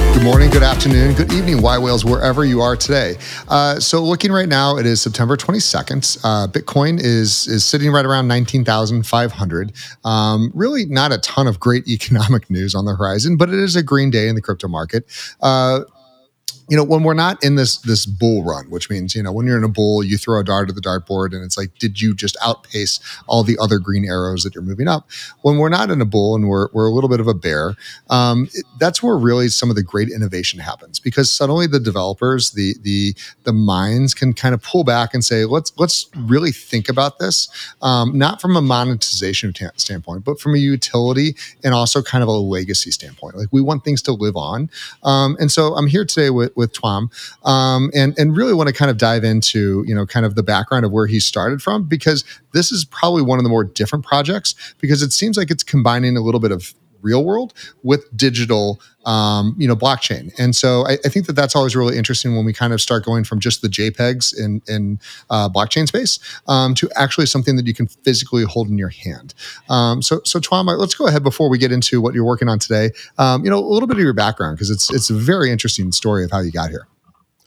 Good 0.00 0.24
morning, 0.24 0.50
good 0.50 0.62
afternoon, 0.62 1.14
good 1.14 1.32
evening, 1.32 1.62
Y 1.62 1.78
Whales, 1.78 2.04
wherever 2.04 2.44
you 2.44 2.60
are 2.60 2.76
today. 2.76 3.16
Uh, 3.48 3.80
so, 3.80 4.02
looking 4.02 4.30
right 4.30 4.48
now, 4.48 4.76
it 4.76 4.84
is 4.84 5.00
September 5.00 5.36
22nd. 5.36 6.18
Uh, 6.22 6.46
Bitcoin 6.46 6.98
is 7.00 7.46
is 7.48 7.64
sitting 7.64 7.90
right 7.90 8.04
around 8.04 8.28
19,500. 8.28 9.72
Um, 10.04 10.50
really, 10.54 10.84
not 10.84 11.12
a 11.12 11.18
ton 11.18 11.46
of 11.46 11.58
great 11.58 11.88
economic 11.88 12.50
news 12.50 12.74
on 12.74 12.84
the 12.84 12.94
horizon, 12.94 13.36
but 13.36 13.48
it 13.48 13.58
is 13.58 13.76
a 13.76 13.82
green 13.82 14.10
day 14.10 14.28
in 14.28 14.34
the 14.34 14.42
crypto 14.42 14.68
market. 14.68 15.04
Uh, 15.40 15.80
you 16.70 16.76
know 16.76 16.84
when 16.84 17.02
we're 17.02 17.14
not 17.14 17.42
in 17.42 17.56
this 17.56 17.78
this 17.78 18.06
bull 18.06 18.44
run 18.44 18.70
which 18.70 18.88
means 18.88 19.14
you 19.14 19.22
know 19.22 19.32
when 19.32 19.44
you're 19.44 19.58
in 19.58 19.64
a 19.64 19.68
bull 19.68 20.02
you 20.04 20.16
throw 20.16 20.38
a 20.38 20.44
dart 20.44 20.68
at 20.68 20.76
the 20.76 20.80
dartboard 20.80 21.34
and 21.34 21.44
it's 21.44 21.58
like 21.58 21.74
did 21.78 22.00
you 22.00 22.14
just 22.14 22.36
outpace 22.42 23.00
all 23.26 23.42
the 23.42 23.58
other 23.60 23.78
green 23.78 24.04
arrows 24.04 24.44
that 24.44 24.54
you're 24.54 24.62
moving 24.62 24.88
up? 24.88 25.08
When 25.42 25.58
we're 25.58 25.68
not 25.68 25.90
in 25.90 26.00
a 26.00 26.04
bull 26.04 26.36
and 26.36 26.48
we're, 26.48 26.68
we're 26.72 26.86
a 26.86 26.92
little 26.92 27.10
bit 27.10 27.20
of 27.20 27.26
a 27.26 27.34
bear 27.34 27.74
um, 28.08 28.48
it, 28.54 28.64
that's 28.78 29.02
where 29.02 29.18
really 29.18 29.48
some 29.48 29.68
of 29.68 29.76
the 29.76 29.82
great 29.82 30.08
innovation 30.08 30.60
happens 30.60 31.00
because 31.00 31.30
suddenly 31.30 31.66
the 31.66 31.80
developers 31.80 32.52
the 32.52 32.76
the 32.82 33.14
the 33.42 33.52
minds 33.52 34.14
can 34.14 34.32
kind 34.32 34.54
of 34.54 34.62
pull 34.62 34.84
back 34.84 35.12
and 35.12 35.24
say 35.24 35.44
let's 35.44 35.72
let's 35.76 36.08
really 36.16 36.52
think 36.52 36.88
about 36.88 37.18
this 37.18 37.48
um, 37.82 38.16
not 38.16 38.40
from 38.40 38.56
a 38.56 38.62
monetization 38.62 39.52
t- 39.52 39.66
standpoint 39.76 40.24
but 40.24 40.38
from 40.38 40.54
a 40.54 40.58
utility 40.58 41.34
and 41.64 41.74
also 41.74 42.02
kind 42.02 42.22
of 42.22 42.28
a 42.28 42.32
legacy 42.32 42.90
standpoint. 42.92 43.36
Like 43.36 43.48
we 43.50 43.60
want 43.60 43.84
things 43.84 44.02
to 44.02 44.12
live 44.12 44.36
on. 44.36 44.70
Um, 45.02 45.36
and 45.40 45.50
so 45.50 45.74
i'm 45.74 45.86
here 45.86 46.04
today 46.04 46.30
with 46.30 46.52
with 46.60 46.72
Tuom, 46.72 47.10
um, 47.46 47.90
and 47.94 48.16
and 48.18 48.36
really 48.36 48.54
want 48.54 48.68
to 48.68 48.72
kind 48.72 48.90
of 48.90 48.96
dive 48.96 49.24
into 49.24 49.84
you 49.86 49.94
know 49.94 50.06
kind 50.06 50.24
of 50.24 50.36
the 50.36 50.42
background 50.42 50.84
of 50.84 50.92
where 50.92 51.06
he 51.06 51.18
started 51.18 51.60
from 51.60 51.82
because 51.84 52.24
this 52.52 52.70
is 52.70 52.84
probably 52.84 53.22
one 53.22 53.38
of 53.38 53.42
the 53.42 53.50
more 53.50 53.64
different 53.64 54.04
projects 54.04 54.54
because 54.80 55.02
it 55.02 55.12
seems 55.12 55.36
like 55.36 55.50
it's 55.50 55.64
combining 55.64 56.16
a 56.16 56.20
little 56.20 56.40
bit 56.40 56.52
of 56.52 56.74
real 57.02 57.24
world 57.24 57.54
with 57.82 58.04
digital 58.16 58.80
um, 59.06 59.54
you 59.58 59.66
know 59.66 59.74
blockchain. 59.74 60.32
And 60.38 60.54
so 60.54 60.86
I, 60.86 60.98
I, 61.04 61.08
think 61.08 61.26
that 61.26 61.32
that's 61.32 61.56
always 61.56 61.74
really 61.74 61.96
interesting 61.96 62.36
when 62.36 62.44
we 62.44 62.52
kind 62.52 62.72
of 62.74 62.80
start 62.82 63.04
going 63.04 63.24
from 63.24 63.40
just 63.40 63.62
the 63.62 63.68
jpegs 63.68 64.38
in 64.38 64.60
in 64.68 65.00
uh, 65.30 65.48
blockchain 65.48 65.86
space 65.86 66.18
um, 66.48 66.74
to 66.74 66.90
actually 66.96 67.26
something 67.26 67.56
that 67.56 67.66
you 67.66 67.72
can 67.72 67.86
physically 67.86 68.44
hold 68.44 68.68
in 68.68 68.76
your 68.76 68.90
hand. 68.90 69.34
Um, 69.70 70.02
so 70.02 70.20
so 70.24 70.38
Tuom, 70.38 70.66
let's 70.78 70.94
go 70.94 71.06
ahead 71.06 71.22
before 71.22 71.48
we 71.48 71.56
get 71.56 71.72
into 71.72 72.00
what 72.00 72.14
you're 72.14 72.26
working 72.26 72.48
on 72.48 72.58
today. 72.58 72.90
Um, 73.18 73.44
you 73.44 73.50
know 73.50 73.58
a 73.58 73.72
little 73.72 73.86
bit 73.86 73.96
of 73.96 74.02
your 74.02 74.12
background 74.12 74.56
because 74.56 74.70
it's 74.70 74.92
it's 74.92 75.08
a 75.08 75.14
very 75.14 75.50
interesting 75.50 75.92
story 75.92 76.24
of 76.24 76.30
how 76.30 76.40
you 76.40 76.52
got 76.52 76.70
here. 76.70 76.86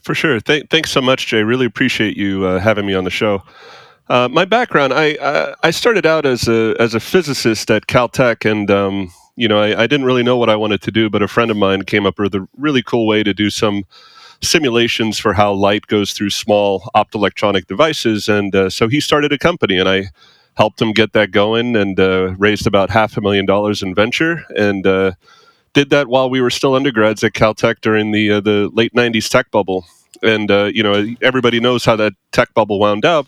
For 0.03 0.13
sure. 0.13 0.39
Th- 0.41 0.67
thanks 0.69 0.91
so 0.91 1.01
much 1.01 1.27
jay. 1.27 1.43
Really 1.43 1.65
appreciate 1.65 2.17
you 2.17 2.45
uh, 2.45 2.59
having 2.59 2.85
me 2.85 2.93
on 2.93 3.05
the 3.05 3.09
show. 3.09 3.41
Uh, 4.09 4.27
my 4.29 4.43
background, 4.43 4.91
I, 4.91 5.17
I, 5.21 5.55
I 5.63 5.71
started 5.71 6.05
out 6.05 6.25
as 6.25 6.47
a 6.49 6.75
as 6.77 6.93
a 6.93 6.99
physicist 6.99 7.71
at 7.71 7.87
Caltech, 7.87 8.49
and 8.49 8.69
um, 8.69 9.13
you 9.35 9.47
know, 9.47 9.59
I, 9.59 9.83
I, 9.83 9.87
didn't 9.87 10.05
really 10.05 10.23
know 10.23 10.37
what 10.37 10.49
I 10.49 10.55
wanted 10.55 10.81
to 10.83 10.91
do, 10.91 11.09
but 11.09 11.21
a 11.21 11.27
friend 11.27 11.49
of 11.49 11.57
mine 11.57 11.83
came 11.83 12.05
up 12.05 12.19
with 12.19 12.35
a 12.35 12.47
really 12.57 12.83
cool 12.83 13.07
way 13.07 13.23
to 13.23 13.33
do 13.33 13.49
some 13.49 13.83
simulations 14.41 15.17
for 15.17 15.33
how 15.33 15.53
light 15.53 15.87
goes 15.87 16.13
through 16.13 16.29
small 16.29 16.89
optoelectronic 16.95 17.67
devices. 17.67 18.27
And 18.27 18.55
uh, 18.55 18.69
so 18.69 18.87
he 18.87 18.99
started 18.99 19.31
a 19.31 19.37
company, 19.37 19.77
and 19.77 19.89
I 19.89 20.09
helped 20.55 20.81
him 20.81 20.91
get 20.91 21.13
that 21.13 21.31
going 21.31 21.75
and 21.75 21.99
uh, 21.99 22.35
raised 22.37 22.67
about 22.67 22.89
half 22.89 23.17
a 23.17 23.21
million 23.21 23.45
dollars 23.45 23.81
in 23.81 23.95
venture. 23.95 24.43
And 24.55 24.85
uh, 24.85 25.13
did 25.73 25.89
that 25.89 26.07
while 26.07 26.29
we 26.29 26.41
were 26.41 26.51
still 26.51 26.75
undergrads 26.75 27.23
at 27.23 27.33
Caltech 27.33 27.81
during 27.81 28.11
the 28.11 28.31
uh, 28.31 28.41
the 28.41 28.69
late 28.73 28.93
'90s 28.93 29.29
tech 29.29 29.49
bubble. 29.51 29.85
And 30.21 30.51
uh, 30.51 30.69
you 30.73 30.83
know, 30.83 31.07
everybody 31.21 31.59
knows 31.59 31.83
how 31.83 31.95
that 31.95 32.13
tech 32.31 32.53
bubble 32.53 32.79
wound 32.79 33.05
up 33.05 33.27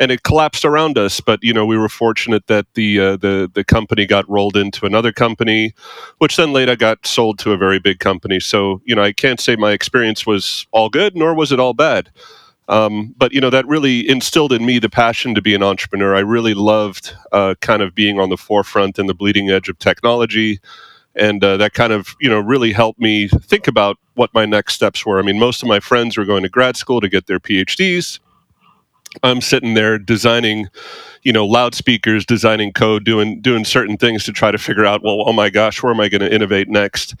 and 0.00 0.10
it 0.10 0.22
collapsed 0.22 0.64
around 0.64 0.98
us. 0.98 1.20
But 1.20 1.38
you 1.44 1.52
know, 1.52 1.66
we 1.66 1.78
were 1.78 1.88
fortunate 1.88 2.46
that 2.48 2.66
the 2.74 2.98
uh, 2.98 3.16
the 3.16 3.48
the 3.52 3.62
company 3.62 4.06
got 4.06 4.28
rolled 4.28 4.56
into 4.56 4.86
another 4.86 5.12
company, 5.12 5.74
which 6.18 6.36
then 6.36 6.52
later 6.52 6.74
got 6.74 7.06
sold 7.06 7.38
to 7.40 7.52
a 7.52 7.56
very 7.56 7.78
big 7.78 8.00
company. 8.00 8.40
So 8.40 8.80
you 8.84 8.96
know, 8.96 9.02
I 9.02 9.12
can't 9.12 9.38
say 9.38 9.54
my 9.54 9.72
experience 9.72 10.26
was 10.26 10.66
all 10.72 10.88
good, 10.88 11.14
nor 11.14 11.34
was 11.34 11.52
it 11.52 11.60
all 11.60 11.74
bad. 11.74 12.10
Um, 12.68 13.14
but 13.18 13.32
you 13.32 13.40
know 13.40 13.50
that 13.50 13.66
really 13.66 14.08
instilled 14.08 14.52
in 14.52 14.64
me 14.64 14.78
the 14.78 14.88
passion 14.88 15.34
to 15.34 15.42
be 15.42 15.54
an 15.54 15.62
entrepreneur. 15.62 16.16
I 16.16 16.20
really 16.20 16.54
loved 16.54 17.14
uh, 17.32 17.54
kind 17.60 17.82
of 17.82 17.94
being 17.94 18.18
on 18.18 18.30
the 18.30 18.36
forefront 18.36 18.98
and 18.98 19.08
the 19.08 19.14
bleeding 19.14 19.50
edge 19.50 19.68
of 19.68 19.78
technology, 19.78 20.60
and 21.14 21.44
uh, 21.44 21.56
that 21.58 21.74
kind 21.74 21.92
of 21.92 22.14
you 22.20 22.30
know 22.30 22.40
really 22.40 22.72
helped 22.72 23.00
me 23.00 23.28
think 23.28 23.66
about 23.66 23.98
what 24.14 24.32
my 24.32 24.46
next 24.46 24.74
steps 24.74 25.04
were. 25.04 25.18
I 25.18 25.22
mean, 25.22 25.38
most 25.38 25.62
of 25.62 25.68
my 25.68 25.80
friends 25.80 26.16
were 26.16 26.24
going 26.24 26.44
to 26.44 26.48
grad 26.48 26.76
school 26.76 27.00
to 27.00 27.08
get 27.08 27.26
their 27.26 27.40
PhDs. 27.40 28.20
I'm 29.22 29.40
sitting 29.40 29.74
there 29.74 29.98
designing, 29.98 30.68
you 31.22 31.32
know, 31.32 31.44
loudspeakers, 31.46 32.24
designing 32.24 32.72
code, 32.72 33.04
doing 33.04 33.40
doing 33.40 33.64
certain 33.64 33.96
things 33.96 34.24
to 34.24 34.32
try 34.32 34.50
to 34.50 34.58
figure 34.58 34.86
out, 34.86 35.02
well, 35.02 35.24
oh 35.26 35.32
my 35.32 35.50
gosh, 35.50 35.82
where 35.82 35.92
am 35.92 36.00
I 36.00 36.08
going 36.08 36.20
to 36.20 36.32
innovate 36.32 36.68
next? 36.68 37.14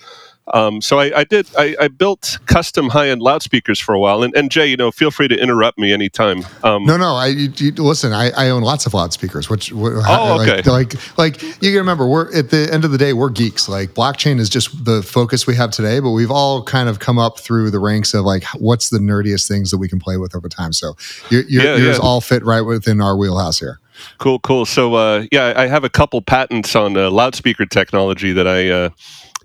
Um, 0.52 0.80
so 0.80 0.98
I, 0.98 1.20
I 1.20 1.24
did. 1.24 1.48
I, 1.56 1.76
I, 1.80 1.88
built 1.88 2.38
custom 2.46 2.88
high-end 2.88 3.22
loudspeakers 3.22 3.78
for 3.78 3.94
a 3.94 4.00
while. 4.00 4.22
And, 4.22 4.34
and, 4.34 4.50
Jay, 4.50 4.66
you 4.66 4.76
know, 4.76 4.90
feel 4.90 5.10
free 5.10 5.28
to 5.28 5.36
interrupt 5.36 5.78
me 5.78 5.92
anytime. 5.92 6.44
Um, 6.64 6.84
no, 6.84 6.96
no. 6.96 7.14
I 7.14 7.28
you, 7.28 7.52
you, 7.56 7.72
listen. 7.72 8.12
I, 8.12 8.30
I, 8.30 8.48
own 8.50 8.62
lots 8.62 8.86
of 8.86 8.94
loudspeakers. 8.94 9.48
Which 9.48 9.72
oh, 9.72 10.40
okay. 10.40 10.68
Like, 10.68 10.94
like, 10.94 11.18
like 11.18 11.42
you 11.62 11.70
can 11.70 11.76
remember, 11.76 12.06
we're 12.06 12.34
at 12.34 12.50
the 12.50 12.68
end 12.72 12.84
of 12.84 12.90
the 12.90 12.98
day, 12.98 13.12
we're 13.12 13.30
geeks. 13.30 13.68
Like 13.68 13.90
blockchain 13.90 14.40
is 14.40 14.48
just 14.48 14.84
the 14.84 15.02
focus 15.02 15.46
we 15.46 15.54
have 15.54 15.70
today, 15.70 16.00
but 16.00 16.10
we've 16.10 16.30
all 16.30 16.64
kind 16.64 16.88
of 16.88 16.98
come 16.98 17.18
up 17.18 17.38
through 17.38 17.70
the 17.70 17.78
ranks 17.78 18.12
of 18.14 18.24
like, 18.24 18.44
what's 18.58 18.90
the 18.90 18.98
nerdiest 18.98 19.46
things 19.46 19.70
that 19.70 19.78
we 19.78 19.88
can 19.88 20.00
play 20.00 20.16
with 20.16 20.34
over 20.34 20.48
time. 20.48 20.72
So 20.72 20.96
you're, 21.30 21.44
yeah, 21.48 21.76
yours 21.76 21.98
yeah. 21.98 22.02
all 22.02 22.20
fit 22.20 22.44
right 22.44 22.62
within 22.62 23.00
our 23.00 23.16
wheelhouse 23.16 23.60
here. 23.60 23.78
Cool, 24.18 24.38
cool. 24.40 24.64
So 24.64 24.94
uh, 24.94 25.26
yeah, 25.30 25.52
I 25.56 25.66
have 25.66 25.84
a 25.84 25.90
couple 25.90 26.22
patents 26.22 26.74
on 26.74 26.96
uh, 26.96 27.10
loudspeaker 27.10 27.66
technology 27.66 28.32
that 28.32 28.48
I. 28.48 28.68
Uh, 28.68 28.90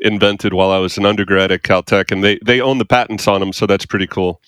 invented 0.02 0.54
while 0.54 0.72
I 0.72 0.78
was 0.78 0.98
an 0.98 1.06
undergrad 1.06 1.52
at 1.52 1.64
Caltech, 1.64 2.12
and 2.12 2.24
they 2.24 2.40
they 2.44 2.62
own 2.62 2.78
the 2.78 2.86
patents 2.86 3.28
on 3.28 3.40
them, 3.40 3.54
so 3.54 3.66
that's 3.66 3.86
pretty 3.86 4.08
cool. 4.08 4.42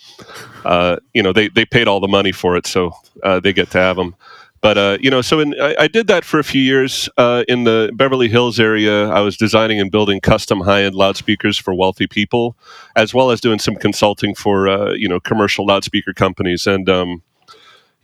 Uh, 0.66 0.98
you 1.14 1.24
know, 1.24 1.34
they 1.34 1.50
they 1.50 1.66
paid 1.66 1.88
all 1.88 2.00
the 2.00 2.08
money 2.08 2.32
for 2.32 2.56
it, 2.56 2.68
so 2.68 2.92
uh, 3.24 3.40
they 3.40 3.54
get 3.54 3.72
to 3.72 3.78
have 3.78 3.96
them. 3.96 4.16
But 4.62 4.78
uh, 4.78 4.98
you 5.00 5.10
know, 5.10 5.22
so 5.22 5.40
in, 5.40 5.54
I, 5.62 5.76
I, 5.82 5.88
did 5.88 6.08
that 6.08 6.26
for 6.26 6.40
a 6.40 6.44
few 6.44 6.62
years 6.62 7.08
uh, 7.18 7.44
in 7.48 7.64
the 7.64 7.92
Beverly 7.94 8.28
Hills 8.28 8.60
area. 8.60 9.08
I 9.10 9.20
was 9.20 9.38
designing 9.38 9.80
and 9.80 9.92
building 9.92 10.20
custom 10.20 10.62
high-end 10.62 10.96
loudspeakers 10.96 11.58
for 11.58 11.76
wealthy 11.76 12.08
people, 12.08 12.58
as 12.96 13.14
well 13.14 13.30
as 13.30 13.40
doing 13.40 13.60
some 13.60 13.76
consulting 13.76 14.34
for 14.34 14.68
uh, 14.68 14.94
you 14.94 15.08
know 15.08 15.20
commercial 15.20 15.66
loudspeaker 15.66 16.14
companies. 16.14 16.66
And 16.66 16.90
um, 16.90 17.22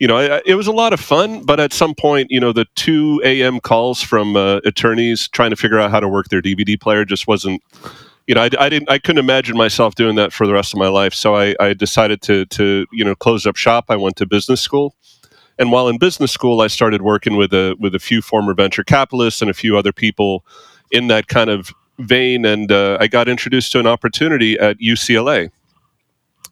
you 0.03 0.08
know, 0.08 0.18
it, 0.18 0.44
it, 0.46 0.56
was 0.56 0.68
a 0.68 0.74
lot 0.74 0.91
of 0.91 1.00
fun, 1.00 1.46
but 1.46 1.62
at 1.62 1.72
some 1.72 1.96
point, 1.96 2.30
you 2.30 2.38
know, 2.38 2.52
the 2.52 2.66
2 2.75 3.22
a.m. 3.24 3.62
calls 3.62 4.02
from 4.02 4.36
uh, 4.36 4.58
attorneys 4.66 5.30
trying 5.30 5.52
to 5.52 5.56
figure 5.56 5.80
out 5.80 5.91
how 5.91 6.02
to 6.02 6.09
work 6.09 6.28
their 6.28 6.41
DVD 6.41 6.78
player 6.78 7.06
just 7.06 7.25
wasn't, 7.25 7.64
you 8.28 8.36
know, 8.36 8.41
I, 8.41 8.50
I, 8.59 8.68
didn't, 8.68 8.90
I 8.90 9.00
couldn't 9.00 9.24
imagine 9.24 9.56
myself 9.56 9.96
doing 9.96 10.18
that 10.18 10.34
for 10.34 10.46
the 10.46 10.52
rest 10.52 10.74
of 10.74 10.78
my 10.78 10.90
life. 10.90 11.14
So 11.14 11.38
I, 11.38 11.56
I 11.58 11.72
decided 11.72 12.22
to, 12.24 12.44
to, 12.47 12.86
you 12.91 13.06
know, 13.06 13.16
close 13.16 13.46
up 13.46 13.56
shop. 13.56 13.86
I 13.88 13.96
went 13.96 14.18
to 14.18 14.25
business 14.25 14.59
school. 14.59 14.94
And 15.58 15.72
while 15.72 15.88
in 15.88 15.97
business 16.00 16.34
school, 16.34 16.59
I 16.59 16.68
started 16.68 17.02
working 17.02 17.38
with 17.38 17.53
a, 17.53 17.78
with 17.80 17.96
a 17.96 18.00
few 18.00 18.22
former 18.22 18.53
venture 18.53 18.84
capitalists 18.84 19.41
and 19.41 19.49
a 19.49 19.53
few 19.53 19.78
other 19.78 19.94
people 19.94 20.44
in 20.91 21.08
that 21.08 21.29
kind 21.29 21.49
of 21.49 21.73
vein. 21.99 22.44
And 22.44 22.73
uh, 22.73 22.97
I 22.99 23.08
got 23.08 23.29
introduced 23.29 23.72
to 23.72 23.79
an 23.79 23.88
opportunity 23.88 24.59
at 24.59 24.79
UCLA 24.79 25.49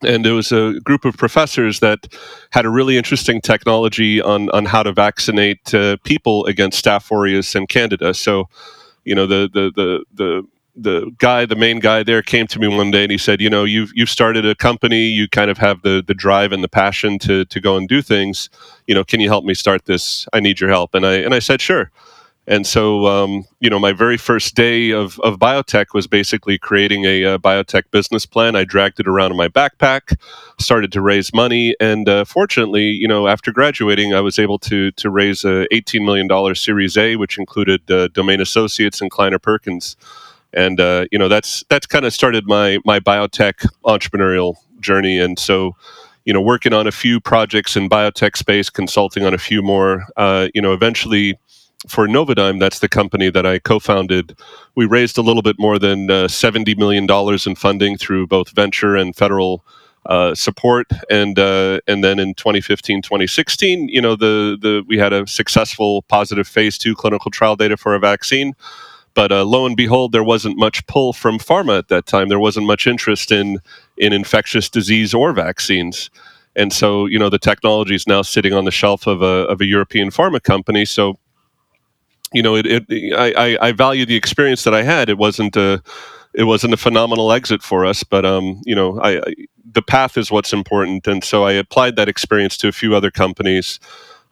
and 0.03 0.25
it 0.25 0.31
was 0.31 0.51
a 0.51 0.80
group 0.83 1.06
of 1.06 1.18
professors 1.18 1.80
that 1.80 2.07
had 2.51 2.65
a 2.65 2.69
really 2.69 2.98
interesting 2.98 3.42
technology 3.42 4.21
on 4.21 4.50
on 4.51 4.65
how 4.65 4.83
to 4.83 4.94
vaccinate 4.94 5.74
uh, 5.74 5.98
people 6.03 6.45
against 6.45 6.83
Staph 6.83 7.12
aureus 7.12 7.56
and 7.56 7.69
Candida. 7.69 8.13
So, 8.13 8.50
you 9.06 9.15
know, 9.15 9.27
the 9.27 9.50
the 9.53 9.71
the 9.75 10.06
the 10.13 10.44
the 10.75 11.12
guy, 11.19 11.45
the 11.45 11.56
main 11.56 11.80
guy 11.80 12.03
there, 12.03 12.21
came 12.21 12.48
to 12.48 12.59
me 12.59 12.68
one 12.68 12.92
day 12.92 13.03
and 13.03 13.12
he 13.12 13.18
said, 13.18 13.42
"You 13.42 13.50
know, 13.50 13.63
you've 13.65 13.92
you've 13.95 14.09
started 14.09 14.45
a 14.45 14.56
company. 14.56 15.07
You 15.09 15.27
kind 15.27 15.51
of 15.51 15.57
have 15.57 15.81
the 15.83 16.04
the 16.06 16.13
drive 16.13 16.51
and 16.54 16.63
the 16.63 16.69
passion 16.69 17.19
to 17.19 17.45
to 17.45 17.59
go 17.59 17.77
and 17.77 17.88
do 17.89 18.01
things. 18.01 18.50
You 18.88 18.95
know, 18.95 19.04
can 19.04 19.19
you 19.19 19.30
help 19.30 19.45
me 19.45 19.54
start 19.54 19.86
this? 19.86 20.27
I 20.33 20.39
need 20.39 20.59
your 20.62 20.69
help." 20.69 20.95
And 20.95 21.06
I 21.06 21.15
and 21.15 21.33
I 21.33 21.39
said, 21.39 21.62
"Sure." 21.62 21.92
And 22.51 22.68
so, 22.68 23.07
um, 23.07 23.45
you 23.62 23.69
know, 23.69 23.80
my 23.80 23.94
very 23.94 24.18
first 24.18 24.56
day 24.56 24.92
of, 24.92 25.18
of 25.21 25.39
biotech 25.39 25.94
was 25.94 26.06
basically 26.06 26.57
creating 26.57 27.06
a, 27.06 27.24
a, 27.24 27.36
uh, 27.36 27.38
biotech 27.38 27.83
business 27.92 28.25
plan. 28.25 28.57
I 28.57 28.65
dragged 28.65 29.00
it 29.00 29.07
around 29.07 29.31
in 29.31 29.38
my 29.38 29.48
backpack, 29.48 30.19
started 30.59 30.92
to 30.92 31.00
raise 31.00 31.33
money, 31.33 31.77
and 31.80 32.09
uh, 32.09 32.25
fortunately, 32.25 32.88
you 32.88 33.07
know, 33.07 33.30
after 33.30 33.53
graduating, 33.53 34.13
I 34.13 34.19
was 34.19 34.38
able 34.38 34.59
to 34.59 34.92
to 34.92 35.09
raise 35.09 35.45
a 35.45 35.65
$18 35.71 36.03
million 36.03 36.56
Series 36.56 36.98
A, 36.98 37.15
which 37.15 37.38
included 37.38 37.89
uh, 37.89 38.09
Domain 38.09 38.42
Associates 38.42 39.00
and 39.00 39.09
Kleiner 39.09 39.39
Perkins, 39.39 39.95
and 40.51 40.81
uh, 40.81 41.06
you 41.09 41.18
know, 41.18 41.30
that's 41.30 41.63
that's 41.69 41.88
kind 41.88 42.04
of 42.04 42.12
started 42.12 42.44
my 42.47 42.80
my 42.83 43.00
biotech 43.00 43.65
entrepreneurial 43.86 44.56
journey. 44.81 45.19
And 45.19 45.39
so, 45.39 45.77
you 46.25 46.33
know, 46.33 46.42
working 46.42 46.74
on 46.74 46.86
a 46.86 46.92
few 46.92 47.21
projects 47.21 47.77
in 47.77 47.88
biotech 47.88 48.36
space, 48.36 48.69
consulting 48.69 49.24
on 49.24 49.33
a 49.33 49.38
few 49.38 49.62
more, 49.62 50.04
uh, 50.18 50.50
you 50.54 50.62
know, 50.62 50.74
eventually 50.74 51.38
for 51.88 52.07
NovaDigm, 52.07 52.60
that's 52.60 52.80
the 52.80 52.89
company 52.89 53.30
that 53.31 53.45
I 53.45 53.60
co-founded. 53.60 54.38
We 54.75 54.86
raised 54.86 55.18
a 55.18 55.22
little 55.22 55.42
bit 55.42 55.57
more 55.60 55.80
than 55.80 56.12
uh, 56.12 56.28
seventy 56.28 56.75
million 56.75 57.06
dollars 57.07 57.48
in 57.48 57.56
funding 57.56 57.98
through 57.98 58.28
both 58.28 58.51
venture 58.51 58.95
and 58.95 59.16
federal 59.16 59.66
uh, 60.06 60.36
support, 60.36 60.88
and 61.10 61.39
uh, 61.39 61.80
and 61.88 62.04
then 62.04 62.19
in 62.19 62.33
2015, 62.36 63.01
2016, 63.01 63.89
you 63.89 64.01
know, 64.01 64.16
the 64.16 64.57
the 64.62 64.83
we 64.88 64.98
had 64.98 65.13
a 65.13 65.25
successful 65.28 66.04
positive 66.04 66.48
phase 66.48 66.78
two 66.78 66.95
clinical 66.95 67.31
trial 67.31 67.56
data 67.56 67.78
for 67.78 67.95
a 67.95 68.00
vaccine. 68.00 68.54
But 69.13 69.31
uh, 69.31 69.44
lo 69.44 69.66
and 69.66 69.75
behold, 69.75 70.13
there 70.13 70.24
wasn't 70.24 70.57
much 70.57 70.86
pull 70.88 71.13
from 71.13 71.38
pharma 71.38 71.80
at 71.80 71.89
that 71.89 72.06
time. 72.06 72.30
There 72.30 72.39
wasn't 72.39 72.68
much 72.68 72.88
interest 72.88 73.31
in 73.31 73.60
in 73.98 74.13
infectious 74.13 74.69
disease 74.69 75.13
or 75.13 75.33
vaccines. 75.33 76.10
And 76.56 76.74
so, 76.74 77.06
you 77.06 77.18
know, 77.18 77.30
the 77.30 77.39
technology 77.39 77.95
is 77.95 78.07
now 78.07 78.22
sitting 78.22 78.54
on 78.54 78.66
the 78.66 78.72
shelf 78.72 79.07
of 79.07 79.22
a, 79.22 79.48
of 79.48 79.62
a 79.62 79.66
European 79.66 80.10
pharma 80.10 80.44
company. 80.44 80.83
So 80.86 81.18
you 82.33 82.42
know, 82.42 82.56
it, 82.56 82.66
it 82.68 83.13
I, 83.16 83.57
I 83.62 83.72
value 83.72 84.06
the 84.06 84.16
experience 84.16 84.63
that 84.63 84.74
I 84.74 84.83
had. 84.83 85.10
It 85.10 85.18
wasn't 85.18 85.56
a 85.56 85.81
it 86.33 86.45
wasn't 86.45 86.74
a 86.74 86.78
phenomenal 86.78 87.31
exit 87.31 87.62
for 87.62 87.86
us, 87.86 88.04
but 88.04 88.25
um, 88.25 88.62
you 88.66 88.75
know, 88.75 89.00
I, 89.00 89.19
I, 89.19 89.33
the 89.74 89.81
path 89.81 90.18
is 90.18 90.31
what's 90.31 90.54
important, 90.54 91.07
and 91.07 91.24
so 91.24 91.44
I 91.44 91.54
applied 91.54 91.95
that 91.98 92.10
experience 92.10 92.57
to 92.57 92.68
a 92.68 92.72
few 92.72 92.95
other 92.95 93.12
companies. 93.12 93.80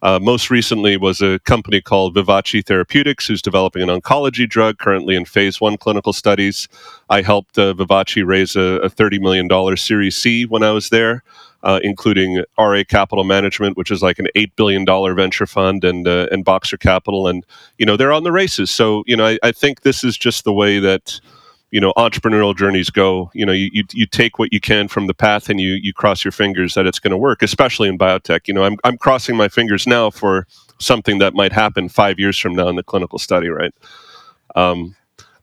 Uh, 0.01 0.17
most 0.17 0.49
recently 0.49 0.95
was 0.95 1.21
a 1.21 1.39
company 1.39 1.81
called 1.81 2.15
Vivace 2.15 2.65
Therapeutics, 2.65 3.27
who's 3.27 3.41
developing 3.41 3.81
an 3.81 3.89
oncology 3.89 4.47
drug 4.47 4.77
currently 4.77 5.13
in 5.13 5.25
phase 5.25 5.59
one 5.59 5.75
clinical 5.75 6.13
studies. 6.13 6.69
I 7.09 7.21
helped 7.21 7.59
uh, 7.59 7.73
Vivace 7.73 8.25
raise 8.25 8.55
a, 8.55 8.79
a 8.79 8.89
$30 8.89 9.19
million 9.19 9.75
Series 9.75 10.15
C 10.15 10.45
when 10.45 10.63
I 10.63 10.71
was 10.71 10.87
there 10.89 11.21
uh, 11.63 11.79
including 11.83 12.43
RA 12.57 12.83
Capital 12.87 13.23
Management, 13.23 13.77
which 13.77 13.91
is 13.91 14.01
like 14.01 14.19
an 14.19 14.27
eight 14.35 14.55
billion 14.55 14.85
dollar 14.85 15.13
venture 15.13 15.45
fund, 15.45 15.83
and 15.83 16.07
uh, 16.07 16.27
and 16.31 16.45
Boxer 16.45 16.77
Capital, 16.77 17.27
and 17.27 17.45
you 17.77 17.85
know 17.85 17.97
they're 17.97 18.13
on 18.13 18.23
the 18.23 18.31
races. 18.31 18.71
So 18.71 19.03
you 19.07 19.15
know 19.15 19.25
I, 19.25 19.39
I 19.43 19.51
think 19.51 19.81
this 19.81 20.03
is 20.03 20.17
just 20.17 20.43
the 20.43 20.53
way 20.53 20.79
that 20.79 21.19
you 21.71 21.81
know 21.81 21.93
entrepreneurial 21.97 22.55
journeys 22.55 22.89
go. 22.89 23.29
You 23.33 23.45
know 23.45 23.51
you, 23.51 23.83
you, 23.91 24.05
take 24.05 24.39
what 24.39 24.53
you 24.53 24.59
can 24.59 24.87
from 24.87 25.07
the 25.07 25.13
path 25.13 25.49
and 25.49 25.59
you 25.59 25.73
you 25.73 25.93
cross 25.93 26.23
your 26.23 26.31
fingers 26.31 26.73
that 26.75 26.87
it's 26.87 26.99
going 26.99 27.11
to 27.11 27.17
work 27.17 27.41
especially 27.41 27.89
in 27.89 27.97
biotech. 27.97 28.47
You 28.47 28.53
know 28.53 28.63
I'm, 28.63 28.77
I'm 28.83 28.97
crossing 28.97 29.35
my 29.35 29.49
fingers 29.49 29.85
now 29.85 30.09
for 30.09 30.47
something 30.79 31.19
that 31.19 31.33
might 31.33 31.51
happen 31.51 31.89
five 31.89 32.19
years 32.19 32.37
from 32.37 32.55
now 32.55 32.69
in 32.69 32.75
the 32.75 32.83
clinical 32.83 33.19
study 33.19 33.49
right? 33.49 33.73
Um, 34.55 34.95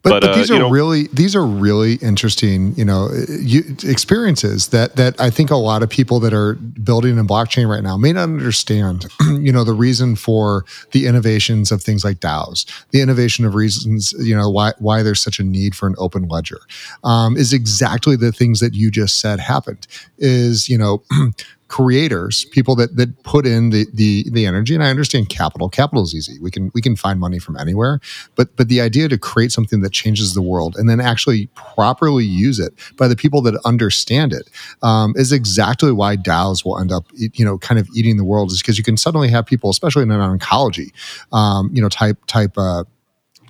but, 0.07 0.21
but, 0.21 0.29
but 0.29 0.37
these 0.37 0.51
uh, 0.51 0.55
are 0.55 0.59
know, 0.61 0.71
really 0.71 1.09
these 1.09 1.35
are 1.35 1.45
really 1.45 1.95
interesting, 1.95 2.75
you 2.77 2.85
know, 2.85 3.11
you, 3.29 3.63
experiences 3.83 4.69
that 4.69 4.97
that 4.97 5.21
I 5.21 5.31
think 5.31 5.51
a 5.51 5.57
lot 5.57 5.83
of 5.83 5.91
people 5.91 6.21
that 6.21 6.33
are 6.33 6.55
building 6.55 7.19
in 7.19 7.27
blockchain 7.27 7.69
right 7.69 7.83
now 7.83 7.97
may 7.97 8.13
not 8.13 8.23
understand. 8.23 9.07
you 9.21 9.51
know, 9.51 9.65
the 9.65 9.75
reason 9.75 10.15
for 10.15 10.65
the 10.93 11.07
innovations 11.07 11.73
of 11.73 11.83
things 11.83 12.05
like 12.05 12.21
DAOs, 12.21 12.67
the 12.91 13.01
innovation 13.01 13.45
of 13.45 13.55
reasons, 13.55 14.13
you 14.19 14.37
know, 14.37 14.49
why 14.49 14.73
why 14.79 15.03
there's 15.03 15.21
such 15.21 15.41
a 15.41 15.45
need 15.45 15.75
for 15.75 15.89
an 15.89 15.97
open 15.99 16.29
ledger, 16.29 16.61
um, 17.03 17.37
is 17.37 17.53
exactly 17.53 18.15
the 18.15 18.33
things 18.33 18.61
that 18.61 18.75
you 18.75 18.91
just 18.91 19.21
said 19.21 19.41
happened. 19.41 19.87
Is 20.19 20.69
you 20.69 20.79
know 20.79 21.03
creators, 21.69 22.45
people 22.47 22.77
that 22.77 22.97
that 22.97 23.23
put 23.23 23.47
in 23.47 23.71
the 23.71 23.87
the 23.93 24.27
the 24.31 24.47
energy. 24.47 24.75
And 24.75 24.85
I 24.85 24.91
understand 24.91 25.29
capital. 25.29 25.69
Capital 25.69 26.03
is 26.03 26.15
easy. 26.15 26.39
We 26.41 26.51
can 26.51 26.71
we 26.75 26.83
can 26.83 26.97
find 26.97 27.19
money 27.19 27.39
from 27.39 27.57
anywhere. 27.57 28.01
But 28.35 28.57
but 28.57 28.69
the 28.69 28.81
idea 28.81 29.09
to 29.09 29.19
create 29.19 29.53
something 29.53 29.81
that 29.81 29.93
changes 29.93 30.35
the 30.35 30.43
world 30.43 30.77
and 30.77 30.89
then 30.89 31.01
actually 31.01 31.49
properly 31.55 32.25
use 32.25 32.59
it 32.59 32.73
by 32.97 33.09
the 33.09 33.17
people 33.17 33.43
that 33.43 33.61
understand 33.65 34.33
it 34.33 34.49
um, 34.83 35.15
is 35.17 35.33
exactly 35.33 35.93
why 35.93 36.17
DAOs 36.17 36.65
will 36.65 36.79
end 36.79 36.93
up 36.93 37.07
you 37.15 37.45
know 37.45 37.59
kind 37.59 37.79
of 37.79 37.89
eating 37.95 38.17
the 38.17 38.25
world. 38.25 38.53
Is 38.53 38.63
because 38.63 38.79
you 38.79 38.85
can 38.85 38.97
suddenly 38.97 39.29
have 39.29 39.47
people, 39.47 39.71
especially 39.71 40.03
in 40.03 40.11
an 40.11 40.39
oncology, 40.39 40.93
um, 41.33 41.71
you 41.73 41.83
know 41.83 41.89
type 41.89 42.19
type. 42.27 42.57
Uh, 42.57 42.85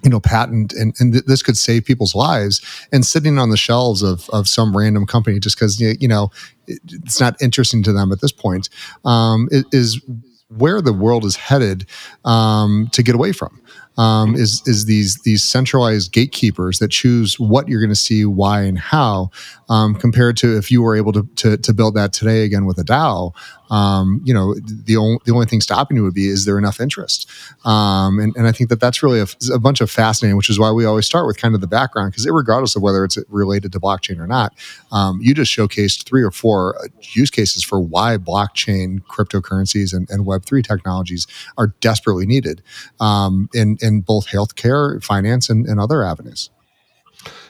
you 0.02 0.10
know 0.10 0.20
patent 0.20 0.72
and, 0.72 0.94
and 1.00 1.12
th- 1.12 1.24
this 1.24 1.42
could 1.42 1.56
save 1.56 1.84
people's 1.84 2.14
lives 2.14 2.60
and 2.92 3.04
sitting 3.04 3.38
on 3.38 3.50
the 3.50 3.56
shelves 3.56 4.02
of, 4.02 4.28
of 4.30 4.48
some 4.48 4.76
random 4.76 5.06
company 5.06 5.38
just 5.38 5.56
because 5.56 5.80
you 5.80 6.08
know 6.08 6.30
it's 6.66 7.20
not 7.20 7.40
interesting 7.40 7.82
to 7.82 7.92
them 7.92 8.12
at 8.12 8.20
this 8.20 8.32
point 8.32 8.68
um, 9.04 9.48
is 9.72 10.00
where 10.48 10.80
the 10.80 10.92
world 10.92 11.24
is 11.24 11.36
headed 11.36 11.86
um, 12.24 12.88
to 12.92 13.02
get 13.02 13.14
away 13.14 13.32
from 13.32 13.60
um, 13.98 14.34
is 14.34 14.62
is 14.66 14.84
these 14.84 15.16
these 15.22 15.42
centralized 15.42 16.12
gatekeepers 16.12 16.78
that 16.78 16.90
choose 16.90 17.38
what 17.40 17.68
you're 17.68 17.80
going 17.80 17.90
to 17.90 17.96
see, 17.96 18.24
why, 18.24 18.62
and 18.62 18.78
how, 18.78 19.30
um, 19.68 19.94
compared 19.94 20.36
to 20.38 20.56
if 20.56 20.70
you 20.70 20.82
were 20.82 20.96
able 20.96 21.12
to, 21.12 21.26
to, 21.36 21.56
to 21.56 21.72
build 21.72 21.94
that 21.94 22.12
today 22.12 22.44
again 22.44 22.66
with 22.66 22.78
a 22.78 22.84
DAO. 22.84 23.32
Um, 23.70 24.20
you 24.24 24.32
know, 24.32 24.54
the 24.54 24.96
only 24.96 25.18
the 25.24 25.32
only 25.32 25.46
thing 25.46 25.60
stopping 25.60 25.96
you 25.96 26.02
would 26.04 26.14
be 26.14 26.28
is 26.28 26.44
there 26.44 26.58
enough 26.58 26.80
interest, 26.80 27.28
um, 27.64 28.18
and 28.18 28.34
and 28.36 28.46
I 28.46 28.52
think 28.52 28.70
that 28.70 28.80
that's 28.80 29.02
really 29.02 29.20
a, 29.20 29.26
a, 29.52 29.58
bunch 29.58 29.80
of 29.80 29.90
fascinating, 29.90 30.36
which 30.36 30.48
is 30.48 30.58
why 30.58 30.70
we 30.70 30.84
always 30.84 31.06
start 31.06 31.26
with 31.26 31.38
kind 31.38 31.54
of 31.54 31.60
the 31.60 31.66
background 31.66 32.12
because 32.12 32.28
regardless 32.28 32.76
of 32.76 32.82
whether 32.82 33.04
it's 33.04 33.18
related 33.28 33.72
to 33.72 33.80
blockchain 33.80 34.18
or 34.18 34.26
not, 34.26 34.54
um, 34.92 35.18
you 35.20 35.34
just 35.34 35.52
showcased 35.52 36.04
three 36.04 36.22
or 36.22 36.30
four 36.30 36.76
uh, 36.82 36.88
use 37.12 37.30
cases 37.30 37.64
for 37.64 37.80
why 37.80 38.16
blockchain, 38.16 39.00
cryptocurrencies, 39.00 39.92
and, 39.92 40.08
and 40.10 40.26
Web 40.26 40.44
three 40.44 40.62
technologies 40.62 41.26
are 41.58 41.68
desperately 41.80 42.26
needed, 42.26 42.62
um, 43.00 43.48
and 43.54 43.82
in 43.82 44.00
both 44.00 44.28
healthcare, 44.28 45.02
finance, 45.02 45.50
and, 45.50 45.66
and 45.66 45.80
other 45.80 46.04
avenues. 46.04 46.50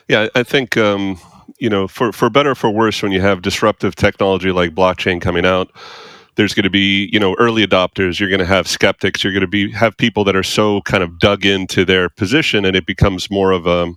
Yeah, 0.07 0.29
I 0.35 0.43
think 0.43 0.77
um, 0.77 1.19
you 1.59 1.69
know, 1.69 1.87
for 1.87 2.11
for 2.11 2.29
better 2.29 2.51
or 2.51 2.55
for 2.55 2.69
worse, 2.69 3.01
when 3.01 3.11
you 3.11 3.21
have 3.21 3.41
disruptive 3.41 3.95
technology 3.95 4.51
like 4.51 4.75
blockchain 4.75 5.21
coming 5.21 5.45
out, 5.45 5.71
there's 6.35 6.53
going 6.53 6.63
to 6.63 6.69
be 6.69 7.09
you 7.11 7.19
know 7.19 7.35
early 7.39 7.65
adopters. 7.65 8.19
You're 8.19 8.29
going 8.29 8.39
to 8.39 8.45
have 8.45 8.67
skeptics. 8.67 9.23
You're 9.23 9.33
going 9.33 9.41
to 9.41 9.47
be 9.47 9.71
have 9.71 9.97
people 9.97 10.23
that 10.25 10.35
are 10.35 10.43
so 10.43 10.81
kind 10.81 11.03
of 11.03 11.19
dug 11.19 11.45
into 11.45 11.83
their 11.85 12.09
position, 12.09 12.65
and 12.65 12.75
it 12.75 12.85
becomes 12.85 13.29
more 13.29 13.51
of 13.51 13.67
a 13.67 13.93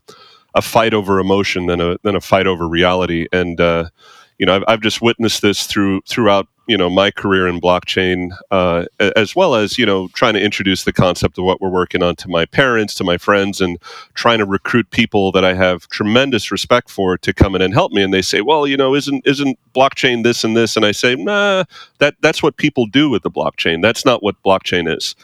a 0.55 0.63
fight 0.63 0.95
over 0.95 1.21
emotion 1.21 1.67
than 1.67 1.81
a 1.81 1.97
than 2.03 2.17
a 2.17 2.21
fight 2.21 2.47
over 2.47 2.67
reality. 2.67 3.27
And 3.33 3.61
uh, 3.61 3.91
you 4.39 4.47
know, 4.47 4.57
I've, 4.57 4.65
I've 4.67 4.81
just 4.81 5.03
witnessed 5.03 5.43
this 5.43 5.67
through 5.67 6.01
throughout 6.09 6.49
you 6.71 6.77
know 6.79 6.89
my 6.89 7.11
career 7.11 7.49
in 7.49 7.61
blockchain, 7.61 8.31
uh, 8.53 8.85
as 9.17 9.35
well 9.35 9.57
as 9.57 9.77
you 9.77 9.85
know 9.85 10.07
trying 10.15 10.35
to 10.35 10.41
introduce 10.41 10.85
the 10.85 10.93
concept 10.93 11.37
of 11.37 11.45
what 11.45 11.61
we're 11.61 11.69
working 11.69 12.01
on 12.01 12.15
to 12.17 12.29
my 12.29 12.47
parents, 12.47 12.95
to 12.95 13.05
my 13.05 13.19
friends, 13.19 13.61
and 13.61 13.77
trying 14.15 14.39
to 14.39 14.47
recruit 14.47 14.89
people 14.91 15.33
that 15.33 15.45
I 15.45 15.55
have 15.55 15.89
tremendous 15.89 16.53
respect 16.53 16.89
for 16.89 17.19
to 17.19 17.33
come 17.35 17.57
in 17.57 17.63
and 17.63 17.75
help 17.75 17.91
me. 17.91 18.03
And 18.03 18.15
they 18.15 18.23
say, 18.23 18.41
well, 18.41 18.69
you 18.69 18.77
know, 18.77 18.95
isn't 18.95 19.27
isn't 19.27 19.59
blockchain 19.75 20.23
this 20.23 20.45
and 20.45 20.57
this? 20.57 20.77
And 20.77 20.87
I 20.87 20.93
say, 20.93 21.17
nah, 21.17 21.65
that 21.99 22.15
that's 22.21 22.41
what 22.41 22.57
people 22.57 22.87
do 22.87 23.11
with 23.11 23.25
the 23.25 23.33
blockchain. 23.33 23.83
That's 23.83 24.05
not 24.05 24.23
what 24.23 24.41
blockchain 24.45 24.95
is. 24.97 25.17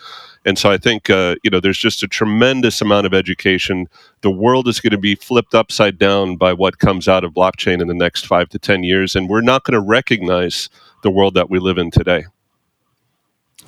And 0.47 0.57
so 0.57 0.71
I 0.71 0.79
think 0.79 1.11
uh, 1.11 1.35
you 1.43 1.51
know 1.51 1.59
there's 1.61 1.77
just 1.79 2.05
a 2.05 2.09
tremendous 2.09 2.81
amount 2.81 3.07
of 3.07 3.13
education. 3.13 3.89
The 4.21 4.31
world 4.31 4.69
is 4.69 4.81
going 4.81 4.93
to 4.93 4.99
be 4.99 5.17
flipped 5.17 5.55
upside 5.55 5.99
down 5.99 6.37
by 6.37 6.53
what 6.53 6.79
comes 6.79 7.09
out 7.09 7.25
of 7.25 7.35
blockchain 7.35 7.83
in 7.83 7.89
the 7.89 7.95
next 7.95 8.27
five 8.27 8.49
to 8.51 8.59
ten 8.59 8.85
years, 8.85 9.17
and 9.17 9.29
we're 9.29 9.41
not 9.41 9.65
going 9.65 9.75
to 9.75 9.81
recognize 9.81 10.71
the 11.03 11.11
world 11.11 11.35
that 11.35 11.51
we 11.51 11.59
live 11.59 11.79
in 11.79 11.91
today. 11.91 12.27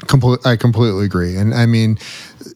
Complete, 0.06 0.46
I 0.46 0.56
completely 0.56 1.04
agree, 1.04 1.36
and 1.36 1.52
I 1.52 1.66
mean, 1.66 1.98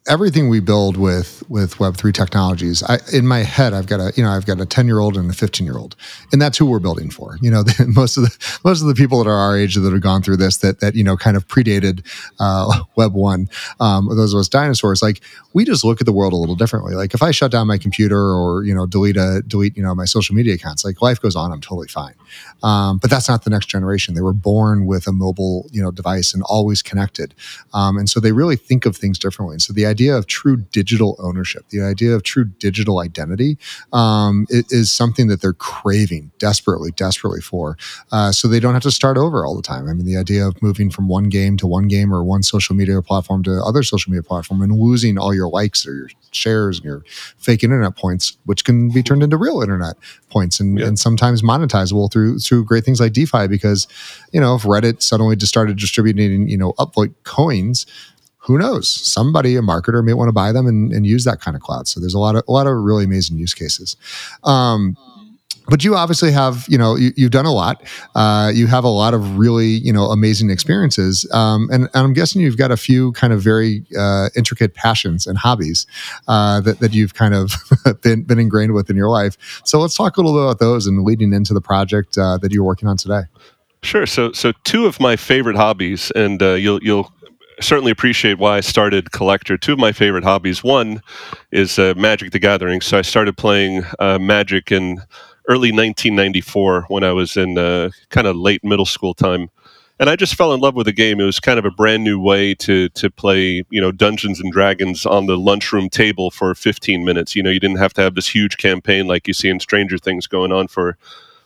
everything 0.08 0.48
we 0.48 0.60
build 0.60 0.96
with 0.96 1.42
with 1.48 1.78
Web 1.80 1.96
three 1.96 2.12
technologies. 2.12 2.82
I, 2.82 2.98
in 3.12 3.26
my 3.26 3.40
head, 3.40 3.72
I've 3.72 3.86
got 3.86 4.00
a 4.00 4.12
you 4.16 4.22
know 4.22 4.30
I've 4.30 4.46
got 4.46 4.60
a 4.60 4.66
ten 4.66 4.86
year 4.86 5.00
old 5.00 5.16
and 5.16 5.30
a 5.30 5.34
fifteen 5.34 5.66
year 5.66 5.76
old, 5.76 5.96
and 6.32 6.40
that's 6.40 6.58
who 6.58 6.66
we're 6.66 6.78
building 6.78 7.10
for. 7.10 7.38
You 7.40 7.50
know, 7.50 7.62
the, 7.64 7.90
most 7.94 8.16
of 8.16 8.24
the 8.24 8.58
most 8.64 8.80
of 8.80 8.88
the 8.88 8.94
people 8.94 9.22
that 9.22 9.28
are 9.28 9.34
our 9.36 9.56
age 9.56 9.74
that 9.74 9.92
have 9.92 10.00
gone 10.00 10.22
through 10.22 10.36
this 10.38 10.58
that 10.58 10.80
that 10.80 10.94
you 10.94 11.04
know 11.04 11.16
kind 11.16 11.36
of 11.36 11.46
predated 11.48 12.04
uh, 12.38 12.82
Web 12.96 13.14
one, 13.14 13.48
um, 13.80 14.08
those 14.14 14.34
of 14.34 14.40
us 14.40 14.48
dinosaurs. 14.48 15.02
Like 15.02 15.20
we 15.52 15.64
just 15.64 15.84
look 15.84 16.00
at 16.00 16.06
the 16.06 16.12
world 16.12 16.32
a 16.32 16.36
little 16.36 16.56
differently. 16.56 16.94
Like 16.94 17.14
if 17.14 17.22
I 17.22 17.30
shut 17.30 17.50
down 17.50 17.66
my 17.66 17.78
computer 17.78 18.18
or 18.18 18.64
you 18.64 18.74
know 18.74 18.86
delete 18.86 19.16
a 19.16 19.42
delete 19.46 19.76
you 19.76 19.82
know 19.82 19.94
my 19.94 20.04
social 20.04 20.34
media 20.34 20.54
accounts, 20.54 20.84
like 20.84 21.02
life 21.02 21.20
goes 21.20 21.36
on. 21.36 21.52
I'm 21.52 21.60
totally 21.60 21.88
fine. 21.88 22.14
Um, 22.62 22.98
but 22.98 23.10
that's 23.10 23.28
not 23.28 23.44
the 23.44 23.50
next 23.50 23.66
generation. 23.66 24.14
They 24.14 24.20
were 24.20 24.32
born 24.32 24.86
with 24.86 25.06
a 25.06 25.12
mobile 25.12 25.68
you 25.72 25.82
know 25.82 25.90
device 25.90 26.34
and 26.34 26.42
always 26.44 26.82
connected 26.82 27.31
did. 27.32 27.74
Um, 27.74 27.98
and 27.98 28.08
so 28.08 28.20
they 28.20 28.32
really 28.32 28.56
think 28.56 28.86
of 28.86 28.96
things 28.96 29.18
differently. 29.18 29.54
And 29.54 29.62
so 29.62 29.72
the 29.72 29.86
idea 29.86 30.16
of 30.16 30.26
true 30.26 30.56
digital 30.56 31.16
ownership, 31.18 31.68
the 31.70 31.82
idea 31.82 32.14
of 32.14 32.22
true 32.22 32.44
digital 32.44 33.00
identity, 33.00 33.58
um, 33.92 34.46
is 34.48 34.92
something 34.92 35.28
that 35.28 35.40
they're 35.40 35.52
craving 35.52 36.30
desperately, 36.38 36.90
desperately 36.92 37.40
for. 37.40 37.76
Uh, 38.10 38.32
so 38.32 38.48
they 38.48 38.60
don't 38.60 38.74
have 38.74 38.82
to 38.82 38.90
start 38.90 39.16
over 39.16 39.44
all 39.44 39.56
the 39.56 39.62
time. 39.62 39.88
I 39.88 39.92
mean, 39.92 40.06
the 40.06 40.16
idea 40.16 40.46
of 40.46 40.60
moving 40.62 40.90
from 40.90 41.08
one 41.08 41.24
game 41.24 41.56
to 41.58 41.66
one 41.66 41.88
game 41.88 42.12
or 42.12 42.22
one 42.22 42.42
social 42.42 42.74
media 42.74 43.00
platform 43.02 43.42
to 43.44 43.62
other 43.62 43.82
social 43.82 44.10
media 44.10 44.22
platform 44.22 44.62
and 44.62 44.72
losing 44.72 45.18
all 45.18 45.34
your 45.34 45.48
likes 45.48 45.86
or 45.86 45.94
your 45.94 46.08
shares 46.30 46.78
and 46.78 46.84
your 46.84 47.04
fake 47.38 47.62
internet 47.62 47.96
points, 47.96 48.36
which 48.44 48.64
can 48.64 48.90
be 48.90 49.02
turned 49.02 49.22
into 49.22 49.36
real 49.36 49.62
internet 49.62 49.96
points 50.30 50.60
and, 50.60 50.78
yeah. 50.78 50.86
and 50.86 50.98
sometimes 50.98 51.42
monetizable 51.42 52.10
through 52.10 52.38
through 52.38 52.64
great 52.64 52.84
things 52.84 53.00
like 53.00 53.12
DeFi. 53.12 53.46
Because 53.48 53.86
you 54.32 54.40
know, 54.40 54.54
if 54.54 54.62
Reddit 54.62 55.02
suddenly 55.02 55.36
just 55.36 55.50
started 55.50 55.76
distributing 55.76 56.48
you 56.48 56.56
know 56.56 56.72
upvote 56.74 57.14
coins, 57.24 57.86
who 58.38 58.58
knows? 58.58 58.90
Somebody, 58.90 59.56
a 59.56 59.60
marketer, 59.60 60.04
may 60.04 60.14
want 60.14 60.28
to 60.28 60.32
buy 60.32 60.52
them 60.52 60.66
and, 60.66 60.92
and 60.92 61.06
use 61.06 61.24
that 61.24 61.40
kind 61.40 61.56
of 61.56 61.62
cloud. 61.62 61.86
So 61.86 62.00
there's 62.00 62.14
a 62.14 62.18
lot 62.18 62.34
of 62.34 62.42
a 62.48 62.52
lot 62.52 62.66
of 62.66 62.74
really 62.74 63.04
amazing 63.04 63.38
use 63.38 63.54
cases. 63.54 63.96
Um, 64.42 64.96
but 65.68 65.84
you 65.84 65.94
obviously 65.94 66.32
have 66.32 66.66
you 66.68 66.76
know 66.76 66.96
you, 66.96 67.12
have 67.20 67.30
done 67.30 67.46
a 67.46 67.52
lot 67.52 67.82
uh, 68.14 68.50
you 68.52 68.66
have 68.66 68.84
a 68.84 68.88
lot 68.88 69.14
of 69.14 69.38
really 69.38 69.66
you 69.66 69.92
know 69.92 70.06
amazing 70.06 70.50
experiences 70.50 71.28
um, 71.32 71.68
and, 71.70 71.84
and, 71.84 72.04
i'm 72.04 72.12
guessing 72.12 72.42
you've 72.42 72.56
got 72.56 72.70
a 72.70 72.76
few 72.76 73.12
kind 73.12 73.32
of 73.32 73.40
very 73.40 73.84
uh, 73.98 74.28
intricate 74.36 74.74
passions 74.74 75.26
and 75.26 75.38
hobbies 75.38 75.86
uh, 76.28 76.60
that, 76.60 76.80
that 76.80 76.92
you've 76.92 77.14
kind 77.14 77.34
of 77.34 77.52
been, 78.02 78.22
been 78.22 78.38
ingrained 78.38 78.74
with 78.74 78.90
in 78.90 78.96
your 78.96 79.08
life 79.08 79.36
so 79.64 79.78
let's 79.78 79.94
talk 79.94 80.16
a 80.16 80.20
little 80.20 80.36
bit 80.36 80.44
about 80.44 80.58
those 80.58 80.86
and 80.86 81.04
leading 81.04 81.32
into 81.32 81.54
the 81.54 81.60
project 81.60 82.18
uh, 82.18 82.36
that 82.38 82.52
you're 82.52 82.64
working 82.64 82.88
on 82.88 82.96
today 82.96 83.22
sure 83.82 84.06
so 84.06 84.32
so 84.32 84.52
two 84.64 84.86
of 84.86 85.00
my 85.00 85.16
favorite 85.16 85.56
hobbies 85.56 86.10
and 86.12 86.42
uh, 86.42 86.52
you'll 86.52 86.82
you'll 86.82 87.12
certainly 87.60 87.92
appreciate 87.92 88.38
why 88.38 88.56
I 88.56 88.60
started 88.60 89.12
Collector. 89.12 89.56
Two 89.56 89.74
of 89.74 89.78
my 89.78 89.92
favorite 89.92 90.24
hobbies. 90.24 90.64
One 90.64 91.00
is 91.50 91.78
uh, 91.78 91.94
Magic 91.96 92.32
the 92.32 92.38
Gathering. 92.38 92.80
So 92.80 92.98
I 92.98 93.02
started 93.02 93.36
playing 93.36 93.84
uh, 93.98 94.18
Magic 94.18 94.72
in 94.72 95.00
early 95.48 95.70
1994 95.70 96.86
when 96.88 97.04
I 97.04 97.12
was 97.12 97.36
in 97.36 97.58
uh, 97.58 97.90
kind 98.10 98.26
of 98.26 98.36
late 98.36 98.64
middle 98.64 98.86
school 98.86 99.14
time. 99.14 99.50
And 100.00 100.10
I 100.10 100.16
just 100.16 100.34
fell 100.34 100.52
in 100.52 100.60
love 100.60 100.74
with 100.74 100.86
the 100.86 100.92
game. 100.92 101.20
It 101.20 101.24
was 101.24 101.38
kind 101.38 101.58
of 101.58 101.64
a 101.64 101.70
brand 101.70 102.02
new 102.02 102.18
way 102.18 102.54
to 102.56 102.88
to 102.90 103.10
play, 103.10 103.62
you 103.70 103.80
know, 103.80 103.92
Dungeons 103.92 104.40
and 104.40 104.52
Dragons 104.52 105.06
on 105.06 105.26
the 105.26 105.36
lunchroom 105.36 105.88
table 105.88 106.30
for 106.30 106.54
15 106.54 107.04
minutes. 107.04 107.36
You 107.36 107.42
know, 107.42 107.50
you 107.50 107.60
didn't 107.60 107.78
have 107.78 107.92
to 107.94 108.00
have 108.00 108.16
this 108.16 108.26
huge 108.26 108.56
campaign 108.56 109.06
like 109.06 109.28
you 109.28 109.34
see 109.34 109.48
in 109.48 109.60
Stranger 109.60 109.98
Things 109.98 110.26
going 110.26 110.50
on 110.50 110.66
for 110.66 110.96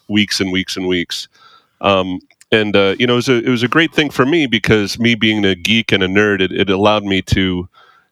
weeks 0.08 0.40
and 0.40 0.52
weeks 0.52 0.76
and 0.76 0.86
weeks. 0.86 1.28
Um, 1.80 2.21
and 2.52 2.76
uh, 2.76 2.95
you 2.99 3.06
know, 3.06 3.14
it 3.14 3.16
was 3.16 3.28
a 3.28 3.45
it 3.45 3.49
was 3.49 3.62
a 3.62 3.68
great 3.68 3.92
thing 3.92 4.11
for 4.11 4.25
me 4.26 4.47
because 4.47 4.99
me 4.99 5.14
being 5.14 5.45
a 5.45 5.54
geek 5.54 5.92
and 5.92 6.02
a 6.02 6.09
nerd, 6.09 6.40
it, 6.40 6.52
it 6.52 6.71
allowed 6.71 7.04
me 7.04 7.23
to 7.23 7.68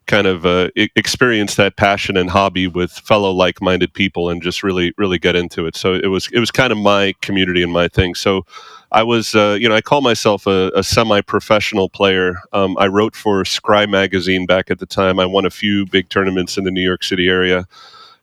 kind 0.07 0.27
of 0.27 0.45
uh, 0.45 0.69
experience 0.77 1.55
that 1.55 1.77
passion 1.77 2.17
and 2.17 2.29
hobby 2.31 2.67
with 2.67 2.93
fellow 2.93 3.31
like-minded 3.31 3.95
people 3.95 4.29
and 4.29 4.43
just 4.43 4.63
really 4.63 4.93
really 4.99 5.19
get 5.19 5.37
into 5.37 5.67
it. 5.67 5.77
So 5.77 5.95
it 5.95 6.09
was 6.09 6.29
it 6.33 6.41
was 6.41 6.51
kind 6.51 6.73
of 6.73 6.79
my 6.79 7.15
community 7.23 7.63
and 7.63 7.73
my 7.73 7.89
thing. 7.89 8.15
So 8.15 8.45
i 8.93 9.03
was 9.03 9.35
uh, 9.35 9.57
you 9.61 9.69
know 9.69 9.75
i 9.75 9.81
call 9.81 10.03
myself 10.03 10.47
a, 10.47 10.71
a 10.75 10.83
semi-professional 10.83 11.89
player. 11.89 12.37
Um, 12.53 12.77
i 12.79 12.87
wrote 12.87 13.17
for 13.17 13.45
Scrye 13.45 13.89
magazine 13.89 14.47
back 14.47 14.71
at 14.71 14.79
the 14.79 14.87
time. 14.87 15.19
I 15.19 15.27
won 15.27 15.47
a 15.47 15.51
few 15.51 15.87
big 15.87 16.09
tournaments 16.11 16.59
in 16.59 16.65
the 16.65 16.71
new 16.71 16.83
york 16.83 17.03
city 17.03 17.29
area 17.29 17.67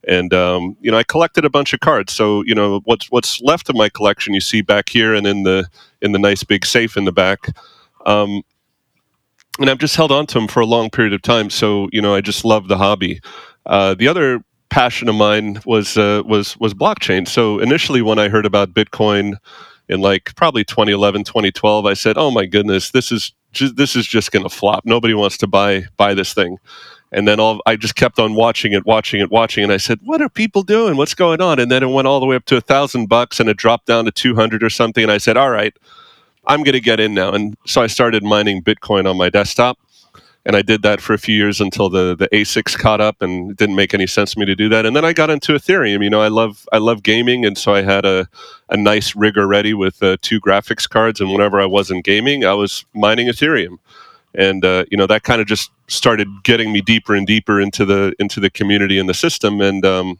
and 0.07 0.33
um, 0.33 0.75
you 0.81 0.91
know 0.91 0.97
i 0.97 1.03
collected 1.03 1.45
a 1.45 1.49
bunch 1.49 1.73
of 1.73 1.79
cards 1.79 2.13
so 2.13 2.43
you 2.45 2.55
know 2.55 2.81
what's 2.85 3.11
what's 3.11 3.41
left 3.41 3.69
of 3.69 3.75
my 3.75 3.89
collection 3.89 4.33
you 4.33 4.41
see 4.41 4.61
back 4.61 4.89
here 4.89 5.13
and 5.13 5.27
in 5.27 5.43
the 5.43 5.67
in 6.01 6.11
the 6.11 6.19
nice 6.19 6.43
big 6.43 6.65
safe 6.65 6.97
in 6.97 7.05
the 7.05 7.11
back 7.11 7.47
um, 8.05 8.43
and 9.59 9.69
I've 9.69 9.77
just 9.77 9.95
held 9.95 10.11
on 10.11 10.25
to 10.27 10.33
them 10.35 10.47
for 10.47 10.59
a 10.59 10.65
long 10.65 10.89
period 10.89 11.13
of 11.13 11.21
time. 11.21 11.49
So 11.49 11.89
you 11.91 12.01
know, 12.01 12.15
I 12.15 12.21
just 12.21 12.45
love 12.45 12.67
the 12.67 12.77
hobby. 12.77 13.21
Uh, 13.65 13.93
the 13.93 14.07
other 14.07 14.43
passion 14.69 15.09
of 15.09 15.15
mine 15.15 15.59
was 15.65 15.97
uh, 15.97 16.23
was 16.25 16.57
was 16.57 16.73
blockchain. 16.73 17.27
So 17.27 17.59
initially, 17.59 18.01
when 18.01 18.19
I 18.19 18.29
heard 18.29 18.45
about 18.45 18.73
Bitcoin 18.73 19.35
in 19.89 20.01
like 20.01 20.33
probably 20.35 20.63
2011, 20.63 21.23
2012, 21.25 21.85
I 21.85 21.93
said, 21.93 22.17
"Oh 22.17 22.31
my 22.31 22.45
goodness, 22.45 22.91
this 22.91 23.11
is 23.11 23.33
just, 23.51 23.75
this 23.75 23.95
is 23.95 24.07
just 24.07 24.31
going 24.31 24.43
to 24.43 24.49
flop. 24.49 24.85
Nobody 24.85 25.13
wants 25.13 25.37
to 25.39 25.47
buy 25.47 25.85
buy 25.97 26.13
this 26.13 26.33
thing." 26.33 26.57
And 27.11 27.27
then 27.27 27.39
all 27.39 27.61
I 27.65 27.75
just 27.75 27.95
kept 27.95 28.19
on 28.19 28.35
watching 28.35 28.71
it, 28.71 28.85
watching 28.85 29.19
it, 29.19 29.29
watching, 29.29 29.63
and 29.63 29.73
I 29.73 29.77
said, 29.77 29.99
"What 30.03 30.21
are 30.21 30.29
people 30.29 30.63
doing? 30.63 30.95
What's 30.97 31.13
going 31.13 31.41
on?" 31.41 31.59
And 31.59 31.69
then 31.69 31.83
it 31.83 31.89
went 31.89 32.07
all 32.07 32.19
the 32.19 32.25
way 32.25 32.37
up 32.37 32.45
to 32.45 32.57
a 32.57 32.61
thousand 32.61 33.07
bucks, 33.07 33.39
and 33.39 33.49
it 33.49 33.57
dropped 33.57 33.85
down 33.85 34.05
to 34.05 34.11
two 34.11 34.35
hundred 34.35 34.63
or 34.63 34.69
something. 34.69 35.03
And 35.03 35.11
I 35.11 35.17
said, 35.17 35.37
"All 35.37 35.49
right." 35.51 35.75
I'm 36.47 36.63
going 36.63 36.73
to 36.73 36.81
get 36.81 36.99
in 36.99 37.13
now. 37.13 37.31
And 37.31 37.55
so 37.65 37.81
I 37.81 37.87
started 37.87 38.23
mining 38.23 38.63
Bitcoin 38.63 39.09
on 39.09 39.17
my 39.17 39.29
desktop. 39.29 39.77
And 40.43 40.55
I 40.55 40.63
did 40.63 40.81
that 40.81 41.01
for 41.01 41.13
a 41.13 41.19
few 41.19 41.35
years 41.35 41.61
until 41.61 41.87
the, 41.87 42.15
the 42.15 42.27
ASICs 42.29 42.75
caught 42.75 42.99
up 42.99 43.21
and 43.21 43.51
it 43.51 43.57
didn't 43.57 43.75
make 43.75 43.93
any 43.93 44.07
sense 44.07 44.31
to 44.31 44.39
me 44.39 44.45
to 44.47 44.55
do 44.55 44.69
that. 44.69 44.87
And 44.87 44.95
then 44.95 45.05
I 45.05 45.13
got 45.13 45.29
into 45.29 45.53
Ethereum. 45.53 46.03
You 46.03 46.09
know, 46.09 46.21
I 46.21 46.29
love 46.29 46.67
I 46.73 46.79
love 46.79 47.03
gaming, 47.03 47.45
and 47.45 47.55
so 47.55 47.75
I 47.75 47.83
had 47.83 48.05
a, 48.05 48.27
a 48.69 48.75
nice 48.75 49.15
rigger 49.15 49.47
ready 49.47 49.75
with 49.75 50.01
uh, 50.01 50.17
two 50.21 50.41
graphics 50.41 50.89
cards. 50.89 51.21
And 51.21 51.31
whenever 51.31 51.61
I 51.61 51.67
wasn't 51.67 52.05
gaming, 52.05 52.43
I 52.43 52.53
was 52.53 52.85
mining 52.95 53.27
Ethereum. 53.27 53.77
And 54.33 54.63
uh, 54.63 54.85
you 54.89 54.97
know 54.97 55.07
that 55.07 55.23
kind 55.23 55.41
of 55.41 55.47
just 55.47 55.71
started 55.87 56.27
getting 56.43 56.71
me 56.71 56.81
deeper 56.81 57.15
and 57.15 57.27
deeper 57.27 57.59
into 57.59 57.85
the 57.85 58.13
into 58.19 58.39
the 58.39 58.49
community 58.49 58.97
and 58.97 59.09
the 59.09 59.13
system. 59.13 59.59
And 59.59 59.85
um, 59.85 60.19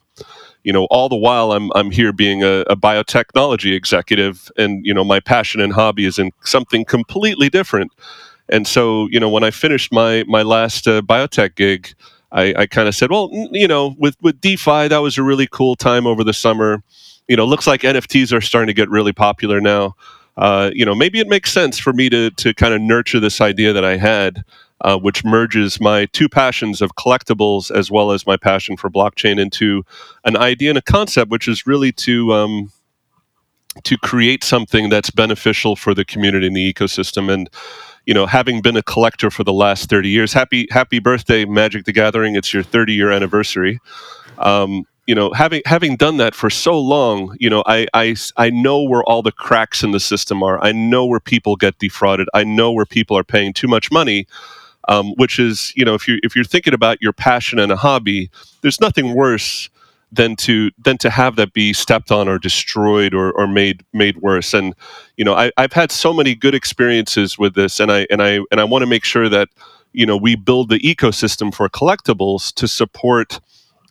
you 0.63 0.73
know, 0.73 0.85
all 0.85 1.09
the 1.09 1.15
while 1.15 1.53
I'm 1.53 1.71
I'm 1.75 1.91
here 1.91 2.11
being 2.13 2.43
a, 2.43 2.61
a, 2.61 2.75
biotechnology 2.75 3.73
executive, 3.75 4.51
and 4.57 4.85
you 4.85 4.93
know, 4.93 5.03
my 5.03 5.19
passion 5.19 5.61
and 5.61 5.73
hobby 5.73 6.05
is 6.05 6.19
in 6.19 6.31
something 6.43 6.85
completely 6.85 7.49
different. 7.49 7.91
And 8.49 8.67
so, 8.67 9.07
you 9.11 9.19
know, 9.19 9.29
when 9.29 9.43
I 9.43 9.51
finished 9.51 9.91
my 9.91 10.23
my 10.27 10.41
last 10.41 10.87
uh, 10.87 11.01
biotech 11.01 11.55
gig, 11.55 11.93
I, 12.31 12.53
I 12.57 12.65
kind 12.65 12.87
of 12.87 12.95
said, 12.95 13.09
well, 13.09 13.29
you 13.51 13.67
know, 13.67 13.95
with 13.97 14.15
with 14.21 14.39
DeFi, 14.41 14.87
that 14.89 14.99
was 14.99 15.17
a 15.17 15.23
really 15.23 15.47
cool 15.47 15.75
time 15.75 16.05
over 16.05 16.23
the 16.23 16.33
summer. 16.33 16.83
You 17.27 17.37
know, 17.37 17.45
looks 17.45 17.67
like 17.67 17.81
NFTs 17.81 18.33
are 18.33 18.41
starting 18.41 18.67
to 18.67 18.73
get 18.73 18.89
really 18.89 19.13
popular 19.13 19.61
now. 19.61 19.95
Uh, 20.41 20.71
you 20.73 20.83
know, 20.83 20.95
maybe 20.95 21.19
it 21.19 21.27
makes 21.27 21.51
sense 21.51 21.79
for 21.79 21.93
me 21.93 22.09
to 22.09 22.31
to 22.31 22.53
kind 22.53 22.73
of 22.73 22.81
nurture 22.81 23.19
this 23.19 23.39
idea 23.39 23.71
that 23.71 23.85
I 23.85 23.95
had 23.97 24.43
uh, 24.81 24.97
which 24.97 25.23
merges 25.23 25.79
my 25.79 26.05
two 26.07 26.27
passions 26.27 26.81
of 26.81 26.95
collectibles 26.95 27.71
as 27.71 27.91
well 27.91 28.11
as 28.11 28.25
my 28.25 28.37
passion 28.37 28.75
for 28.75 28.89
blockchain 28.89 29.39
into 29.39 29.83
an 30.25 30.35
idea 30.35 30.69
and 30.69 30.77
a 30.77 30.81
concept, 30.81 31.29
which 31.31 31.47
is 31.47 31.67
really 31.67 31.91
to 31.91 32.33
um, 32.33 32.71
to 33.83 33.97
create 33.97 34.43
something 34.43 34.89
that's 34.89 35.11
beneficial 35.11 35.75
for 35.75 35.93
the 35.93 36.03
community 36.03 36.47
and 36.47 36.55
the 36.55 36.73
ecosystem. 36.73 37.31
And 37.31 37.49
you 38.05 38.13
know, 38.13 38.25
having 38.25 38.61
been 38.61 38.75
a 38.75 38.83
collector 38.83 39.29
for 39.29 39.43
the 39.43 39.53
last 39.53 39.89
thirty 39.89 40.09
years, 40.09 40.33
happy 40.33 40.67
happy 40.71 40.99
birthday, 40.99 41.45
Magic 41.45 41.85
the 41.85 41.93
Gathering! 41.93 42.35
It's 42.35 42.53
your 42.53 42.63
thirty 42.63 42.93
year 42.93 43.11
anniversary. 43.11 43.79
Um, 44.39 44.85
you 45.11 45.15
know, 45.15 45.31
having 45.33 45.61
having 45.65 45.97
done 45.97 46.17
that 46.17 46.35
for 46.35 46.49
so 46.49 46.79
long, 46.79 47.37
you 47.39 47.49
know, 47.49 47.63
I, 47.67 47.87
I 47.93 48.15
I 48.37 48.49
know 48.49 48.81
where 48.83 49.03
all 49.03 49.21
the 49.21 49.33
cracks 49.33 49.83
in 49.83 49.91
the 49.91 49.99
system 49.99 50.43
are. 50.43 50.63
I 50.63 50.71
know 50.71 51.05
where 51.05 51.19
people 51.19 51.57
get 51.57 51.79
defrauded. 51.79 52.29
I 52.33 52.45
know 52.45 52.71
where 52.71 52.85
people 52.85 53.17
are 53.17 53.25
paying 53.25 53.53
too 53.53 53.67
much 53.67 53.91
money 53.91 54.27
um, 54.87 55.13
which 55.17 55.39
is 55.39 55.73
you 55.75 55.85
know 55.85 55.95
if 55.95 56.07
you 56.07 56.19
if 56.23 56.35
you're 56.35 56.45
thinking 56.45 56.73
about 56.73 57.01
your 57.01 57.13
passion 57.13 57.59
and 57.59 57.71
a 57.71 57.77
hobby, 57.77 58.29
there's 58.61 58.81
nothing 58.81 59.15
worse 59.15 59.69
than 60.11 60.35
to 60.37 60.71
than 60.77 60.97
to 60.99 61.09
have 61.09 61.35
that 61.37 61.53
be 61.53 61.73
stepped 61.73 62.11
on 62.11 62.27
or 62.27 62.39
destroyed 62.39 63.13
or, 63.13 63.31
or 63.33 63.47
made 63.47 63.85
made 63.93 64.17
worse. 64.17 64.53
And 64.53 64.75
you 65.17 65.25
know 65.25 65.35
I, 65.35 65.51
I've 65.57 65.73
had 65.73 65.91
so 65.91 66.13
many 66.13 66.35
good 66.35 66.55
experiences 66.55 67.37
with 67.37 67.55
this, 67.55 67.79
and 67.79 67.91
I 67.91 68.07
and 68.11 68.21
I 68.21 68.39
and 68.51 68.59
I 68.59 68.63
want 68.65 68.83
to 68.83 68.87
make 68.87 69.05
sure 69.05 69.29
that 69.29 69.49
you 69.93 70.05
know 70.05 70.17
we 70.17 70.35
build 70.35 70.69
the 70.69 70.79
ecosystem 70.79 71.53
for 71.53 71.69
collectibles 71.69 72.53
to 72.55 72.67
support 72.67 73.39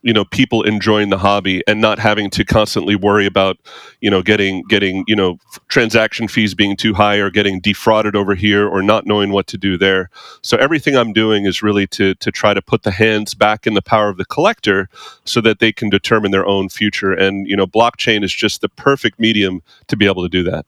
you 0.02 0.12
know 0.12 0.25
people 0.25 0.62
enjoying 0.62 1.11
the 1.11 1.19
hobby 1.19 1.62
and 1.66 1.80
not 1.80 1.99
having 1.99 2.30
to 2.30 2.45
constantly 2.45 2.97
worry 2.97 3.26
about 3.26 3.59
you 4.00 4.11
know 4.11 4.23
getting 4.23 4.62
getting 4.69 5.04
you 5.07 5.16
know 5.16 5.38
transaction 5.69 6.28
fees 6.28 6.54
being 6.54 6.76
too 6.76 6.95
high 6.95 7.16
or 7.16 7.30
getting 7.30 7.61
defrauded 7.61 8.16
over 8.16 8.35
here 8.35 8.66
or 8.69 8.83
not 8.83 9.07
knowing 9.07 9.30
what 9.30 9.47
to 9.47 9.59
do 9.59 9.76
there. 9.76 10.11
So 10.42 10.57
everything 10.57 10.97
i'm 10.97 11.12
doing 11.12 11.45
is 11.45 11.62
really 11.62 11.87
to 11.88 12.14
to 12.16 12.30
try 12.30 12.54
to 12.54 12.62
put 12.62 12.83
the 12.83 12.90
hands 12.90 13.35
back 13.35 13.66
in 13.66 13.75
the 13.75 13.83
power 13.83 14.09
of 14.09 14.16
the 14.16 14.25
collector 14.25 14.88
so 15.25 15.40
that 15.42 15.59
they 15.59 15.73
can 15.73 15.90
determine 15.90 16.30
their 16.30 16.47
own 16.47 16.69
future. 16.69 17.12
And 17.12 17.47
you 17.47 17.57
know 17.57 17.66
blockchain 17.66 18.25
is 18.25 18.35
just 18.35 18.61
the 18.61 18.69
perfect 18.69 19.19
medium 19.19 19.62
to 19.88 19.97
be 19.97 20.07
able 20.07 20.23
to 20.23 20.28
do 20.28 20.42
that 20.45 20.66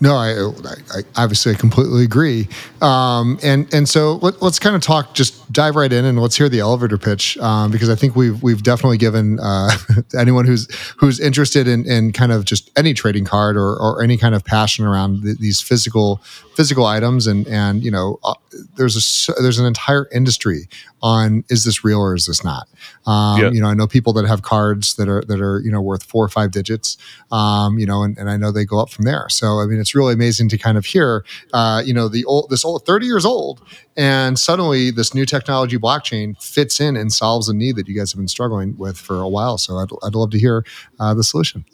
no, 0.00 0.14
I, 0.16 0.30
I, 0.32 0.98
I 0.98 1.22
obviously 1.22 1.52
I 1.52 1.56
completely 1.56 2.04
agree. 2.04 2.48
Um, 2.80 3.38
and 3.42 3.72
and 3.74 3.88
so 3.88 4.16
let, 4.16 4.40
us 4.42 4.58
kind 4.58 4.76
of 4.76 4.82
talk, 4.82 5.14
just 5.14 5.50
dive 5.52 5.76
right 5.76 5.92
in, 5.92 6.04
and 6.04 6.20
let's 6.20 6.36
hear 6.36 6.48
the 6.48 6.60
elevator 6.60 6.98
pitch 6.98 7.36
um, 7.38 7.70
because 7.70 7.90
I 7.90 7.94
think 7.94 8.14
we've 8.14 8.42
we've 8.42 8.62
definitely 8.62 8.98
given 8.98 9.40
uh, 9.40 9.70
anyone 10.18 10.46
who's 10.46 10.68
who's 10.98 11.18
interested 11.18 11.66
in, 11.66 11.86
in 11.90 12.12
kind 12.12 12.32
of 12.32 12.44
just 12.44 12.70
any 12.76 12.94
trading 12.94 13.24
card 13.24 13.56
or, 13.56 13.76
or 13.76 14.02
any 14.02 14.16
kind 14.16 14.34
of 14.34 14.44
passion 14.44 14.84
around 14.84 15.22
th- 15.22 15.38
these 15.38 15.60
physical 15.60 16.20
physical 16.54 16.86
items, 16.86 17.26
and 17.26 17.46
and 17.48 17.82
you 17.82 17.90
know 17.90 18.18
uh, 18.22 18.34
there's 18.76 19.28
a 19.28 19.32
there's 19.42 19.58
an 19.58 19.66
entire 19.66 20.08
industry 20.12 20.68
on 21.02 21.44
is 21.48 21.64
this 21.64 21.84
real 21.84 22.00
or 22.00 22.14
is 22.14 22.26
this 22.26 22.44
not? 22.44 22.68
Um, 23.06 23.40
yeah. 23.40 23.50
You 23.50 23.60
know, 23.60 23.68
I 23.68 23.74
know 23.74 23.86
people 23.86 24.12
that 24.14 24.26
have 24.26 24.42
cards 24.42 24.94
that 24.94 25.08
are 25.08 25.22
that 25.22 25.40
are 25.40 25.60
you 25.60 25.70
know 25.70 25.80
worth 25.80 26.02
four 26.02 26.24
or 26.24 26.28
five 26.28 26.50
digits. 26.50 26.96
Um, 27.30 27.78
you 27.78 27.86
know, 27.86 28.02
and, 28.02 28.16
and 28.18 28.28
I 28.30 28.36
know 28.36 28.52
they 28.52 28.64
go 28.64 28.78
up 28.78 28.90
from 28.90 29.04
there. 29.04 29.28
So 29.28 29.60
I 29.60 29.66
mean, 29.66 29.80
it's 29.88 29.94
really 29.94 30.12
amazing 30.12 30.50
to 30.50 30.58
kind 30.58 30.76
of 30.76 30.84
hear, 30.84 31.24
uh, 31.54 31.82
you 31.84 31.94
know, 31.94 32.08
the 32.08 32.24
old 32.26 32.50
this 32.50 32.64
old 32.64 32.84
30 32.84 33.06
years 33.06 33.24
old, 33.24 33.62
and 33.96 34.38
suddenly 34.38 34.90
this 34.90 35.14
new 35.14 35.24
technology 35.24 35.78
blockchain 35.78 36.40
fits 36.42 36.78
in 36.78 36.94
and 36.94 37.10
solves 37.10 37.48
a 37.48 37.54
need 37.54 37.76
that 37.76 37.88
you 37.88 37.96
guys 37.96 38.12
have 38.12 38.18
been 38.18 38.28
struggling 38.28 38.76
with 38.76 38.98
for 38.98 39.20
a 39.20 39.28
while. 39.28 39.56
So 39.56 39.78
I'd, 39.78 39.88
I'd 40.02 40.14
love 40.14 40.30
to 40.32 40.38
hear 40.38 40.64
uh, 41.00 41.14
the 41.14 41.24
solution. 41.24 41.64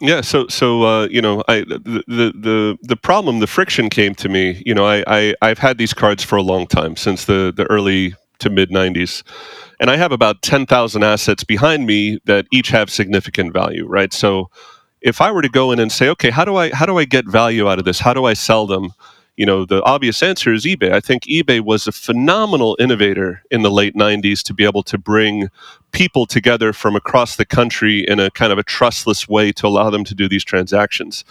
Yeah, 0.00 0.20
so 0.20 0.48
so 0.48 0.82
uh, 0.82 1.08
you 1.08 1.22
know, 1.22 1.42
I 1.48 1.60
the, 1.60 2.04
the 2.06 2.32
the 2.34 2.78
the 2.82 2.96
problem, 2.96 3.38
the 3.38 3.46
friction 3.46 3.88
came 3.88 4.14
to 4.16 4.28
me. 4.28 4.62
You 4.66 4.74
know, 4.74 4.84
I, 4.84 5.02
I 5.06 5.34
I've 5.40 5.58
had 5.58 5.78
these 5.78 5.94
cards 5.94 6.22
for 6.22 6.36
a 6.36 6.42
long 6.42 6.66
time 6.66 6.96
since 6.96 7.24
the 7.24 7.54
the 7.56 7.64
early 7.70 8.14
to 8.40 8.50
mid 8.50 8.70
'90s, 8.70 9.22
and 9.80 9.90
I 9.90 9.96
have 9.96 10.12
about 10.12 10.42
ten 10.42 10.66
thousand 10.66 11.04
assets 11.04 11.44
behind 11.44 11.86
me 11.86 12.18
that 12.26 12.46
each 12.52 12.68
have 12.68 12.90
significant 12.90 13.54
value. 13.54 13.86
Right, 13.86 14.12
so 14.12 14.50
if 15.02 15.20
I 15.20 15.30
were 15.30 15.42
to 15.42 15.48
go 15.48 15.72
in 15.72 15.78
and 15.78 15.90
say, 15.90 16.08
okay, 16.10 16.30
how 16.30 16.44
do 16.44 16.56
I 16.56 16.70
how 16.70 16.86
do 16.86 16.98
I 16.98 17.04
get 17.04 17.26
value 17.26 17.68
out 17.68 17.78
of 17.78 17.84
this? 17.84 17.98
How 17.98 18.14
do 18.14 18.24
I 18.24 18.34
sell 18.34 18.66
them? 18.66 18.92
You 19.36 19.46
know, 19.46 19.64
the 19.64 19.82
obvious 19.84 20.22
answer 20.22 20.52
is 20.52 20.66
eBay. 20.66 20.92
I 20.92 21.00
think 21.00 21.24
eBay 21.24 21.60
was 21.60 21.86
a 21.86 21.92
phenomenal 21.92 22.76
innovator 22.78 23.42
in 23.50 23.62
the 23.62 23.70
late 23.70 23.94
90s 23.94 24.42
to 24.42 24.54
be 24.54 24.64
able 24.64 24.82
to 24.84 24.98
bring 24.98 25.48
people 25.90 26.26
together 26.26 26.72
from 26.74 26.94
across 26.94 27.36
the 27.36 27.46
country 27.46 28.00
in 28.06 28.20
a 28.20 28.30
kind 28.30 28.52
of 28.52 28.58
a 28.58 28.62
trustless 28.62 29.26
way 29.28 29.50
to 29.52 29.66
allow 29.66 29.88
them 29.88 30.04
to 30.04 30.14
do 30.14 30.28
these 30.28 30.44
transactions 30.44 31.24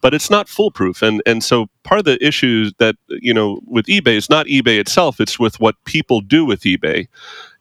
but 0.00 0.14
it's 0.14 0.30
not 0.30 0.48
foolproof. 0.48 1.02
And 1.02 1.22
and 1.26 1.42
so 1.42 1.66
part 1.82 1.98
of 1.98 2.04
the 2.04 2.24
issue 2.24 2.70
that 2.78 2.96
you 3.08 3.34
know 3.34 3.60
with 3.66 3.86
eBay 3.86 4.16
is 4.16 4.30
not 4.30 4.46
eBay 4.46 4.78
itself; 4.78 5.20
it's 5.20 5.38
with 5.38 5.58
what 5.60 5.74
people 5.84 6.20
do 6.20 6.44
with 6.44 6.62
eBay. 6.62 7.08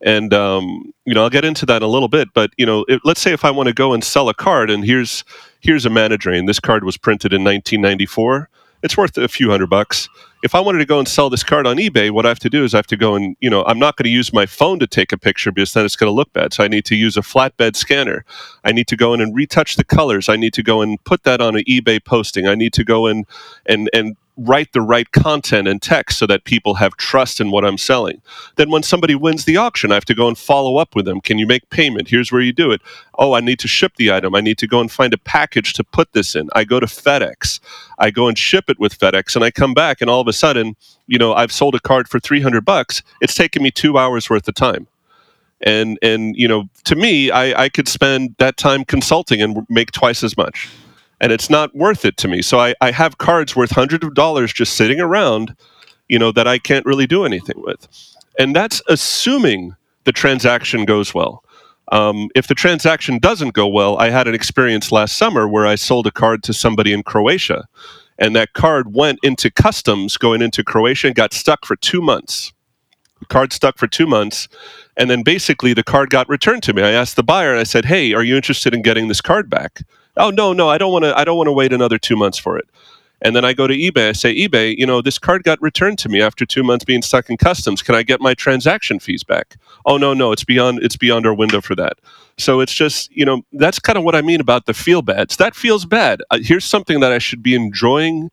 And 0.02 0.34
um, 0.34 0.94
you 1.06 1.14
know, 1.14 1.24
I'll 1.24 1.30
get 1.30 1.46
into 1.46 1.66
that 1.68 1.78
in 1.78 1.84
a 1.84 1.88
little 1.88 2.08
bit. 2.08 2.30
But 2.34 2.52
you 2.58 2.66
know, 2.66 2.86
it, 2.88 3.02
let's 3.04 3.22
say 3.22 3.34
if 3.34 3.46
I 3.46 3.52
want 3.52 3.68
to 3.68 3.74
go 3.74 3.94
and 3.94 4.04
sell 4.04 4.30
a 4.30 4.34
card, 4.34 4.70
and 4.70 4.86
here's 4.86 5.24
here's 5.66 5.86
a 5.86 5.90
mana 5.90 6.18
drain. 6.18 6.46
This 6.46 6.60
card 6.60 6.84
was 6.84 6.98
printed 6.98 7.34
in 7.34 7.44
1994 7.44 8.50
it's 8.86 8.96
worth 8.96 9.18
a 9.18 9.28
few 9.28 9.50
hundred 9.50 9.68
bucks. 9.68 10.08
If 10.44 10.54
I 10.54 10.60
wanted 10.60 10.78
to 10.78 10.86
go 10.86 11.00
and 11.00 11.08
sell 11.08 11.32
this 11.32 11.44
card 11.44 11.66
on 11.66 11.78
eBay, 11.78 12.12
what 12.12 12.28
I 12.28 12.30
have 12.30 12.40
to 12.40 12.52
do 12.52 12.64
is 12.64 12.76
I 12.76 12.78
have 12.78 12.88
to 12.88 12.98
go 12.98 13.16
and, 13.16 13.36
you 13.42 13.50
know, 13.50 13.64
I'm 13.66 13.80
not 13.80 13.98
going 13.98 14.04
to 14.04 14.12
use 14.12 14.32
my 14.32 14.46
phone 14.46 14.78
to 14.78 14.86
take 14.86 15.12
a 15.12 15.18
picture 15.18 15.52
because 15.52 15.74
then 15.74 15.86
it's 15.86 15.96
going 15.96 16.10
to 16.10 16.14
look 16.14 16.32
bad. 16.34 16.54
So 16.54 16.64
I 16.64 16.68
need 16.68 16.86
to 16.86 16.96
use 16.96 17.18
a 17.18 17.22
flatbed 17.22 17.76
scanner. 17.76 18.24
I 18.64 18.72
need 18.72 18.88
to 18.90 18.96
go 18.96 19.16
in 19.16 19.22
and 19.22 19.36
retouch 19.36 19.76
the 19.76 19.84
colors. 19.84 20.30
I 20.30 20.36
need 20.36 20.54
to 20.54 20.62
go 20.62 20.84
and 20.84 21.04
put 21.04 21.24
that 21.24 21.42
on 21.42 21.56
an 21.56 21.64
eBay 21.64 22.04
posting. 22.04 22.48
I 22.48 22.54
need 22.54 22.74
to 22.74 22.84
go 22.84 23.08
in 23.08 23.26
and, 23.66 23.90
and 23.92 24.16
write 24.38 24.74
the 24.74 24.82
right 24.82 25.12
content 25.12 25.68
and 25.68 25.82
text 25.82 26.18
so 26.18 26.28
that 26.28 26.44
people 26.44 26.76
have 26.76 26.98
trust 26.98 27.40
in 27.40 27.52
what 27.52 27.66
I'm 27.66 27.78
selling. 27.78 28.22
Then 28.56 28.70
when 28.70 28.84
somebody 28.84 29.16
wins 29.16 29.46
the 29.46 29.58
auction, 29.58 29.92
I 29.92 29.96
have 29.96 30.06
to 30.06 30.16
go 30.16 30.28
and 30.28 30.38
follow 30.38 30.78
up 30.78 30.96
with 30.96 31.06
them. 31.06 31.22
Can 31.22 31.38
you 31.38 31.48
make 31.48 31.70
payment? 31.70 32.10
Here's 32.10 32.32
where 32.32 32.42
you 32.42 32.54
do 32.54 32.72
it. 32.72 32.82
Oh, 33.18 33.34
I 33.34 33.40
need 33.40 33.60
to 33.60 33.68
ship 33.68 33.94
the 33.98 34.12
item. 34.12 34.36
I 34.36 34.42
need 34.42 34.58
to 34.60 34.68
go 34.68 34.80
and 34.80 34.92
find 34.92 35.14
a 35.14 35.18
package 35.18 35.74
to 35.74 35.84
put 35.84 36.14
this 36.14 36.36
in. 36.36 36.50
I 36.54 36.64
go 36.64 36.80
to 36.80 36.86
FedEx. 36.86 37.60
I 38.00 38.12
go 38.12 38.28
and 38.28 38.38
ship 38.38 38.70
it 38.70 38.80
with 38.80 38.98
FedEx 38.98 39.36
and 39.36 39.46
I 39.46 39.52
come 39.52 39.74
back 39.74 40.02
and 40.02 40.10
all 40.10 40.22
of 40.22 40.28
a 40.28 40.34
sudden, 40.34 40.76
you 41.08 41.18
know, 41.18 41.34
I've 41.34 41.52
sold 41.52 41.76
a 41.76 41.80
card 41.80 42.08
for 42.10 42.20
300 42.20 42.66
bucks. 42.66 43.02
It's 43.22 43.36
taken 43.36 43.64
me 43.64 43.72
2 43.72 43.98
hours 43.98 44.30
worth 44.30 44.48
of 44.48 44.56
time 44.56 44.88
and 45.62 45.98
and 46.02 46.36
you 46.36 46.48
know 46.48 46.68
to 46.84 46.96
me 46.96 47.32
I, 47.32 47.64
I 47.64 47.70
could 47.70 47.88
spend 47.88 48.36
that 48.40 48.58
time 48.58 48.84
consulting 48.84 49.42
and 49.42 49.66
make 49.70 49.92
twice 49.92 50.24
as 50.24 50.36
much 50.36 50.70
and 51.22 51.32
it's 51.32 51.50
not 51.50 51.76
worth 51.76 52.06
it 52.06 52.18
to 52.18 52.28
me. 52.28 52.42
So 52.42 52.60
I, 52.60 52.74
I 52.82 52.92
have 52.92 53.18
cards 53.18 53.56
worth 53.56 53.72
hundreds 53.72 54.06
of 54.06 54.14
dollars 54.14 54.52
just 54.54 54.76
sitting 54.76 55.00
around, 55.00 55.56
you 56.08 56.20
know, 56.20 56.32
that 56.32 56.48
I 56.48 56.58
can't 56.58 56.86
really 56.86 57.08
do 57.08 57.26
anything 57.26 57.62
with. 57.62 57.88
And 58.38 58.56
that's 58.56 58.82
assuming 58.88 59.76
the 60.04 60.12
transaction 60.12 60.86
goes 60.86 61.14
well. 61.14 61.44
Um, 61.92 62.30
if 62.36 62.48
the 62.48 62.56
transaction 62.56 63.20
doesn't 63.20 63.54
go 63.54 63.68
well, 63.68 63.98
I 63.98 64.10
had 64.10 64.28
an 64.28 64.36
experience 64.36 64.92
last 64.92 65.18
summer 65.18 65.48
where 65.48 65.68
I 65.68 65.76
sold 65.76 66.08
a 66.08 66.12
card 66.12 66.44
to 66.44 66.54
somebody 66.54 66.92
in 66.92 67.04
Croatia, 67.04 67.68
and 68.18 68.36
that 68.36 68.54
card 68.54 68.96
went 68.96 69.20
into 69.24 69.52
customs 69.52 70.18
going 70.18 70.42
into 70.42 70.64
Croatia 70.64 71.08
and 71.08 71.16
got 71.16 71.34
stuck 71.34 71.66
for 71.66 71.76
two 71.76 72.02
months. 72.02 72.52
The 73.20 73.28
card 73.28 73.54
stuck 73.54 73.78
for 73.78 73.88
two 73.88 74.08
months, 74.08 74.48
and 74.98 75.10
then 75.10 75.22
basically 75.22 75.74
the 75.74 75.84
card 75.84 76.10
got 76.10 76.28
returned 76.28 76.64
to 76.64 76.74
me. 76.74 76.82
I 76.82 76.92
asked 76.92 77.16
the 77.16 77.24
buyer, 77.24 77.56
I 77.56 77.64
said, 77.64 77.86
"Hey, 77.86 78.14
are 78.14 78.24
you 78.24 78.36
interested 78.36 78.74
in 78.74 78.82
getting 78.82 79.08
this 79.08 79.22
card 79.22 79.50
back?" 79.50 79.84
Oh 80.18 80.30
no 80.30 80.54
no 80.54 80.70
i 80.70 80.78
don't 80.78 80.92
want 80.92 81.04
to 81.04 81.18
i 81.18 81.24
don't 81.24 81.38
want 81.38 81.48
to 81.48 81.52
wait 81.52 81.74
another 81.74 81.98
two 81.98 82.16
months 82.16 82.38
for 82.38 82.58
it. 82.58 82.66
And 83.22 83.36
then 83.36 83.46
i 83.46 83.54
go 83.54 83.68
to 83.68 83.76
ebay 83.76 84.10
i 84.10 84.12
say 84.12 84.36
ebay 84.36 84.76
you 84.78 84.86
know 84.86 85.02
this 85.02 85.18
card 85.18 85.44
got 85.44 85.62
returned 85.62 85.98
to 86.00 86.10
me 86.10 86.22
after 86.22 86.46
two 86.46 86.64
months 86.64 86.86
being 86.86 87.02
stuck 87.02 87.30
in 87.30 87.38
customs. 87.38 87.82
Can 87.82 87.96
i 87.96 88.04
get 88.04 88.22
my 88.22 88.34
transaction 88.34 89.00
fees 89.00 89.24
back? 89.24 89.58
Oh 89.86 89.98
no 89.98 90.14
no 90.14 90.32
it's 90.32 90.44
beyond 90.44 90.80
it's 90.84 90.98
beyond 90.98 91.26
our 91.26 91.34
window 91.34 91.62
for 91.62 91.76
that. 91.76 91.94
So 92.38 92.60
it's 92.60 92.74
just 92.74 93.12
you 93.16 93.26
know 93.26 93.44
that's 93.54 93.80
kind 93.80 93.98
of 93.98 94.04
what 94.04 94.16
i 94.16 94.22
mean 94.22 94.42
about 94.42 94.66
the 94.66 94.74
feel 94.74 95.02
bads 95.02 95.38
that 95.38 95.56
feels 95.56 95.86
bad. 95.86 96.22
Uh, 96.32 96.40
here's 96.42 96.66
something 96.66 97.00
that 97.00 97.12
i 97.12 97.20
should 97.20 97.44
be 97.44 97.56
enjoying 97.56 98.30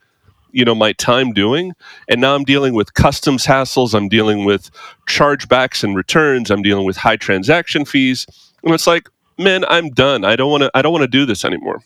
you 0.53 0.65
know 0.65 0.75
my 0.75 0.93
time 0.93 1.33
doing. 1.33 1.73
And 2.09 2.21
now 2.21 2.35
i'm 2.35 2.45
dealing 2.45 2.75
with 2.75 2.95
customs 2.95 3.47
hassles. 3.47 3.95
I'm 3.95 4.09
dealing 4.09 4.45
with 4.45 4.71
chargebacks 5.09 5.83
and 5.83 5.97
returns. 5.97 6.51
I'm 6.51 6.63
dealing 6.63 6.85
with 6.87 6.97
high 6.97 7.17
transaction 7.17 7.85
fees. 7.85 8.27
And 8.63 8.73
it's 8.75 8.87
like 8.87 9.09
man, 9.39 9.65
I'm 9.69 9.91
done. 9.91 10.25
I 10.25 10.37
don't 10.37 10.51
want 10.51 10.65
to. 10.65 10.71
I 10.75 10.83
don't 10.83 10.93
want 10.93 11.03
to 11.03 11.09
do 11.09 11.27
this 11.27 11.45
anymore. 11.45 11.83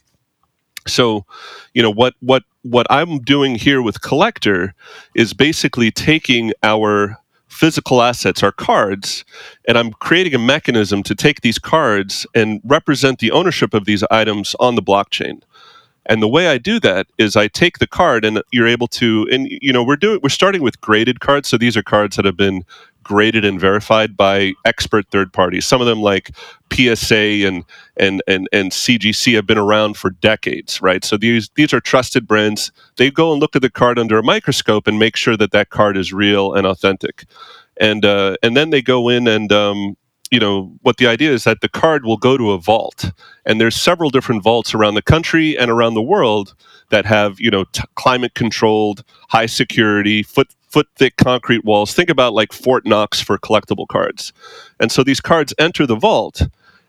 So, 0.86 1.24
you 1.74 1.82
know 1.82 1.90
what 1.92 2.14
what 2.20 2.44
what 2.62 2.86
I'm 2.90 3.18
doing 3.20 3.56
here 3.56 3.82
with 3.82 4.02
Collector 4.02 4.74
is 5.14 5.32
basically 5.32 5.90
taking 5.90 6.52
our 6.62 7.18
physical 7.48 8.02
assets, 8.02 8.42
our 8.42 8.52
cards, 8.52 9.24
and 9.66 9.78
I'm 9.78 9.92
creating 9.92 10.34
a 10.34 10.38
mechanism 10.38 11.02
to 11.04 11.14
take 11.14 11.40
these 11.40 11.58
cards 11.58 12.26
and 12.34 12.60
represent 12.64 13.18
the 13.18 13.30
ownership 13.30 13.72
of 13.74 13.86
these 13.86 14.04
items 14.10 14.54
on 14.60 14.74
the 14.74 14.82
blockchain. 14.82 15.42
And 16.06 16.22
the 16.22 16.28
way 16.28 16.48
I 16.48 16.58
do 16.58 16.78
that 16.80 17.06
is 17.18 17.36
I 17.36 17.48
take 17.48 17.78
the 17.78 17.86
card 17.86 18.24
and 18.24 18.42
you're 18.52 18.68
able 18.68 18.86
to 18.88 19.26
and 19.30 19.48
you 19.50 19.72
know 19.72 19.82
we're 19.82 19.96
doing 19.96 20.20
we're 20.22 20.28
starting 20.28 20.62
with 20.62 20.80
graded 20.80 21.20
cards 21.20 21.48
so 21.48 21.58
these 21.58 21.76
are 21.76 21.82
cards 21.82 22.16
that 22.16 22.24
have 22.24 22.36
been 22.36 22.64
graded 23.06 23.44
and 23.44 23.60
verified 23.60 24.16
by 24.16 24.52
expert 24.64 25.06
third 25.10 25.32
parties. 25.32 25.64
Some 25.64 25.80
of 25.80 25.86
them, 25.86 26.00
like 26.02 26.32
PSA 26.72 27.46
and 27.46 27.64
and 27.96 28.20
and 28.26 28.48
and 28.52 28.72
CGC, 28.72 29.36
have 29.36 29.46
been 29.46 29.58
around 29.58 29.96
for 29.96 30.10
decades, 30.10 30.82
right? 30.82 31.04
So 31.04 31.16
these 31.16 31.48
these 31.54 31.72
are 31.72 31.80
trusted 31.80 32.26
brands. 32.26 32.72
They 32.96 33.10
go 33.12 33.30
and 33.30 33.40
look 33.40 33.54
at 33.54 33.62
the 33.62 33.70
card 33.70 33.98
under 33.98 34.18
a 34.18 34.24
microscope 34.24 34.88
and 34.88 34.98
make 34.98 35.14
sure 35.14 35.36
that 35.36 35.52
that 35.52 35.70
card 35.70 35.96
is 35.96 36.12
real 36.12 36.52
and 36.52 36.66
authentic, 36.66 37.24
and 37.76 38.04
uh, 38.04 38.36
and 38.42 38.56
then 38.56 38.70
they 38.70 38.82
go 38.82 39.08
in 39.08 39.28
and 39.28 39.52
um, 39.52 39.96
you 40.32 40.40
know 40.40 40.74
what 40.82 40.96
the 40.96 41.06
idea 41.06 41.30
is 41.30 41.44
that 41.44 41.60
the 41.60 41.68
card 41.68 42.04
will 42.04 42.16
go 42.16 42.36
to 42.36 42.50
a 42.50 42.58
vault 42.58 43.12
and 43.44 43.60
there's 43.60 43.76
several 43.76 44.10
different 44.10 44.42
vaults 44.42 44.74
around 44.74 44.94
the 44.94 45.02
country 45.02 45.56
and 45.56 45.70
around 45.70 45.94
the 45.94 46.02
world 46.02 46.54
that 46.90 47.06
have 47.06 47.38
you 47.38 47.50
know 47.50 47.64
t- 47.72 47.82
climate 47.94 48.34
controlled 48.34 49.04
high 49.28 49.46
security 49.46 50.22
foot 50.22 50.48
foot 50.76 50.88
thick 50.94 51.16
concrete 51.16 51.64
walls. 51.64 51.94
Think 51.94 52.10
about 52.10 52.34
like 52.34 52.52
fort 52.52 52.84
knox 52.84 53.18
for 53.18 53.38
collectible 53.38 53.88
cards. 53.88 54.34
And 54.78 54.92
so 54.92 55.02
these 55.02 55.22
cards 55.22 55.54
enter 55.58 55.86
the 55.86 55.96
vault 55.96 56.42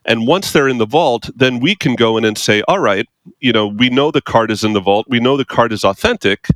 and 0.03 0.27
once 0.27 0.51
they're 0.51 0.67
in 0.67 0.77
the 0.77 0.85
vault 0.85 1.29
then 1.33 1.61
we 1.61 1.73
can 1.73 1.95
go 1.95 2.17
in 2.17 2.25
and 2.25 2.37
say 2.37 2.61
all 2.67 2.79
right 2.79 3.07
you 3.39 3.53
know 3.53 3.65
we 3.65 3.89
know 3.89 4.11
the 4.11 4.19
card 4.21 4.51
is 4.51 4.65
in 4.65 4.73
the 4.73 4.81
vault. 4.81 5.05
We 5.07 5.21
know 5.21 5.37
the 5.37 5.45
card 5.45 5.71
is 5.71 5.85
authentic. 5.85 6.47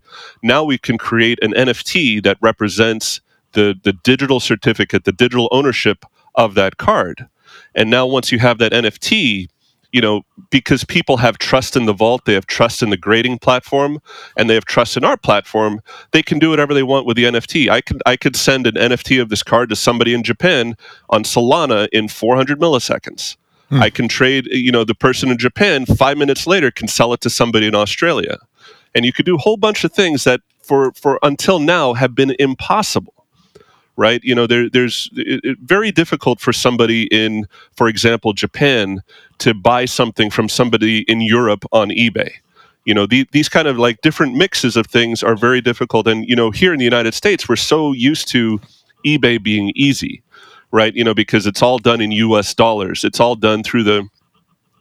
Now 0.43 0.65
we 0.65 0.77
can 0.77 0.97
create 0.97 1.39
an 1.41 1.53
nft 1.53 2.21
that 2.23 2.37
represents 2.41 3.21
the 3.53 3.79
the 3.81 3.93
digital 3.93 4.41
certificate 4.41 5.05
the 5.05 5.13
digital 5.13 5.47
ownership 5.53 6.03
of 6.35 6.55
that 6.55 6.75
card. 6.75 7.27
And 7.73 7.89
now 7.89 8.07
once 8.07 8.33
you 8.33 8.39
have 8.39 8.57
that 8.57 8.73
NFT, 8.73 9.47
you 9.91 10.01
know, 10.01 10.21
because 10.49 10.83
people 10.85 11.17
have 11.17 11.37
trust 11.37 11.75
in 11.75 11.85
the 11.85 11.93
vault, 11.93 12.25
they 12.25 12.33
have 12.33 12.47
trust 12.47 12.81
in 12.81 12.89
the 12.89 12.97
grading 12.97 13.39
platform, 13.39 14.01
and 14.37 14.49
they 14.49 14.53
have 14.53 14.65
trust 14.65 14.95
in 14.97 15.03
our 15.03 15.17
platform, 15.17 15.81
they 16.11 16.23
can 16.23 16.39
do 16.39 16.49
whatever 16.49 16.73
they 16.73 16.83
want 16.83 17.05
with 17.05 17.17
the 17.17 17.25
NFT. 17.25 17.69
I 17.69 17.81
could 17.81 18.01
I 18.05 18.15
could 18.15 18.35
send 18.35 18.67
an 18.67 18.75
NFT 18.75 19.21
of 19.21 19.29
this 19.29 19.43
card 19.43 19.69
to 19.69 19.75
somebody 19.75 20.13
in 20.13 20.23
Japan 20.23 20.75
on 21.09 21.23
Solana 21.23 21.87
in 21.91 22.07
400 22.07 22.59
milliseconds. 22.59 23.35
Hmm. 23.69 23.81
I 23.81 23.89
can 23.89 24.07
trade, 24.07 24.47
you 24.47 24.71
know, 24.71 24.83
the 24.83 24.95
person 24.95 25.29
in 25.29 25.37
Japan 25.37 25.85
5 25.85 26.17
minutes 26.17 26.45
later 26.47 26.71
can 26.71 26.87
sell 26.87 27.13
it 27.13 27.21
to 27.21 27.29
somebody 27.29 27.67
in 27.67 27.75
Australia. 27.75 28.37
And 28.93 29.05
you 29.05 29.13
could 29.13 29.25
do 29.25 29.35
a 29.35 29.39
whole 29.39 29.57
bunch 29.57 29.83
of 29.83 29.93
things 29.93 30.23
that 30.25 30.41
for 30.61 30.91
for 30.93 31.19
until 31.23 31.59
now 31.59 31.93
have 31.93 32.15
been 32.15 32.35
impossible 32.39 33.20
right? 33.97 34.23
You 34.23 34.35
know, 34.35 34.47
there, 34.47 34.69
there's 34.69 35.09
it, 35.15 35.41
it, 35.43 35.57
very 35.59 35.91
difficult 35.91 36.39
for 36.39 36.53
somebody 36.53 37.03
in, 37.11 37.47
for 37.75 37.87
example, 37.87 38.33
Japan 38.33 39.01
to 39.39 39.53
buy 39.53 39.85
something 39.85 40.29
from 40.29 40.49
somebody 40.49 41.01
in 41.07 41.21
Europe 41.21 41.65
on 41.71 41.89
eBay. 41.89 42.31
You 42.85 42.93
know, 42.93 43.05
the, 43.05 43.27
these 43.31 43.49
kind 43.49 43.67
of 43.67 43.77
like 43.77 44.01
different 44.01 44.35
mixes 44.35 44.75
of 44.75 44.87
things 44.87 45.21
are 45.21 45.35
very 45.35 45.61
difficult. 45.61 46.07
And, 46.07 46.27
you 46.27 46.35
know, 46.35 46.51
here 46.51 46.73
in 46.73 46.79
the 46.79 46.85
United 46.85 47.13
States, 47.13 47.47
we're 47.47 47.55
so 47.55 47.93
used 47.93 48.27
to 48.29 48.59
eBay 49.05 49.41
being 49.41 49.71
easy, 49.75 50.23
right? 50.71 50.93
You 50.95 51.03
know, 51.03 51.13
because 51.13 51.45
it's 51.45 51.61
all 51.61 51.77
done 51.77 52.01
in 52.01 52.11
US 52.11 52.53
dollars, 52.53 53.03
it's 53.03 53.19
all 53.19 53.35
done 53.35 53.63
through 53.63 53.83
the, 53.83 54.07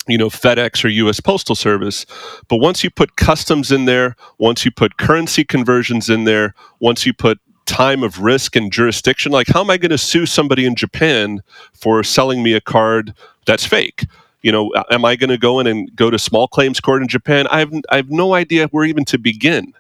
you 0.08 0.16
know 0.16 0.28
FedEx 0.28 0.82
or 0.82 0.88
US 0.88 1.20
Postal 1.20 1.54
Service 1.54 2.06
but 2.48 2.56
once 2.56 2.82
you 2.82 2.90
put 2.90 3.16
customs 3.16 3.70
in 3.70 3.84
there 3.84 4.16
once 4.38 4.64
you 4.64 4.70
put 4.70 4.96
currency 4.96 5.44
conversions 5.44 6.08
in 6.08 6.24
there 6.24 6.54
once 6.80 7.04
you 7.04 7.12
put 7.12 7.38
time 7.70 8.02
of 8.02 8.18
risk 8.18 8.56
and 8.56 8.72
jurisdiction. 8.72 9.30
Like, 9.30 9.46
how 9.46 9.61
am 9.61 9.70
I 9.70 9.76
going 9.76 9.90
to 9.90 9.98
sue 9.98 10.26
somebody 10.26 10.66
in 10.66 10.74
Japan 10.74 11.40
for 11.72 12.02
selling 12.02 12.42
me 12.42 12.52
a 12.52 12.61
card 12.61 13.14
that's 13.46 13.64
fake? 13.64 14.06
You 14.42 14.50
know, 14.50 14.72
am 14.90 15.04
I 15.04 15.14
going 15.14 15.30
to 15.30 15.38
go 15.38 15.61
in 15.61 15.68
and 15.68 15.94
go 15.94 16.11
to 16.11 16.18
small 16.18 16.48
claims 16.48 16.80
court 16.80 17.00
in 17.00 17.09
Japan? 17.09 17.46
I 17.46 17.61
have, 17.61 17.72
I 17.90 17.96
have 17.96 18.11
no 18.11 18.35
idea 18.35 18.66
where 18.68 18.85
even 18.85 19.04
to 19.04 19.18
begin. 19.18 19.72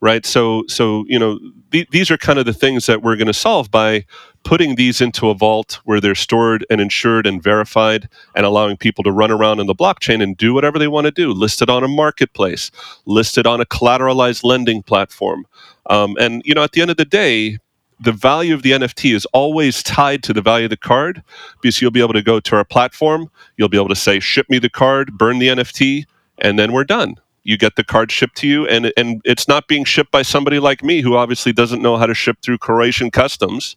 Right? 0.00 0.24
So 0.24 0.64
so 0.68 1.04
you 1.08 1.18
know 1.18 1.38
th- 1.72 1.88
these 1.90 2.10
are 2.10 2.16
kind 2.16 2.38
of 2.38 2.46
the 2.46 2.52
things 2.52 2.86
that 2.86 3.02
we're 3.02 3.16
going 3.16 3.26
to 3.26 3.32
solve 3.32 3.70
by 3.70 4.04
putting 4.42 4.76
these 4.76 5.00
into 5.00 5.28
a 5.28 5.34
vault 5.34 5.80
where 5.84 6.00
they're 6.00 6.14
stored 6.14 6.64
and 6.70 6.80
insured 6.80 7.26
and 7.26 7.42
verified 7.42 8.08
and 8.34 8.46
allowing 8.46 8.76
people 8.76 9.04
to 9.04 9.12
run 9.12 9.30
around 9.30 9.60
in 9.60 9.66
the 9.66 9.74
blockchain 9.74 10.22
and 10.22 10.36
do 10.36 10.54
whatever 10.54 10.78
they 10.78 10.88
want 10.88 11.04
to 11.04 11.10
do 11.10 11.32
listed 11.32 11.68
on 11.68 11.84
a 11.84 11.88
marketplace 11.88 12.70
listed 13.04 13.46
on 13.46 13.60
a 13.60 13.66
collateralized 13.66 14.42
lending 14.42 14.82
platform 14.82 15.46
um, 15.90 16.16
and 16.18 16.40
you 16.46 16.54
know 16.54 16.62
at 16.62 16.72
the 16.72 16.80
end 16.80 16.90
of 16.90 16.96
the 16.96 17.04
day 17.04 17.58
the 18.00 18.12
value 18.12 18.54
of 18.54 18.62
the 18.62 18.72
NFT 18.72 19.14
is 19.14 19.26
always 19.26 19.82
tied 19.82 20.22
to 20.22 20.32
the 20.32 20.40
value 20.40 20.64
of 20.64 20.70
the 20.70 20.76
card 20.76 21.22
because 21.60 21.80
you'll 21.80 21.90
be 21.90 22.00
able 22.00 22.14
to 22.14 22.22
go 22.22 22.40
to 22.40 22.56
our 22.56 22.64
platform, 22.64 23.30
you'll 23.56 23.68
be 23.68 23.76
able 23.76 23.88
to 23.88 23.96
say, 23.96 24.20
ship 24.20 24.48
me 24.48 24.58
the 24.58 24.70
card, 24.70 25.18
burn 25.18 25.38
the 25.38 25.48
NFT, 25.48 26.06
and 26.38 26.58
then 26.58 26.72
we're 26.72 26.84
done. 26.84 27.16
You 27.42 27.56
get 27.56 27.76
the 27.76 27.84
card 27.84 28.12
shipped 28.12 28.36
to 28.38 28.48
you, 28.48 28.66
and, 28.66 28.92
and 28.96 29.20
it's 29.24 29.48
not 29.48 29.66
being 29.66 29.84
shipped 29.84 30.10
by 30.10 30.22
somebody 30.22 30.58
like 30.58 30.82
me 30.82 31.00
who 31.00 31.16
obviously 31.16 31.52
doesn't 31.52 31.80
know 31.80 31.96
how 31.96 32.06
to 32.06 32.14
ship 32.14 32.38
through 32.42 32.58
Croatian 32.58 33.10
customs. 33.10 33.76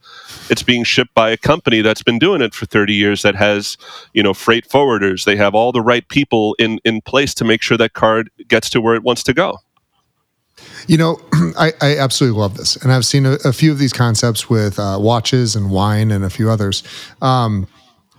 It's 0.50 0.64
being 0.64 0.84
shipped 0.84 1.14
by 1.14 1.30
a 1.30 1.38
company 1.38 1.82
that's 1.82 2.04
been 2.04 2.20
doing 2.20 2.42
it 2.42 2.54
for 2.54 2.66
30 2.66 2.94
years 2.94 3.22
that 3.22 3.36
has, 3.36 3.78
you 4.14 4.22
know, 4.22 4.34
freight 4.34 4.68
forwarders. 4.68 5.24
They 5.24 5.38
have 5.38 5.56
all 5.56 5.72
the 5.72 5.82
right 5.82 6.08
people 6.08 6.56
in, 6.60 6.80
in 6.84 7.02
place 7.02 7.34
to 7.36 7.46
make 7.46 7.62
sure 7.62 7.78
that 7.78 7.94
card 7.94 8.30
gets 8.48 8.70
to 8.72 8.82
where 8.82 8.96
it 8.96 9.04
wants 9.04 9.24
to 9.24 9.34
go. 9.34 9.60
You 10.88 10.98
know, 10.98 11.22
I, 11.58 11.72
I, 11.82 11.98
absolutely 11.98 12.40
love 12.40 12.58
this, 12.58 12.76
and 12.76 12.92
I've 12.92 13.06
seen 13.06 13.26
a, 13.26 13.38
a 13.46 13.54
few 13.54 13.72
of 13.72 13.80
these 13.80 13.94
concepts 13.94 14.50
with 14.50 14.78
uh, 14.78 14.98
watches 15.00 15.56
and 15.56 15.72
wine 15.72 16.12
and 16.12 16.24
a 16.24 16.30
few 16.30 16.50
others. 16.50 16.84
Um, 17.22 17.68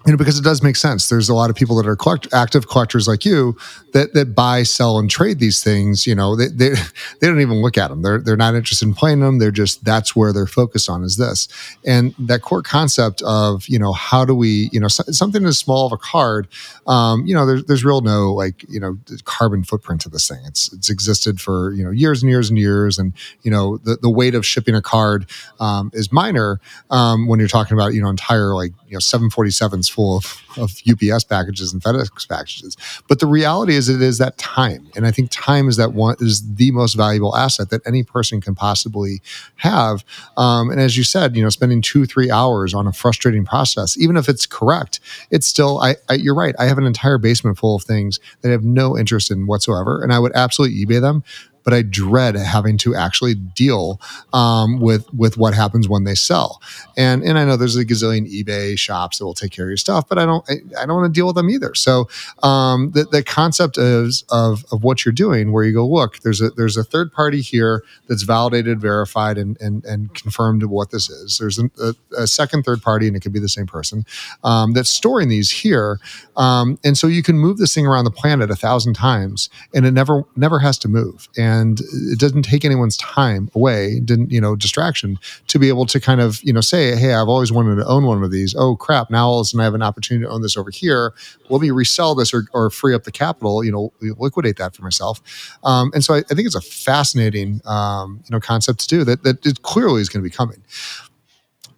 you 0.07 0.13
know, 0.13 0.19
because 0.19 0.39
it 0.39 0.45
does 0.45 0.63
make 0.63 0.77
sense. 0.77 1.09
There's 1.09 1.29
a 1.29 1.35
lot 1.35 1.49
of 1.49 1.57
people 1.57 1.77
that 1.77 1.87
are 1.87 1.97
collect, 1.97 2.29
active 2.33 2.69
collectors 2.69 3.09
like 3.09 3.25
you 3.25 3.57
that 3.93 4.13
that 4.13 4.35
buy, 4.35 4.63
sell, 4.63 4.99
and 4.99 5.09
trade 5.11 5.39
these 5.39 5.63
things. 5.63 6.07
You 6.07 6.15
know, 6.15 6.37
they, 6.37 6.49
they 6.49 6.71
they 7.21 7.27
don't 7.27 7.41
even 7.41 7.63
look 7.63 7.79
at 7.79 7.89
them. 7.89 8.03
They're 8.03 8.19
they're 8.19 8.37
not 8.37 8.55
interested 8.55 8.87
in 8.87 8.95
playing 8.95 9.21
them. 9.21 9.39
They're 9.39 9.51
just 9.51 9.85
that's 9.85 10.15
where 10.15 10.33
they're 10.33 10.47
focused 10.47 10.91
on 10.91 11.05
is 11.05 11.17
this. 11.17 11.49
And 11.87 12.15
that 12.19 12.43
core 12.43 12.63
concept 12.63 13.23
of 13.23 13.67
you 13.67 13.79
know 13.79 13.93
how 13.93 14.25
do 14.25 14.35
we 14.35 14.69
you 14.73 14.81
know 14.81 14.89
something 14.89 15.45
as 15.47 15.59
small 15.59 15.87
of 15.87 15.93
a 15.93 15.97
card, 15.97 16.49
um, 16.87 17.25
you 17.27 17.35
know, 17.35 17.47
there's 17.47 17.65
there's 17.65 17.85
real 17.85 18.03
no 18.03 18.33
like 18.33 18.65
you 18.69 18.81
know 18.81 18.99
carbon 19.25 19.65
footprint 19.65 20.03
to 20.03 20.11
this 20.11 20.29
thing. 20.29 20.41
It's 20.47 20.73
it's 20.73 20.91
existed 20.91 21.41
for 21.41 21.73
you 21.73 21.85
know 21.85 21.91
years 21.91 22.23
and 22.23 22.31
years 22.31 22.51
and 22.51 22.59
years, 22.59 22.99
and 22.99 23.15
you 23.43 23.51
know 23.51 23.79
the 23.79 23.97
the 23.97 24.11
weight 24.11 24.35
of 24.35 24.45
shipping 24.45 24.75
a 24.75 24.83
card 24.83 25.31
um, 25.61 25.91
is 25.95 26.13
minor 26.13 26.61
um, 26.91 27.27
when 27.27 27.39
you're 27.39 27.49
talking 27.49 27.75
about 27.77 27.95
you 27.95 28.03
know 28.03 28.11
entire 28.11 28.55
like 28.55 28.73
you 28.95 28.99
know 28.99 29.29
747s 29.29 29.91
full 29.91 30.19
of, 30.19 30.41
of 30.57 30.73
UPS 30.89 31.25
packages 31.25 31.73
and 31.73 31.83
FedEx 31.83 32.29
packages. 32.29 32.77
But 33.09 33.19
the 33.19 33.27
reality 33.27 33.75
is, 33.75 33.89
it 33.89 34.01
is 34.01 34.19
that 34.19 34.39
time, 34.39 34.89
and 34.95 35.07
I 35.07 35.11
think 35.11 35.31
time 35.31 35.69
is 35.69 35.77
that 35.77 35.93
one 35.93 36.17
is 36.21 36.55
the 36.55 36.71
most 36.71 36.95
valuable 36.95 37.37
asset 37.37 37.71
that 37.71 37.83
any 37.87 38.03
person 38.03 38.41
can 38.41 38.55
possibly 38.55 39.21
have. 39.57 40.05
Um, 40.37 40.71
and 40.71 40.81
as 40.81 40.97
you 40.97 41.05
said, 41.05 41.37
you 41.37 41.43
know, 41.43 41.51
spending 41.51 41.83
two 41.83 42.07
three 42.07 42.31
hours 42.31 42.73
on 42.73 42.87
a 42.87 42.93
frustrating 42.93 43.45
process, 43.45 43.99
even 43.99 44.17
if 44.17 44.29
it's 44.29 44.47
correct, 44.47 45.01
it's 45.31 45.47
still. 45.47 45.81
I, 45.81 45.97
I 46.09 46.15
you're 46.15 46.35
right. 46.35 46.55
I 46.59 46.67
have 46.67 46.79
an 46.79 46.85
entire 46.85 47.19
basement 47.19 47.59
full 47.59 47.77
of 47.77 47.83
things 47.83 48.21
that 48.41 48.49
I 48.49 48.53
have 48.53 48.65
no 48.65 48.97
interest 48.97 49.31
in 49.31 49.47
whatsoever, 49.47 50.03
and 50.03 50.13
I 50.13 50.19
would 50.19 50.33
absolutely 50.35 50.85
eBay 50.85 51.01
them 51.01 51.25
but 51.65 51.73
I 51.75 51.83
dread 51.83 52.37
having 52.37 52.79
to 52.79 52.95
actually 52.95 53.35
deal 53.35 54.01
um, 54.33 54.81
with 54.81 55.13
with 55.15 55.37
what 55.37 55.55
happens 55.55 55.89
when 55.89 56.05
they 56.05 56.15
sell. 56.15 56.61
And 56.97 57.23
and 57.23 57.39
I 57.39 57.45
know 57.45 57.57
there's 57.57 57.77
a 57.77 57.85
gazillion 57.85 58.31
eBay 58.31 58.79
shops 58.79 59.19
that 59.19 59.25
will 59.25 59.35
take 59.35 59.53
care 59.53 59.65
of 59.65 59.71
your 59.71 59.77
stuff, 59.77 60.09
but 60.09 60.19
I 60.19 60.27
don't 60.27 60.45
I, 60.49 60.83
I 60.83 60.87
don't 60.87 60.97
want 60.97 61.13
to 61.13 61.19
deal 61.19 61.27
with 61.27 61.37
them 61.37 61.51
either. 61.51 61.75
So 61.75 62.09
um, 62.43 62.93
the 62.93 63.05
the 63.05 63.23
concept 63.23 63.79
is 63.79 64.25
of 64.31 64.65
of 64.71 64.85
what 64.85 65.05
you're 65.05 65.13
doing, 65.13 65.53
where 65.53 65.65
you 65.65 65.73
go, 65.73 65.87
look, 65.87 66.21
there's 66.21 66.41
a 66.41 66.51
there's 66.51 66.77
a 66.77 66.85
third 66.85 67.13
party 67.13 67.41
here 67.41 67.83
that's 68.09 68.23
validated, 68.23 68.81
verified, 68.81 69.39
and 69.39 69.61
and 69.61 69.85
and 69.85 70.15
confirmed 70.15 70.63
what 70.65 70.91
this 70.91 71.09
is. 71.09 71.39
There's 71.39 71.59
a, 71.59 71.95
a, 72.17 72.27
second 72.27 72.65
third 72.65 72.83
party, 72.83 73.07
and 73.07 73.17
it 73.17 73.21
could 73.21 73.33
be 73.33 73.39
the 73.39 73.49
same 73.49 73.67
person 73.67 74.05
um, 74.43 74.73
that's 74.73 74.91
storing 74.91 75.29
these 75.29 75.51
here, 75.51 75.99
um, 76.37 76.79
and 76.85 76.99
so 76.99 77.07
you 77.07 77.23
can 77.23 77.39
move 77.39 77.59
this 77.59 77.75
thing 77.75 77.87
around 77.87 78.05
the 78.05 78.11
planet 78.11 78.51
a 78.51 78.57
thousand 78.57 78.95
times, 78.95 79.49
and 79.75 79.87
it 79.87 79.93
never 79.93 80.25
never 80.37 80.59
has 80.59 80.79
to 80.79 80.89
move. 80.89 81.29
And 81.37 81.54
and 81.61 81.81
it 82.13 82.19
doesn't 82.19 82.43
take 82.43 82.65
anyone's 82.65 82.97
time 82.97 83.51
away 83.55 84.01
didn't 84.01 84.31
you 84.31 84.41
know 84.41 84.57
distraction 84.57 85.19
to 85.47 85.59
be 85.59 85.69
able 85.69 85.87
to 85.87 86.01
kind 86.01 86.21
of 86.21 86.43
you 86.43 86.53
know 86.53 86.61
say 86.61 86.97
hey 86.97 87.15
i've 87.15 87.29
always 87.29 87.53
wanted 87.53 87.77
to 87.77 87.87
own 87.87 88.05
one 88.05 88.23
of 88.23 88.31
these 88.31 88.55
oh 88.57 88.77
crap 88.77 89.11
now 89.11 89.29
all 89.29 89.41
of 89.41 89.43
a 89.43 89.45
sudden 89.47 89.61
i 89.61 89.65
have 89.65 89.75
an 89.75 89.83
opportunity 89.83 90.25
to 90.25 90.31
own 90.31 90.43
this 90.43 90.57
over 90.57 90.71
here 90.71 91.13
let 91.51 91.61
me 91.61 91.71
resell 91.71 92.15
this 92.15 92.35
or, 92.35 92.47
or 92.53 92.71
free 92.71 92.95
up 92.95 93.05
the 93.05 93.13
capital 93.13 93.65
you 93.65 93.73
know 93.73 93.93
liquidate 94.01 94.57
that 94.57 94.75
for 94.75 94.83
myself 94.83 95.21
um, 95.65 95.91
and 95.95 96.05
so 96.05 96.15
I, 96.15 96.19
I, 96.19 96.35
think 96.35 96.47
it's 96.47 96.55
a 96.55 96.61
fascinating 96.61 97.61
um, 97.65 98.23
you 98.25 98.33
know 98.33 98.41
concept 98.41 98.81
to 98.81 98.89
do 98.89 99.05
that 99.05 99.23
that 99.23 99.45
it 99.47 99.63
clearly 99.63 100.01
is 100.01 100.09
going 100.09 100.23
to 100.23 100.29
be 100.29 100.35
coming 100.35 100.63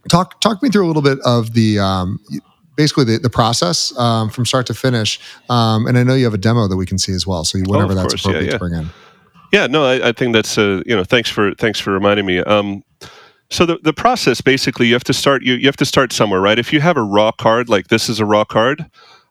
talk 0.09 0.41
talk 0.41 0.63
me 0.63 0.69
through 0.69 0.87
a 0.87 0.89
little 0.89 1.03
bit 1.03 1.19
of 1.25 1.53
the 1.53 1.79
um, 1.79 2.21
basically 2.77 3.05
the, 3.05 3.19
the 3.19 3.31
process 3.31 3.97
um, 3.99 4.31
from 4.31 4.47
start 4.47 4.67
to 4.67 4.75
finish. 4.75 5.19
Um, 5.49 5.87
and 5.87 5.99
I 5.99 6.03
know 6.03 6.15
you 6.15 6.25
have 6.25 6.35
a 6.35 6.39
demo 6.39 6.69
that 6.69 6.77
we 6.77 6.87
can 6.87 6.99
see 6.99 7.13
as 7.13 7.27
well. 7.27 7.45
So 7.45 7.59
whenever 7.61 7.93
oh, 7.93 7.95
that's 7.97 8.15
appropriate 8.15 8.43
yeah, 8.43 8.47
yeah. 8.47 8.53
to 8.53 8.59
bring 8.59 8.75
in. 8.75 8.91
Yeah, 9.53 9.67
no, 9.67 9.85
I, 9.85 10.09
I 10.09 10.13
think 10.13 10.33
that's 10.33 10.59
uh, 10.59 10.83
you 10.87 10.97
know 10.97 11.05
thanks 11.05 11.31
for 11.31 11.55
thanks 11.55 11.81
for 11.81 11.93
reminding 11.93 12.27
me. 12.27 12.41
Um, 12.41 12.83
so 13.51 13.65
the, 13.65 13.79
the 13.83 13.93
process 13.93 14.41
basically 14.41 14.89
you 14.89 14.95
have 14.95 15.05
to 15.05 15.13
start 15.15 15.43
you, 15.43 15.55
you 15.55 15.67
have 15.67 15.77
to 15.77 15.85
start 15.85 16.13
somewhere, 16.13 16.41
right? 16.41 16.59
If 16.59 16.73
you 16.73 16.81
have 16.81 16.97
a 16.97 17.03
raw 17.03 17.31
card 17.33 17.69
like 17.69 17.89
this 17.89 18.09
is 18.09 18.19
a 18.21 18.25
raw 18.27 18.45
card, 18.45 18.85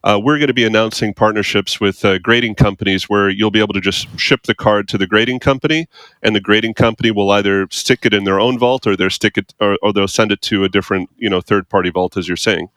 uh, 0.06 0.20
we're 0.24 0.38
going 0.38 0.48
to 0.48 0.54
be 0.54 0.66
announcing 0.66 1.14
partnerships 1.14 1.82
with 1.82 2.06
uh, 2.06 2.18
grading 2.20 2.56
companies 2.56 3.10
where 3.10 3.30
you'll 3.30 3.52
be 3.52 3.60
able 3.60 3.74
to 3.74 3.82
just 3.82 4.08
ship 4.20 4.44
the 4.44 4.56
card 4.56 4.88
to 4.88 4.98
the 4.98 5.08
grading 5.08 5.40
company, 5.40 5.88
and 6.24 6.36
the 6.36 6.42
grading 6.42 6.76
company 6.76 7.12
will 7.12 7.30
either 7.32 7.68
stick 7.72 8.06
it 8.06 8.14
in 8.14 8.24
their 8.24 8.40
own 8.40 8.58
vault 8.58 8.88
or 8.88 8.96
they'll 8.96 9.10
stick 9.10 9.38
it 9.38 9.54
or, 9.60 9.78
or 9.82 9.92
they'll 9.92 10.08
send 10.08 10.32
it 10.32 10.42
to 10.42 10.64
a 10.64 10.70
different 10.70 11.10
you 11.18 11.30
know 11.30 11.42
third 11.42 11.68
party 11.68 11.90
vault, 11.90 12.16
as 12.16 12.28
you're 12.28 12.38
saying. 12.38 12.70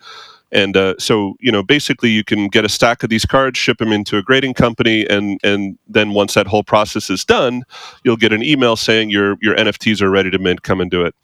And 0.51 0.77
uh, 0.77 0.95
so, 0.99 1.37
you 1.41 1.53
know, 1.53 1.63
basically, 1.63 2.11
you 2.11 2.25
can 2.25 2.49
get 2.49 2.65
a 2.65 2.69
stack 2.69 3.03
of 3.03 3.11
these 3.11 3.27
cards, 3.27 3.59
ship 3.59 3.79
them 3.79 3.93
into 3.93 4.17
a 4.17 4.23
grading 4.23 4.55
company, 4.55 5.07
and 5.07 5.39
and 5.45 5.79
then 5.87 6.13
once 6.15 6.35
that 6.35 6.47
whole 6.47 6.65
process 6.65 7.11
is 7.11 7.25
done, 7.25 7.65
you'll 8.03 8.17
get 8.17 8.33
an 8.33 8.43
email 8.43 8.77
saying 8.77 9.11
your 9.11 9.37
your 9.43 9.55
NFTs 9.57 10.01
are 10.01 10.11
ready 10.11 10.31
to 10.31 10.39
mint. 10.39 10.63
Come 10.63 10.81
and 10.81 10.91
do 10.91 11.05
it. 11.05 11.15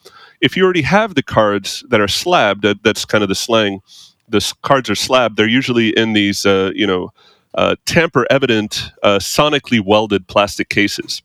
If 0.40 0.56
you 0.56 0.64
already 0.64 0.82
have 0.82 1.14
the 1.14 1.22
cards 1.22 1.84
that 1.88 2.00
are 2.00 2.08
slabbed, 2.08 2.62
that, 2.62 2.82
that's 2.82 3.04
kind 3.06 3.22
of 3.22 3.28
the 3.28 3.34
slang. 3.34 3.80
The 4.28 4.52
cards 4.62 4.90
are 4.90 4.94
slabbed. 4.94 5.36
They're 5.36 5.48
usually 5.48 5.90
in 5.90 6.12
these, 6.12 6.44
uh, 6.44 6.70
you 6.74 6.86
know, 6.86 7.10
uh, 7.54 7.76
tamper 7.86 8.26
evident, 8.30 8.90
uh, 9.02 9.18
sonically 9.18 9.80
welded 9.82 10.26
plastic 10.26 10.68
cases. 10.68 11.22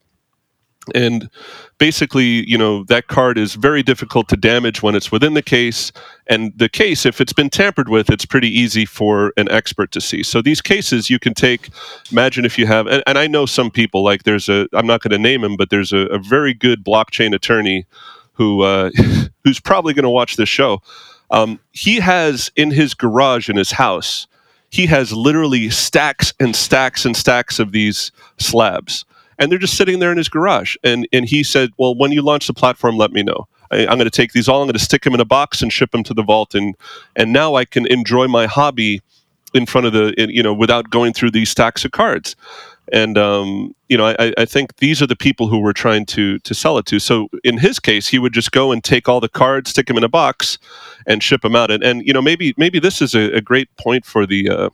And 0.95 1.29
basically, 1.77 2.47
you 2.49 2.57
know, 2.57 2.83
that 2.85 3.07
card 3.07 3.37
is 3.37 3.55
very 3.55 3.83
difficult 3.83 4.27
to 4.29 4.37
damage 4.37 4.81
when 4.81 4.95
it's 4.95 5.11
within 5.11 5.33
the 5.33 5.41
case. 5.41 5.91
And 6.27 6.53
the 6.57 6.69
case, 6.69 7.05
if 7.05 7.19
it's 7.21 7.33
been 7.33 7.49
tampered 7.49 7.89
with, 7.89 8.09
it's 8.09 8.25
pretty 8.25 8.49
easy 8.49 8.85
for 8.85 9.33
an 9.37 9.49
expert 9.49 9.91
to 9.91 10.01
see. 10.01 10.23
So 10.23 10.41
these 10.41 10.61
cases 10.61 11.09
you 11.09 11.19
can 11.19 11.33
take, 11.33 11.69
imagine 12.11 12.45
if 12.45 12.57
you 12.57 12.65
have, 12.67 12.87
and, 12.87 13.03
and 13.07 13.17
I 13.17 13.27
know 13.27 13.45
some 13.45 13.71
people, 13.71 14.03
like 14.03 14.23
there's 14.23 14.49
a, 14.49 14.67
I'm 14.73 14.87
not 14.87 15.01
going 15.01 15.11
to 15.11 15.17
name 15.17 15.43
him, 15.43 15.57
but 15.57 15.69
there's 15.69 15.93
a, 15.93 16.05
a, 16.07 16.19
very 16.19 16.53
good 16.53 16.83
blockchain 16.83 17.33
attorney 17.33 17.85
who 18.33 18.61
uh, 18.61 18.91
who's 19.43 19.59
probably 19.59 19.93
going 19.93 20.03
to 20.03 20.09
watch 20.09 20.35
this 20.35 20.49
show. 20.49 20.81
Um, 21.31 21.59
he 21.71 21.99
has 21.99 22.51
in 22.55 22.71
his 22.71 22.93
garage 22.93 23.49
in 23.49 23.57
his 23.57 23.71
house, 23.71 24.27
he 24.71 24.85
has 24.87 25.11
literally 25.11 25.69
stacks 25.69 26.33
and 26.39 26.55
stacks 26.55 27.05
and 27.05 27.15
stacks 27.15 27.59
of 27.59 27.71
these 27.71 28.11
slabs 28.37 29.05
and 29.39 29.51
they're 29.51 29.57
just 29.57 29.77
sitting 29.77 29.99
there 29.99 30.11
in 30.11 30.17
his 30.17 30.29
garage. 30.29 30.75
And 30.83 31.07
and 31.11 31.25
he 31.25 31.43
said, 31.43 31.71
"Well, 31.77 31.95
when 31.95 32.11
you 32.11 32.21
launch 32.21 32.47
the 32.47 32.53
platform, 32.53 32.97
let 32.97 33.11
me 33.11 33.23
know. 33.23 33.47
I, 33.71 33.79
am 33.79 33.97
going 33.97 33.99
to 33.99 34.09
take 34.09 34.33
these 34.33 34.47
all. 34.47 34.61
I'm 34.61 34.67
going 34.67 34.73
to 34.73 34.79
stick 34.79 35.03
them 35.03 35.13
in 35.13 35.19
a 35.19 35.25
box 35.25 35.61
and 35.61 35.71
ship 35.71 35.91
them 35.91 36.03
to 36.03 36.13
the 36.13 36.23
vault. 36.23 36.53
And 36.53 36.75
and 37.15 37.33
now 37.33 37.55
I 37.55 37.65
can 37.65 37.87
enjoy 37.87 38.27
my 38.27 38.45
hobby 38.45 39.01
in 39.53 39.65
front 39.65 39.87
of 39.87 39.93
the 39.93 40.13
you 40.17 40.43
know 40.43 40.53
without 40.53 40.89
going 40.89 41.13
through 41.13 41.31
these 41.31 41.49
stacks 41.49 41.83
of 41.85 41.91
cards." 41.91 42.35
And 42.91 43.19
um, 43.19 43.75
you 43.87 43.97
know, 43.97 44.07
I, 44.07 44.33
I 44.35 44.45
think 44.45 44.77
these 44.77 44.99
are 44.99 45.05
the 45.05 45.15
people 45.15 45.47
who 45.47 45.59
we're 45.59 45.73
trying 45.73 46.05
to 46.07 46.39
to 46.39 46.53
sell 46.55 46.77
it 46.77 46.85
to. 46.87 46.99
So 46.99 47.29
in 47.43 47.57
his 47.57 47.79
case, 47.79 48.07
he 48.07 48.17
would 48.17 48.33
just 48.33 48.51
go 48.51 48.71
and 48.71 48.83
take 48.83 49.07
all 49.07 49.19
the 49.19 49.29
cards, 49.29 49.69
stick 49.69 49.85
them 49.85 49.97
in 49.97 50.03
a 50.03 50.09
box, 50.09 50.57
and 51.05 51.21
ship 51.21 51.41
them 51.41 51.55
out. 51.55 51.69
And, 51.69 51.83
and 51.83 52.05
you 52.05 52.13
know, 52.13 52.21
maybe 52.21 52.53
maybe 52.57 52.79
this 52.79 53.01
is 53.01 53.13
a, 53.13 53.31
a 53.35 53.41
great 53.41 53.69
point 53.77 54.05
for 54.05 54.25
the 54.25 54.49
uh, 54.49 54.69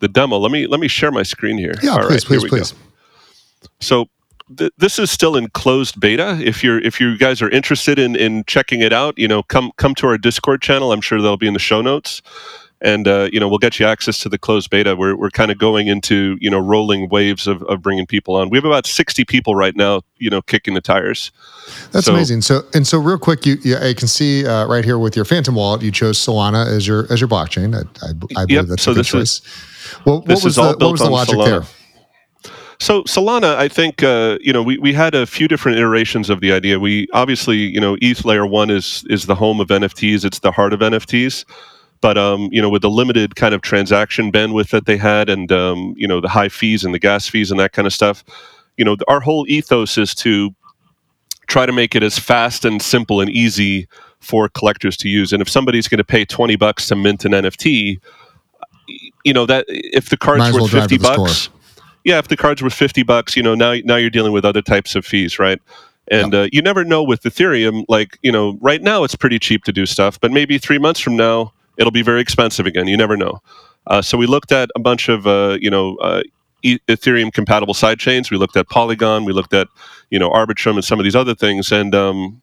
the 0.00 0.08
demo. 0.08 0.38
Let 0.38 0.50
me 0.50 0.66
let 0.66 0.80
me 0.80 0.88
share 0.88 1.12
my 1.12 1.22
screen 1.22 1.58
here. 1.58 1.74
Yeah, 1.80 1.92
all 1.92 1.98
please, 1.98 2.10
right, 2.10 2.40
please, 2.40 2.44
please. 2.44 2.72
Go. 2.72 2.78
So 3.80 4.08
th- 4.56 4.72
this 4.78 4.98
is 4.98 5.10
still 5.10 5.36
in 5.36 5.48
closed 5.50 6.00
beta. 6.00 6.38
If 6.42 6.64
you're 6.64 6.80
if 6.80 7.00
you 7.00 7.16
guys 7.16 7.42
are 7.42 7.50
interested 7.50 7.98
in 7.98 8.16
in 8.16 8.44
checking 8.46 8.80
it 8.80 8.92
out, 8.92 9.18
you 9.18 9.28
know, 9.28 9.42
come 9.42 9.72
come 9.76 9.94
to 9.96 10.06
our 10.06 10.18
Discord 10.18 10.62
channel. 10.62 10.92
I'm 10.92 11.00
sure 11.00 11.20
they'll 11.20 11.36
be 11.36 11.48
in 11.48 11.54
the 11.54 11.58
show 11.58 11.80
notes. 11.82 12.22
And 12.80 13.08
uh, 13.08 13.28
you 13.32 13.40
know 13.40 13.48
we'll 13.48 13.58
get 13.58 13.80
you 13.80 13.86
access 13.86 14.20
to 14.20 14.28
the 14.28 14.38
closed 14.38 14.70
beta. 14.70 14.94
We're, 14.94 15.16
we're 15.16 15.30
kind 15.30 15.50
of 15.50 15.58
going 15.58 15.88
into 15.88 16.38
you 16.40 16.48
know 16.48 16.60
rolling 16.60 17.08
waves 17.08 17.48
of, 17.48 17.60
of 17.64 17.82
bringing 17.82 18.06
people 18.06 18.36
on. 18.36 18.50
We 18.50 18.56
have 18.56 18.64
about 18.64 18.86
sixty 18.86 19.24
people 19.24 19.56
right 19.56 19.74
now, 19.74 20.02
you 20.18 20.30
know, 20.30 20.40
kicking 20.42 20.74
the 20.74 20.80
tires. 20.80 21.32
That's 21.90 22.06
so, 22.06 22.14
amazing. 22.14 22.42
So 22.42 22.60
and 22.74 22.86
so, 22.86 22.98
real 22.98 23.18
quick, 23.18 23.44
you, 23.44 23.56
you 23.64 23.76
I 23.76 23.94
can 23.94 24.06
see 24.06 24.46
uh, 24.46 24.68
right 24.68 24.84
here 24.84 24.96
with 24.96 25.16
your 25.16 25.24
Phantom 25.24 25.56
wallet, 25.56 25.82
you 25.82 25.90
chose 25.90 26.24
Solana 26.24 26.72
as 26.72 26.86
your 26.86 27.12
as 27.12 27.20
your 27.20 27.26
blockchain. 27.26 27.74
I, 27.74 27.80
I, 28.06 28.10
I 28.10 28.12
believe 28.44 28.50
yep. 28.50 28.66
that's 28.66 28.84
so 28.84 28.92
a 28.92 28.94
good 28.94 29.06
choice. 29.06 29.40
Is, 29.40 29.42
well, 30.06 30.20
what 30.20 30.44
was 30.44 30.54
the, 30.54 30.76
what 30.78 30.92
was 30.92 31.00
the 31.00 31.10
logic 31.10 31.34
Solana. 31.34 31.46
there? 31.46 31.62
So 32.80 33.02
Solana, 33.04 33.56
I 33.56 33.68
think 33.68 34.02
uh, 34.02 34.38
you 34.40 34.52
know 34.52 34.62
we, 34.62 34.78
we 34.78 34.92
had 34.92 35.14
a 35.14 35.26
few 35.26 35.48
different 35.48 35.78
iterations 35.78 36.30
of 36.30 36.40
the 36.40 36.52
idea. 36.52 36.78
We 36.78 37.08
obviously 37.12 37.56
you 37.56 37.80
know 37.80 37.96
ETH 38.00 38.24
layer 38.24 38.46
one 38.46 38.70
is 38.70 39.04
is 39.10 39.26
the 39.26 39.34
home 39.34 39.60
of 39.60 39.68
NFTs. 39.68 40.24
It's 40.24 40.38
the 40.38 40.52
heart 40.52 40.72
of 40.72 40.80
NFTs. 40.80 41.44
But 42.00 42.16
um, 42.16 42.48
you 42.52 42.62
know, 42.62 42.68
with 42.68 42.82
the 42.82 42.90
limited 42.90 43.34
kind 43.34 43.54
of 43.54 43.62
transaction 43.62 44.30
bandwidth 44.30 44.70
that 44.70 44.86
they 44.86 44.96
had, 44.96 45.28
and 45.28 45.50
um, 45.50 45.94
you 45.96 46.06
know 46.06 46.20
the 46.20 46.28
high 46.28 46.48
fees 46.48 46.84
and 46.84 46.94
the 46.94 46.98
gas 46.98 47.28
fees 47.28 47.50
and 47.50 47.58
that 47.58 47.72
kind 47.72 47.86
of 47.86 47.92
stuff, 47.92 48.22
you 48.76 48.84
know, 48.84 48.96
our 49.08 49.20
whole 49.20 49.44
ethos 49.48 49.98
is 49.98 50.14
to 50.16 50.54
try 51.48 51.66
to 51.66 51.72
make 51.72 51.96
it 51.96 52.02
as 52.02 52.18
fast 52.18 52.64
and 52.64 52.80
simple 52.80 53.20
and 53.20 53.30
easy 53.30 53.88
for 54.20 54.48
collectors 54.48 54.96
to 54.98 55.08
use. 55.08 55.32
And 55.32 55.42
if 55.42 55.48
somebody's 55.48 55.88
going 55.88 55.98
to 55.98 56.04
pay 56.04 56.24
twenty 56.24 56.54
bucks 56.54 56.86
to 56.88 56.96
mint 56.96 57.24
an 57.24 57.32
NFT, 57.32 57.98
you 59.24 59.32
know 59.32 59.46
that 59.46 59.64
if 59.68 60.10
the 60.10 60.16
card's 60.16 60.44
worth 60.52 60.72
well 60.72 60.82
fifty 60.82 60.98
bucks, 60.98 61.48
yeah, 62.04 62.18
if 62.18 62.28
the 62.28 62.36
card's 62.36 62.62
were 62.62 62.70
fifty 62.70 63.02
bucks, 63.02 63.36
you 63.36 63.42
know 63.42 63.54
now 63.54 63.74
now 63.84 63.96
you're 63.96 64.10
dealing 64.10 64.32
with 64.32 64.44
other 64.44 64.62
types 64.62 64.94
of 64.94 65.04
fees, 65.04 65.38
right? 65.38 65.60
And 66.10 66.34
uh, 66.34 66.48
you 66.52 66.62
never 66.62 66.84
know 66.84 67.02
with 67.02 67.22
Ethereum. 67.22 67.84
Like 67.88 68.18
you 68.22 68.32
know, 68.32 68.58
right 68.60 68.82
now 68.82 69.04
it's 69.04 69.14
pretty 69.14 69.38
cheap 69.38 69.64
to 69.64 69.72
do 69.72 69.86
stuff, 69.86 70.18
but 70.20 70.32
maybe 70.32 70.58
three 70.58 70.78
months 70.78 71.00
from 71.00 71.16
now 71.16 71.52
it'll 71.76 71.92
be 71.92 72.02
very 72.02 72.20
expensive 72.20 72.66
again. 72.66 72.88
You 72.88 72.96
never 72.96 73.16
know. 73.16 73.40
Uh, 73.86 74.02
so 74.02 74.18
we 74.18 74.26
looked 74.26 74.52
at 74.52 74.68
a 74.76 74.80
bunch 74.80 75.08
of 75.08 75.26
uh, 75.26 75.58
you 75.60 75.70
know 75.70 75.96
uh, 75.96 76.22
e- 76.62 76.78
Ethereum 76.88 77.32
compatible 77.32 77.74
sidechains. 77.74 78.30
We 78.30 78.36
looked 78.36 78.56
at 78.56 78.68
Polygon. 78.68 79.24
We 79.24 79.32
looked 79.32 79.54
at 79.54 79.68
you 80.10 80.18
know 80.18 80.30
Arbitrum 80.30 80.74
and 80.74 80.84
some 80.84 80.98
of 80.98 81.04
these 81.04 81.16
other 81.16 81.34
things. 81.34 81.72
And 81.72 81.94
um, 81.94 82.42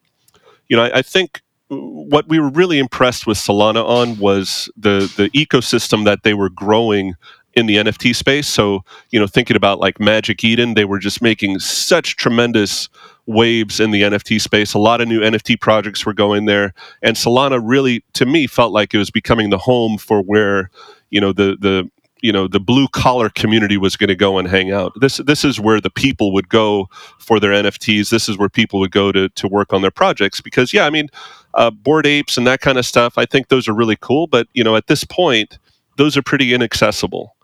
you 0.67 0.75
know 0.75 0.83
I, 0.83 0.99
I, 0.99 1.01
think 1.01 1.41
what 1.67 2.27
we 2.27 2.39
were 2.39 2.49
really 2.49 2.79
impressed 2.79 3.27
with 3.27 3.37
Solana 3.37 3.83
on 3.83 4.17
was 4.17 4.69
the 4.77 5.11
the 5.17 5.29
ecosystem 5.31 6.05
that 6.05 6.23
they 6.23 6.33
were 6.33 6.49
growing 6.49 7.15
in 7.55 7.65
the 7.67 7.77
NFT 7.77 8.13
space. 8.15 8.47
So, 8.47 8.83
you 9.11 9.19
know, 9.19 9.27
thinking 9.27 9.55
about 9.55 9.79
like 9.79 9.99
Magic 9.99 10.43
Eden, 10.43 10.73
they 10.73 10.85
were 10.85 10.99
just 10.99 11.21
making 11.21 11.59
such 11.59 12.17
tremendous 12.17 12.89
waves 13.25 13.79
in 13.79 13.91
the 13.91 14.01
NFT 14.03 14.41
space. 14.41 14.73
A 14.73 14.79
lot 14.79 15.01
of 15.01 15.07
new 15.07 15.21
NFT 15.21 15.59
projects 15.59 16.05
were 16.05 16.13
going 16.13 16.45
there, 16.45 16.73
and 17.01 17.15
Solana 17.15 17.61
really, 17.63 18.03
to 18.13 18.25
me, 18.25 18.45
felt 18.45 18.73
like 18.73 18.93
it 18.93 18.97
was 18.97 19.09
becoming 19.09 19.49
the 19.49 19.57
home 19.57 19.97
for 19.97 20.21
where 20.21 20.69
you 21.09 21.21
know 21.21 21.31
the 21.31 21.57
the 21.59 21.89
you 22.21 22.31
know 22.31 22.47
the 22.47 22.59
blue 22.59 22.87
collar 22.89 23.29
community 23.29 23.77
was 23.77 23.95
going 23.95 24.09
to 24.09 24.15
go 24.15 24.37
and 24.37 24.47
hang 24.47 24.71
out. 24.71 24.91
This 24.99 25.17
this 25.17 25.45
is 25.45 25.59
where 25.59 25.79
the 25.79 25.89
people 25.89 26.33
would 26.33 26.49
go 26.49 26.89
for 27.19 27.39
their 27.39 27.51
NFTs. 27.51 28.09
This 28.09 28.27
is 28.27 28.37
where 28.37 28.49
people 28.49 28.79
would 28.81 28.91
go 28.91 29.11
to 29.11 29.29
to 29.29 29.47
work 29.47 29.71
on 29.71 29.81
their 29.81 29.91
projects 29.91 30.41
because 30.41 30.73
yeah, 30.73 30.85
I 30.85 30.89
mean, 30.89 31.07
uh, 31.53 31.71
bored 31.71 32.05
apes 32.05 32.37
and 32.37 32.45
that 32.47 32.59
kind 32.61 32.77
of 32.77 32.85
stuff. 32.85 33.17
I 33.17 33.25
think 33.25 33.47
those 33.47 33.67
are 33.69 33.73
really 33.73 33.97
cool, 33.99 34.27
but 34.27 34.47
you 34.53 34.63
know, 34.63 34.75
at 34.75 34.87
this 34.87 35.03
point, 35.03 35.57
those 35.97 36.17
are 36.17 36.21
pretty 36.21 36.53
inaccessible 36.53 37.34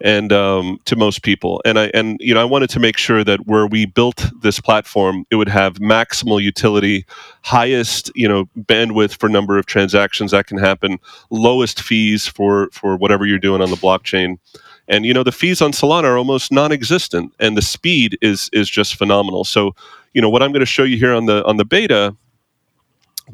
and 0.00 0.32
um, 0.32 0.78
to 0.84 0.96
most 0.96 1.22
people. 1.22 1.60
And 1.64 1.78
I 1.78 1.90
and 1.94 2.16
you 2.20 2.34
know 2.34 2.40
I 2.40 2.44
wanted 2.44 2.70
to 2.70 2.80
make 2.80 2.96
sure 2.96 3.24
that 3.24 3.46
where 3.46 3.66
we 3.66 3.86
built 3.86 4.26
this 4.42 4.60
platform, 4.60 5.24
it 5.30 5.36
would 5.36 5.48
have 5.48 5.74
maximal 5.74 6.42
utility, 6.42 7.04
highest 7.42 8.10
you 8.14 8.28
know 8.28 8.46
bandwidth 8.58 9.16
for 9.18 9.28
number 9.28 9.58
of 9.58 9.66
transactions 9.66 10.30
that 10.30 10.46
can 10.46 10.58
happen, 10.58 10.98
lowest 11.30 11.82
fees 11.82 12.26
for 12.26 12.68
for 12.72 12.96
whatever 12.96 13.26
you're 13.26 13.38
doing 13.38 13.62
on 13.62 13.70
the 13.70 13.76
blockchain. 13.76 14.38
And 14.88 15.04
you 15.04 15.12
know 15.12 15.22
the 15.22 15.32
fees 15.32 15.60
on 15.60 15.72
Solana 15.72 16.04
are 16.04 16.18
almost 16.18 16.52
non-existent, 16.52 17.32
and 17.38 17.56
the 17.56 17.62
speed 17.62 18.16
is 18.22 18.48
is 18.52 18.70
just 18.70 18.96
phenomenal. 18.96 19.44
So, 19.44 19.74
you 20.14 20.22
know 20.22 20.30
what 20.30 20.42
I'm 20.42 20.52
going 20.52 20.60
to 20.60 20.66
show 20.66 20.84
you 20.84 20.96
here 20.96 21.12
on 21.12 21.26
the 21.26 21.44
on 21.44 21.56
the 21.56 21.64
beta 21.64 22.16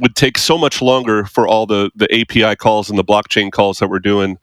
would 0.00 0.16
take 0.16 0.38
so 0.38 0.58
much 0.58 0.82
longer 0.82 1.24
for 1.24 1.46
all 1.46 1.66
the 1.66 1.90
the 1.94 2.12
API 2.12 2.56
calls 2.56 2.90
and 2.90 2.98
the 2.98 3.04
blockchain 3.04 3.52
calls 3.52 3.78
that 3.78 3.88
we're 3.88 4.00
doing 4.00 4.38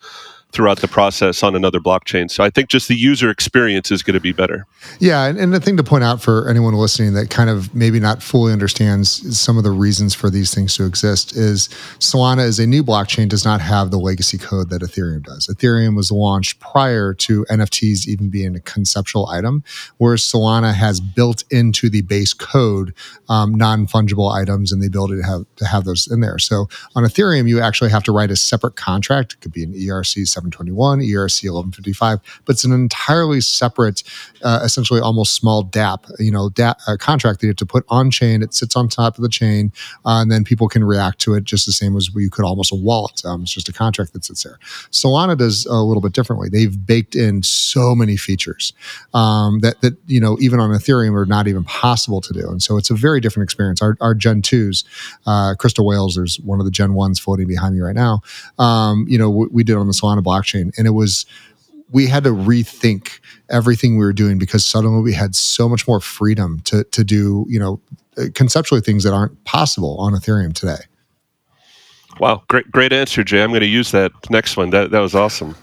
throughout 0.52 0.80
the 0.80 0.88
process 0.88 1.44
on 1.44 1.56
another 1.56 1.80
blockchain. 1.80 2.30
So 2.30 2.44
I 2.44 2.50
think 2.50 2.70
just 2.70 2.88
the 2.88 2.96
user 2.96 3.30
experience 3.30 3.92
is 3.92 4.04
going 4.04 4.16
to 4.16 4.20
be 4.20 4.32
better. 4.32 4.68
Yeah, 5.00 5.26
and, 5.26 5.38
and 5.40 5.54
the 5.54 5.60
thing 5.60 5.78
to 5.78 5.84
point 5.84 6.04
out 6.04 6.22
for 6.22 6.50
anyone 6.50 6.74
listening 6.74 7.14
that 7.14 7.30
kind 7.30 7.50
of 7.50 7.74
maybe 7.74 8.00
not 8.00 8.22
fully 8.22 8.52
understands 8.52 9.38
some 9.38 9.58
of 9.58 9.64
the 9.64 9.72
reasons 9.72 10.14
for 10.14 10.30
these 10.30 10.54
things 10.54 10.76
to 10.76 10.86
exist 10.86 11.36
is 11.36 11.70
Solana 12.00 12.46
is 12.46 12.60
a 12.60 12.68
new 12.68 12.84
blockchain 12.84 13.30
does 13.30 13.46
not 13.46 13.62
have 13.62 13.92
the 13.92 13.98
legacy 13.98 14.38
code 14.38 14.70
that 14.70 14.82
Ethereum 14.82 15.24
does. 15.24 15.48
Ethereum 15.48 15.96
was 15.96 16.12
launched 16.12 16.60
prior 16.60 17.14
to 17.14 17.46
NFTs 17.46 18.08
even 18.08 18.30
being 18.30 18.56
a 18.56 18.60
conceptual 18.60 19.28
item, 19.28 19.64
whereas 19.98 20.22
Solana 20.22 20.74
has 20.74 21.00
built 21.00 21.44
into 21.50 21.90
the 21.90 22.02
base 22.02 22.34
code 22.34 22.94
um, 23.30 23.54
non-fungible 23.56 24.34
items 24.34 24.72
and 24.72 24.82
the 24.82 24.88
ability 24.88 25.18
to 25.22 25.28
have 25.28 25.46
to 25.56 25.66
have 25.66 25.86
those 25.86 26.12
in 26.12 26.20
there. 26.20 26.40
So 26.40 26.68
on 26.96 27.04
Ethereum, 27.04 27.48
you 27.48 27.62
actually 27.62 27.90
have 27.92 28.04
to 28.04 28.12
write 28.12 28.32
a 28.32 28.36
separate 28.36 28.76
contract. 28.76 29.34
It 29.34 29.42
could 29.42 29.54
be 29.54 29.64
an 29.64 29.74
ERC 29.74 30.28
721, 30.42 31.00
ERC 31.00 31.44
1155, 31.44 32.20
but 32.46 32.54
it's 32.54 32.64
an 32.64 32.72
entirely 32.72 33.42
separate, 33.42 34.04
uh, 34.44 34.62
essentially 34.64 35.00
almost 35.00 35.34
small 35.34 35.64
DAP, 35.64 36.06
you 36.20 36.32
know, 36.32 36.50
DApp, 36.50 36.76
uh, 36.88 36.98
contract 36.98 37.40
that 37.40 37.48
you 37.48 37.50
have 37.52 37.58
to 37.58 37.66
put 37.66 37.86
on 37.90 38.10
chain. 38.10 38.42
It 38.42 38.54
sits 38.54 38.76
on 38.76 38.90
top 38.90 39.18
of 39.18 39.22
the 39.22 39.30
chain, 39.30 39.72
uh, 40.06 40.22
and 40.22 40.32
then 40.32 40.44
people 40.44 40.68
can 40.68 40.84
react 40.84 41.20
to 41.22 41.36
it 41.36 41.44
just 41.44 41.66
the 41.66 41.72
same 41.72 41.96
as 41.96 42.10
you 42.16 42.30
could 42.30 42.46
almost 42.46 42.72
a 42.72 42.76
wallet. 42.76 43.24
Um, 43.26 43.44
it's 43.44 43.52
just 43.52 43.70
a 43.70 43.74
contract 43.74 44.14
that 44.14 44.26
sits 44.26 44.44
there. 44.44 44.58
Solana 44.92 45.38
does 45.38 45.66
a 45.66 45.76
little 45.76 46.02
bit 46.02 46.14
differently. 46.14 46.50
They've 46.50 46.86
baked 46.86 47.16
in 47.16 47.44
so 47.44 47.94
many 47.94 48.18
features 48.18 48.74
um, 49.14 49.60
that 49.60 49.82
that 49.82 49.98
you 50.08 50.20
know 50.20 50.38
even 50.40 50.60
on 50.60 50.72
Ethereum 50.72 51.16
are 51.16 51.26
not 51.26 51.48
even 51.48 51.64
possible 51.64 52.22
to 52.22 52.34
do, 52.34 52.50
and 52.50 52.64
so 52.64 52.78
it's 52.78 52.90
a 52.90 52.96
very 52.96 53.20
different 53.20 53.46
experience. 53.46 53.82
Our, 53.82 53.98
our 54.02 54.16
Gen 54.16 54.42
twos, 54.42 54.84
uh, 55.26 55.56
Crystal 55.58 55.86
Whales, 55.86 56.16
there's 56.16 56.40
one 56.40 56.60
of 56.60 56.66
the 56.66 56.72
Gen 56.72 56.94
ones 56.94 57.20
floating 57.20 57.48
behind 57.48 57.76
me 57.76 57.82
right 57.82 57.96
now. 57.96 58.22
Um, 58.58 59.06
you 59.08 59.18
know, 59.18 59.30
we, 59.30 59.48
we 59.52 59.64
did 59.64 59.76
on 59.76 59.88
the 59.88 59.94
Solana 59.94 60.24
blockchain. 60.32 60.72
And 60.78 60.88
it 60.88 60.92
was, 60.92 61.26
we 61.92 62.08
had 62.08 62.24
to 62.24 62.30
rethink 62.30 63.20
everything 63.50 63.98
we 63.98 64.06
were 64.06 64.14
doing 64.14 64.38
because 64.38 64.66
suddenly 64.66 65.02
we 65.02 65.14
had 65.14 65.36
so 65.36 65.68
much 65.68 65.88
more 65.88 66.00
freedom 66.00 66.62
to, 66.62 66.84
to 66.86 67.04
do, 67.04 67.46
you 67.50 67.60
know, 67.60 67.82
conceptually 68.34 68.82
things 68.82 69.04
that 69.04 69.14
aren't 69.14 69.44
possible 69.44 69.98
on 70.00 70.14
Ethereum 70.14 70.54
today. 70.54 70.84
Wow, 72.20 72.44
great, 72.48 72.70
great 72.72 72.94
answer, 72.94 73.24
Jay. 73.24 73.42
I'm 73.42 73.50
going 73.50 73.62
to 73.62 73.66
use 73.66 73.92
that 73.92 74.12
next 74.30 74.58
one. 74.58 74.70
That 74.70 74.92
that 74.92 75.00
was 75.00 75.16
awesome. 75.16 75.56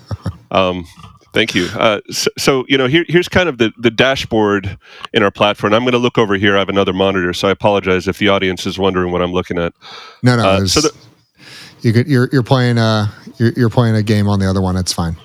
um, 0.50 0.86
thank 1.32 1.54
you. 1.54 1.66
Uh, 1.74 2.00
so, 2.10 2.30
so, 2.38 2.64
you 2.68 2.78
know, 2.78 2.86
here, 2.86 3.04
here's 3.08 3.28
kind 3.28 3.48
of 3.48 3.58
the, 3.58 3.72
the 3.78 3.90
dashboard 3.90 4.78
in 5.12 5.22
our 5.22 5.30
platform. 5.30 5.74
I'm 5.74 5.82
going 5.82 5.92
to 5.92 5.98
look 5.98 6.16
over 6.16 6.34
here. 6.36 6.56
I 6.56 6.60
have 6.60 6.68
another 6.68 6.92
monitor, 6.92 7.32
so 7.32 7.48
I 7.48 7.50
apologize 7.50 8.06
if 8.06 8.18
the 8.18 8.28
audience 8.28 8.66
is 8.66 8.78
wondering 8.78 9.12
what 9.12 9.22
I'm 9.22 9.32
looking 9.32 9.58
at. 9.58 9.74
No, 10.22 10.36
no. 10.36 10.48
Uh, 10.48 10.66
so 10.66 10.80
the, 10.82 10.92
you 11.84 11.92
could, 11.92 12.08
you're 12.08 12.28
you're 12.32 12.42
playing 12.42 12.78
uh 12.78 13.08
you're, 13.36 13.52
you're 13.52 13.70
playing 13.70 13.94
a 13.94 14.02
game 14.02 14.26
on 14.26 14.40
the 14.40 14.48
other 14.48 14.60
one. 14.60 14.76
It's 14.76 14.92
fine. 14.92 15.16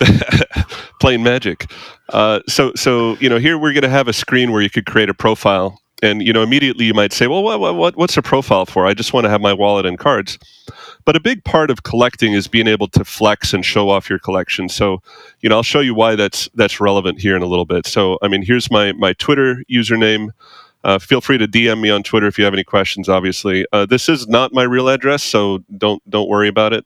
playing 1.00 1.22
magic. 1.22 1.70
Uh, 2.10 2.40
so 2.46 2.72
so 2.74 3.16
you 3.18 3.28
know 3.28 3.38
here 3.38 3.58
we're 3.58 3.72
going 3.72 3.82
to 3.82 3.88
have 3.88 4.08
a 4.08 4.12
screen 4.12 4.52
where 4.52 4.60
you 4.60 4.70
could 4.70 4.86
create 4.86 5.08
a 5.08 5.14
profile, 5.14 5.80
and 6.02 6.22
you 6.22 6.32
know 6.32 6.42
immediately 6.42 6.84
you 6.84 6.94
might 6.94 7.12
say, 7.12 7.26
well, 7.26 7.42
what, 7.42 7.74
what 7.74 7.96
what's 7.96 8.16
a 8.16 8.22
profile 8.22 8.66
for? 8.66 8.86
I 8.86 8.94
just 8.94 9.12
want 9.12 9.24
to 9.24 9.30
have 9.30 9.40
my 9.40 9.52
wallet 9.52 9.86
and 9.86 9.98
cards. 9.98 10.38
But 11.04 11.16
a 11.16 11.20
big 11.20 11.42
part 11.44 11.70
of 11.70 11.82
collecting 11.82 12.32
is 12.32 12.46
being 12.46 12.68
able 12.68 12.86
to 12.88 13.04
flex 13.04 13.52
and 13.52 13.64
show 13.64 13.88
off 13.88 14.08
your 14.08 14.20
collection. 14.20 14.68
So, 14.68 15.02
you 15.40 15.48
know, 15.48 15.56
I'll 15.56 15.64
show 15.64 15.80
you 15.80 15.94
why 15.94 16.14
that's 16.14 16.48
that's 16.54 16.80
relevant 16.80 17.20
here 17.20 17.34
in 17.34 17.42
a 17.42 17.46
little 17.46 17.64
bit. 17.64 17.86
So, 17.86 18.18
I 18.22 18.28
mean, 18.28 18.42
here's 18.42 18.70
my 18.70 18.92
my 18.92 19.12
Twitter 19.14 19.64
username. 19.70 20.28
Uh, 20.84 20.98
feel 20.98 21.20
free 21.20 21.38
to 21.38 21.46
DM 21.46 21.80
me 21.80 21.90
on 21.90 22.02
Twitter 22.02 22.26
if 22.26 22.38
you 22.38 22.44
have 22.44 22.54
any 22.54 22.64
questions. 22.64 23.08
Obviously, 23.08 23.66
uh, 23.72 23.86
this 23.86 24.08
is 24.08 24.26
not 24.28 24.52
my 24.52 24.62
real 24.64 24.88
address, 24.88 25.22
so 25.22 25.58
don't 25.76 26.02
don't 26.10 26.28
worry 26.28 26.48
about 26.48 26.72
it. 26.72 26.84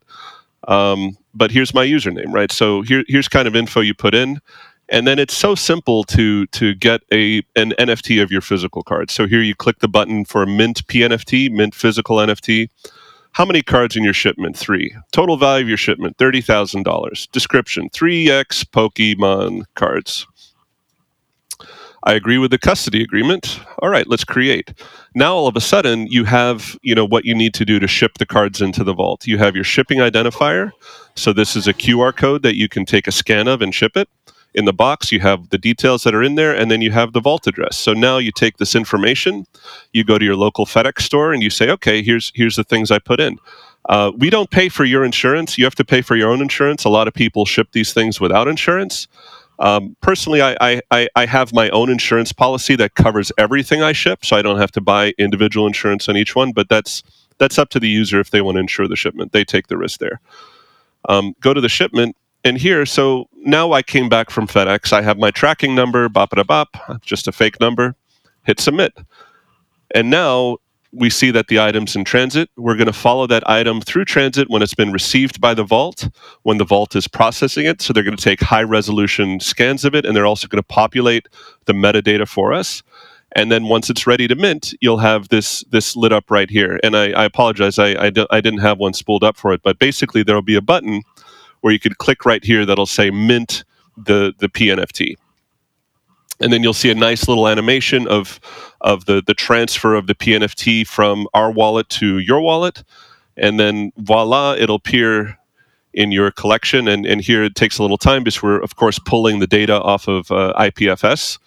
Um, 0.68 1.16
but 1.34 1.50
here's 1.50 1.74
my 1.74 1.86
username, 1.86 2.32
right? 2.32 2.50
So 2.50 2.82
here, 2.82 3.04
here's 3.08 3.28
kind 3.28 3.46
of 3.46 3.54
info 3.54 3.80
you 3.80 3.94
put 3.94 4.14
in, 4.14 4.40
and 4.88 5.06
then 5.06 5.18
it's 5.18 5.34
so 5.34 5.54
simple 5.54 6.04
to 6.04 6.46
to 6.48 6.74
get 6.74 7.02
a 7.12 7.38
an 7.56 7.72
NFT 7.78 8.22
of 8.22 8.30
your 8.30 8.40
physical 8.40 8.82
card. 8.82 9.10
So 9.10 9.26
here 9.26 9.42
you 9.42 9.54
click 9.54 9.78
the 9.78 9.88
button 9.88 10.24
for 10.24 10.44
mint 10.46 10.86
PNFT, 10.86 11.50
mint 11.50 11.74
physical 11.74 12.16
NFT. 12.16 12.68
How 13.32 13.44
many 13.44 13.62
cards 13.62 13.96
in 13.96 14.02
your 14.02 14.14
shipment? 14.14 14.56
Three. 14.56 14.96
Total 15.12 15.36
value 15.36 15.64
of 15.64 15.68
your 15.68 15.76
shipment, 15.76 16.16
thirty 16.18 16.40
thousand 16.40 16.84
dollars. 16.84 17.28
Description: 17.32 17.88
three 17.90 18.30
X 18.30 18.64
Pokemon 18.64 19.64
cards. 19.74 20.26
I 22.06 22.14
agree 22.14 22.38
with 22.38 22.52
the 22.52 22.58
custody 22.58 23.02
agreement. 23.02 23.58
All 23.80 23.88
right, 23.88 24.06
let's 24.06 24.22
create. 24.22 24.72
Now 25.16 25.34
all 25.34 25.48
of 25.48 25.56
a 25.56 25.60
sudden 25.60 26.06
you 26.06 26.22
have, 26.22 26.78
you 26.82 26.94
know, 26.94 27.04
what 27.04 27.24
you 27.24 27.34
need 27.34 27.52
to 27.54 27.64
do 27.64 27.80
to 27.80 27.88
ship 27.88 28.18
the 28.18 28.26
cards 28.26 28.62
into 28.62 28.84
the 28.84 28.94
vault. 28.94 29.26
You 29.26 29.38
have 29.38 29.56
your 29.56 29.64
shipping 29.64 29.98
identifier. 29.98 30.70
So 31.16 31.32
this 31.32 31.56
is 31.56 31.66
a 31.66 31.74
QR 31.74 32.16
code 32.16 32.42
that 32.44 32.54
you 32.54 32.68
can 32.68 32.84
take 32.86 33.08
a 33.08 33.12
scan 33.12 33.48
of 33.48 33.60
and 33.60 33.74
ship 33.74 33.96
it. 33.96 34.08
In 34.54 34.66
the 34.66 34.72
box, 34.72 35.10
you 35.10 35.18
have 35.20 35.50
the 35.50 35.58
details 35.58 36.04
that 36.04 36.14
are 36.14 36.22
in 36.22 36.36
there, 36.36 36.54
and 36.54 36.70
then 36.70 36.80
you 36.80 36.90
have 36.92 37.12
the 37.12 37.20
vault 37.20 37.46
address. 37.46 37.76
So 37.76 37.92
now 37.92 38.18
you 38.18 38.32
take 38.32 38.56
this 38.56 38.74
information, 38.74 39.44
you 39.92 40.02
go 40.02 40.16
to 40.16 40.24
your 40.24 40.36
local 40.36 40.64
FedEx 40.64 41.02
store, 41.02 41.32
and 41.32 41.42
you 41.42 41.50
say, 41.50 41.68
okay, 41.70 42.02
here's 42.02 42.32
here's 42.34 42.56
the 42.56 42.64
things 42.64 42.90
I 42.90 42.98
put 42.98 43.20
in. 43.20 43.38
Uh, 43.88 44.12
we 44.16 44.30
don't 44.30 44.50
pay 44.50 44.70
for 44.70 44.84
your 44.84 45.04
insurance. 45.04 45.58
You 45.58 45.64
have 45.64 45.74
to 45.74 45.84
pay 45.84 46.00
for 46.00 46.16
your 46.16 46.30
own 46.30 46.40
insurance. 46.40 46.84
A 46.84 46.88
lot 46.88 47.06
of 47.06 47.12
people 47.12 47.44
ship 47.44 47.68
these 47.72 47.92
things 47.92 48.18
without 48.18 48.48
insurance. 48.48 49.08
Um, 49.58 49.96
personally, 50.00 50.42
I, 50.42 50.82
I, 50.90 51.08
I 51.14 51.26
have 51.26 51.52
my 51.52 51.68
own 51.70 51.88
insurance 51.88 52.32
policy 52.32 52.76
that 52.76 52.94
covers 52.94 53.32
everything 53.38 53.82
I 53.82 53.92
ship, 53.92 54.24
so 54.24 54.36
I 54.36 54.42
don't 54.42 54.58
have 54.58 54.72
to 54.72 54.80
buy 54.80 55.14
individual 55.18 55.66
insurance 55.66 56.08
on 56.08 56.16
each 56.16 56.36
one. 56.36 56.52
But 56.52 56.68
that's 56.68 57.02
that's 57.38 57.58
up 57.58 57.70
to 57.70 57.80
the 57.80 57.88
user 57.88 58.20
if 58.20 58.30
they 58.30 58.40
want 58.40 58.56
to 58.56 58.60
insure 58.60 58.88
the 58.88 58.96
shipment. 58.96 59.32
They 59.32 59.44
take 59.44 59.68
the 59.68 59.76
risk 59.76 60.00
there. 60.00 60.20
Um, 61.08 61.34
go 61.40 61.54
to 61.54 61.60
the 61.60 61.68
shipment, 61.68 62.16
and 62.44 62.58
here, 62.58 62.84
so 62.84 63.28
now 63.34 63.72
I 63.72 63.82
came 63.82 64.08
back 64.08 64.30
from 64.30 64.46
FedEx. 64.46 64.92
I 64.92 65.02
have 65.02 65.18
my 65.18 65.30
tracking 65.30 65.74
number, 65.74 66.08
bop 66.08 66.36
it 66.36 66.46
bop, 66.46 66.76
just 67.02 67.28
a 67.28 67.32
fake 67.32 67.60
number. 67.60 67.94
Hit 68.44 68.60
submit, 68.60 68.96
and 69.94 70.10
now 70.10 70.58
we 70.96 71.10
see 71.10 71.30
that 71.30 71.48
the 71.48 71.58
item's 71.58 71.94
in 71.94 72.04
transit. 72.04 72.48
We're 72.56 72.76
going 72.76 72.86
to 72.86 72.92
follow 72.92 73.26
that 73.26 73.48
item 73.48 73.80
through 73.80 74.06
transit 74.06 74.48
when 74.48 74.62
it's 74.62 74.74
been 74.74 74.92
received 74.92 75.40
by 75.40 75.52
the 75.52 75.64
vault, 75.64 76.08
when 76.42 76.58
the 76.58 76.64
vault 76.64 76.96
is 76.96 77.06
processing 77.06 77.66
it. 77.66 77.82
So 77.82 77.92
they're 77.92 78.02
going 78.02 78.16
to 78.16 78.22
take 78.22 78.40
high 78.40 78.62
resolution 78.62 79.38
scans 79.40 79.84
of 79.84 79.94
it, 79.94 80.06
and 80.06 80.16
they're 80.16 80.26
also 80.26 80.48
going 80.48 80.62
to 80.62 80.66
populate 80.66 81.28
the 81.66 81.74
metadata 81.74 82.26
for 82.26 82.52
us. 82.52 82.82
And 83.34 83.52
then 83.52 83.64
once 83.64 83.90
it's 83.90 84.06
ready 84.06 84.26
to 84.28 84.34
mint, 84.34 84.72
you'll 84.80 84.98
have 84.98 85.28
this 85.28 85.62
this 85.70 85.94
lit 85.96 86.12
up 86.12 86.30
right 86.30 86.48
here. 86.48 86.80
And 86.82 86.96
I, 86.96 87.10
I 87.10 87.24
apologize, 87.24 87.78
I, 87.78 87.90
I, 88.06 88.12
I 88.30 88.40
didn't 88.40 88.60
have 88.60 88.78
one 88.78 88.94
spooled 88.94 89.24
up 89.24 89.36
for 89.36 89.52
it, 89.52 89.62
but 89.62 89.78
basically 89.78 90.22
there'll 90.22 90.42
be 90.42 90.56
a 90.56 90.62
button 90.62 91.02
where 91.60 91.72
you 91.72 91.78
could 91.78 91.98
click 91.98 92.24
right 92.24 92.42
here 92.42 92.64
that'll 92.64 92.86
say 92.86 93.10
mint 93.10 93.64
the 93.96 94.32
the 94.38 94.48
PNFT 94.48 95.16
and 96.40 96.52
then 96.52 96.62
you'll 96.62 96.74
see 96.74 96.90
a 96.90 96.94
nice 96.94 97.28
little 97.28 97.48
animation 97.48 98.06
of 98.08 98.40
of 98.80 99.06
the 99.06 99.22
the 99.26 99.34
transfer 99.34 99.94
of 99.94 100.06
the 100.06 100.14
PNFT 100.14 100.86
from 100.86 101.26
our 101.34 101.50
wallet 101.50 101.88
to 101.90 102.18
your 102.18 102.40
wallet, 102.40 102.82
and 103.36 103.58
then 103.58 103.92
voila, 103.98 104.54
it'll 104.54 104.76
appear 104.76 105.38
in 105.94 106.12
your 106.12 106.30
collection. 106.30 106.88
And 106.88 107.06
and 107.06 107.20
here 107.20 107.42
it 107.42 107.54
takes 107.54 107.78
a 107.78 107.82
little 107.82 107.98
time 107.98 108.22
because 108.24 108.42
we're 108.42 108.60
of 108.60 108.76
course 108.76 108.98
pulling 108.98 109.38
the 109.38 109.46
data 109.46 109.80
off 109.80 110.08
of 110.08 110.30
uh, 110.30 110.52
IPFS, 110.58 111.38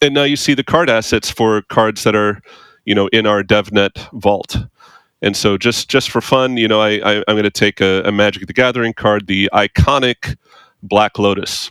and 0.00 0.14
now 0.14 0.24
you 0.24 0.36
see 0.36 0.54
the 0.54 0.64
card 0.64 0.90
assets 0.90 1.30
for 1.30 1.62
cards 1.62 2.02
that 2.04 2.16
are 2.16 2.40
you 2.84 2.94
know 2.94 3.08
in 3.08 3.26
our 3.26 3.42
DevNet 3.42 4.10
vault. 4.20 4.56
And 5.24 5.36
so 5.36 5.56
just 5.56 5.88
just 5.88 6.10
for 6.10 6.20
fun, 6.20 6.56
you 6.56 6.66
know, 6.66 6.80
I, 6.80 6.98
I 6.98 7.14
am 7.18 7.24
going 7.28 7.44
to 7.44 7.50
take 7.50 7.80
a, 7.80 8.02
a 8.04 8.10
Magic 8.10 8.44
the 8.48 8.52
Gathering 8.52 8.92
card, 8.92 9.28
the 9.28 9.48
iconic 9.54 10.36
Black 10.82 11.16
Lotus. 11.16 11.70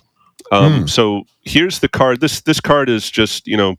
Um, 0.52 0.84
mm. 0.84 0.90
So 0.90 1.24
here's 1.44 1.80
the 1.80 1.88
card. 1.88 2.20
This 2.20 2.42
this 2.42 2.60
card 2.60 2.90
is 2.90 3.10
just 3.10 3.48
you 3.48 3.58
know 3.58 3.78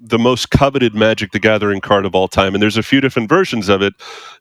the 0.00 0.18
most 0.18 0.50
coveted 0.50 0.94
Magic 0.94 1.32
the 1.32 1.38
Gathering 1.38 1.80
card 1.80 2.06
of 2.06 2.14
all 2.14 2.26
time, 2.26 2.54
and 2.54 2.62
there's 2.62 2.76
a 2.76 2.82
few 2.82 3.00
different 3.00 3.28
versions 3.28 3.68
of 3.68 3.82
it. 3.82 3.94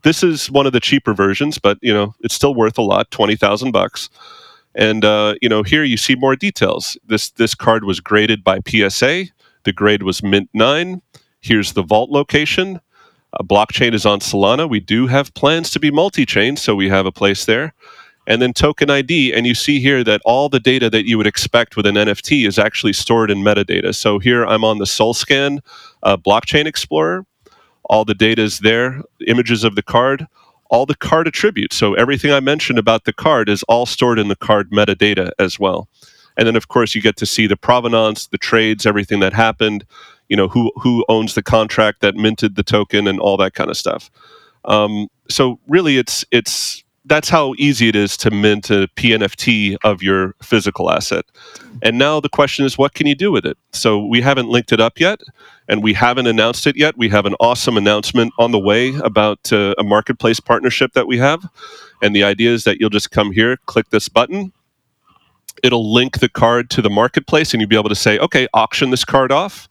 This 0.03 0.23
is 0.23 0.49
one 0.49 0.65
of 0.65 0.73
the 0.73 0.79
cheaper 0.79 1.13
versions, 1.13 1.59
but 1.59 1.77
you 1.81 1.93
know 1.93 2.15
it's 2.21 2.33
still 2.33 2.55
worth 2.55 2.77
a 2.77 2.81
lot, 2.81 3.11
twenty 3.11 3.35
thousand 3.35 3.71
bucks. 3.71 4.09
And 4.73 5.05
uh, 5.05 5.35
you 5.41 5.49
know 5.49 5.63
here 5.63 5.83
you 5.83 5.97
see 5.97 6.15
more 6.15 6.35
details. 6.35 6.97
This 7.05 7.29
this 7.31 7.53
card 7.53 7.83
was 7.83 7.99
graded 7.99 8.43
by 8.43 8.59
PSA. 8.65 9.25
The 9.63 9.73
grade 9.73 10.03
was 10.03 10.23
Mint 10.23 10.49
nine. 10.53 11.01
Here's 11.41 11.73
the 11.73 11.83
vault 11.83 12.09
location. 12.09 12.79
A 13.37 13.43
blockchain 13.43 13.93
is 13.93 14.05
on 14.05 14.21
Solana. 14.21 14.69
We 14.69 14.79
do 14.79 15.07
have 15.07 15.33
plans 15.33 15.69
to 15.71 15.79
be 15.79 15.91
multi-chain, 15.91 16.55
so 16.55 16.73
we 16.73 16.87
have 16.87 17.05
a 17.05 17.11
place 17.11 17.43
there 17.43 17.73
and 18.27 18.41
then 18.41 18.53
token 18.53 18.89
ID. 18.89 19.33
And 19.33 19.45
you 19.45 19.55
see 19.55 19.79
here 19.79 20.03
that 20.03 20.21
all 20.25 20.49
the 20.49 20.59
data 20.59 20.89
that 20.89 21.05
you 21.07 21.17
would 21.17 21.27
expect 21.27 21.75
with 21.77 21.85
an 21.85 21.95
NFT 21.95 22.47
is 22.47 22.57
actually 22.57 22.93
stored 22.93 23.29
in 23.31 23.39
metadata. 23.39 23.93
So 23.93 24.19
here 24.19 24.45
I'm 24.45 24.63
on 24.63 24.79
the 24.79 24.85
SolScan 24.85 25.59
uh, 26.03 26.17
blockchain 26.17 26.65
explorer. 26.65 27.25
All 27.85 28.05
the 28.05 28.15
data 28.15 28.41
is 28.41 28.59
there, 28.59 29.01
images 29.27 29.63
of 29.63 29.75
the 29.75 29.83
card, 29.83 30.27
all 30.69 30.85
the 30.85 30.95
card 30.95 31.27
attributes. 31.27 31.75
So 31.75 31.93
everything 31.93 32.31
I 32.31 32.39
mentioned 32.39 32.79
about 32.79 33.05
the 33.05 33.13
card 33.13 33.47
is 33.47 33.63
all 33.63 33.85
stored 33.85 34.17
in 34.17 34.27
the 34.27 34.35
card 34.35 34.71
metadata 34.71 35.31
as 35.37 35.59
well. 35.59 35.87
And 36.37 36.47
then 36.47 36.55
of 36.55 36.67
course 36.67 36.95
you 36.95 37.01
get 37.01 37.17
to 37.17 37.25
see 37.25 37.47
the 37.47 37.55
provenance, 37.55 38.27
the 38.27 38.37
trades, 38.37 38.85
everything 38.85 39.19
that 39.19 39.33
happened, 39.33 39.85
you 40.27 40.35
know, 40.35 40.47
who 40.47 40.71
who 40.81 41.05
owns 41.07 41.35
the 41.35 41.43
contract 41.43 42.01
that 42.01 42.15
minted 42.15 42.55
the 42.55 42.63
token 42.63 43.07
and 43.07 43.19
all 43.19 43.37
that 43.37 43.53
kind 43.53 43.69
of 43.69 43.77
stuff. 43.77 44.09
Um, 44.65 45.07
so 45.29 45.59
really 45.67 45.97
it's 45.97 46.25
it's 46.31 46.83
that's 47.05 47.29
how 47.29 47.53
easy 47.57 47.87
it 47.87 47.95
is 47.95 48.17
to 48.17 48.31
mint 48.31 48.69
a 48.69 48.87
PNFT 48.95 49.77
of 49.83 50.01
your 50.01 50.33
physical 50.41 50.91
asset. 50.91 51.25
And 51.83 51.97
now 51.97 52.19
the 52.19 52.29
question 52.29 52.65
is, 52.65 52.77
what 52.77 52.93
can 52.93 53.05
you 53.07 53.15
do 53.15 53.31
with 53.31 53.45
it? 53.45 53.57
So 53.71 54.03
we 54.03 54.21
haven't 54.21 54.49
linked 54.49 54.71
it 54.71 54.81
up 54.81 54.99
yet, 54.99 55.21
and 55.67 55.83
we 55.83 55.93
haven't 55.93 56.27
announced 56.27 56.65
it 56.67 56.75
yet. 56.75 56.97
We 56.97 57.09
have 57.09 57.25
an 57.25 57.35
awesome 57.39 57.77
announcement 57.77 58.33
on 58.39 58.51
the 58.51 58.59
way 58.59 58.95
about 58.95 59.53
uh, 59.53 59.75
a 59.77 59.83
marketplace 59.83 60.39
partnership 60.39 60.93
that 60.93 61.07
we 61.07 61.17
have. 61.19 61.47
And 62.01 62.15
the 62.15 62.23
idea 62.23 62.51
is 62.51 62.63
that 62.63 62.79
you'll 62.79 62.89
just 62.89 63.11
come 63.11 63.31
here, 63.31 63.57
click 63.65 63.89
this 63.89 64.09
button. 64.09 64.51
It'll 65.63 65.93
link 65.93 66.19
the 66.19 66.29
card 66.29 66.69
to 66.71 66.81
the 66.81 66.89
marketplace, 66.89 67.53
and 67.53 67.61
you'll 67.61 67.69
be 67.69 67.77
able 67.77 67.89
to 67.89 67.95
say, 67.95 68.17
okay, 68.19 68.47
auction 68.53 68.89
this 68.89 69.05
card 69.05 69.31
off 69.31 69.69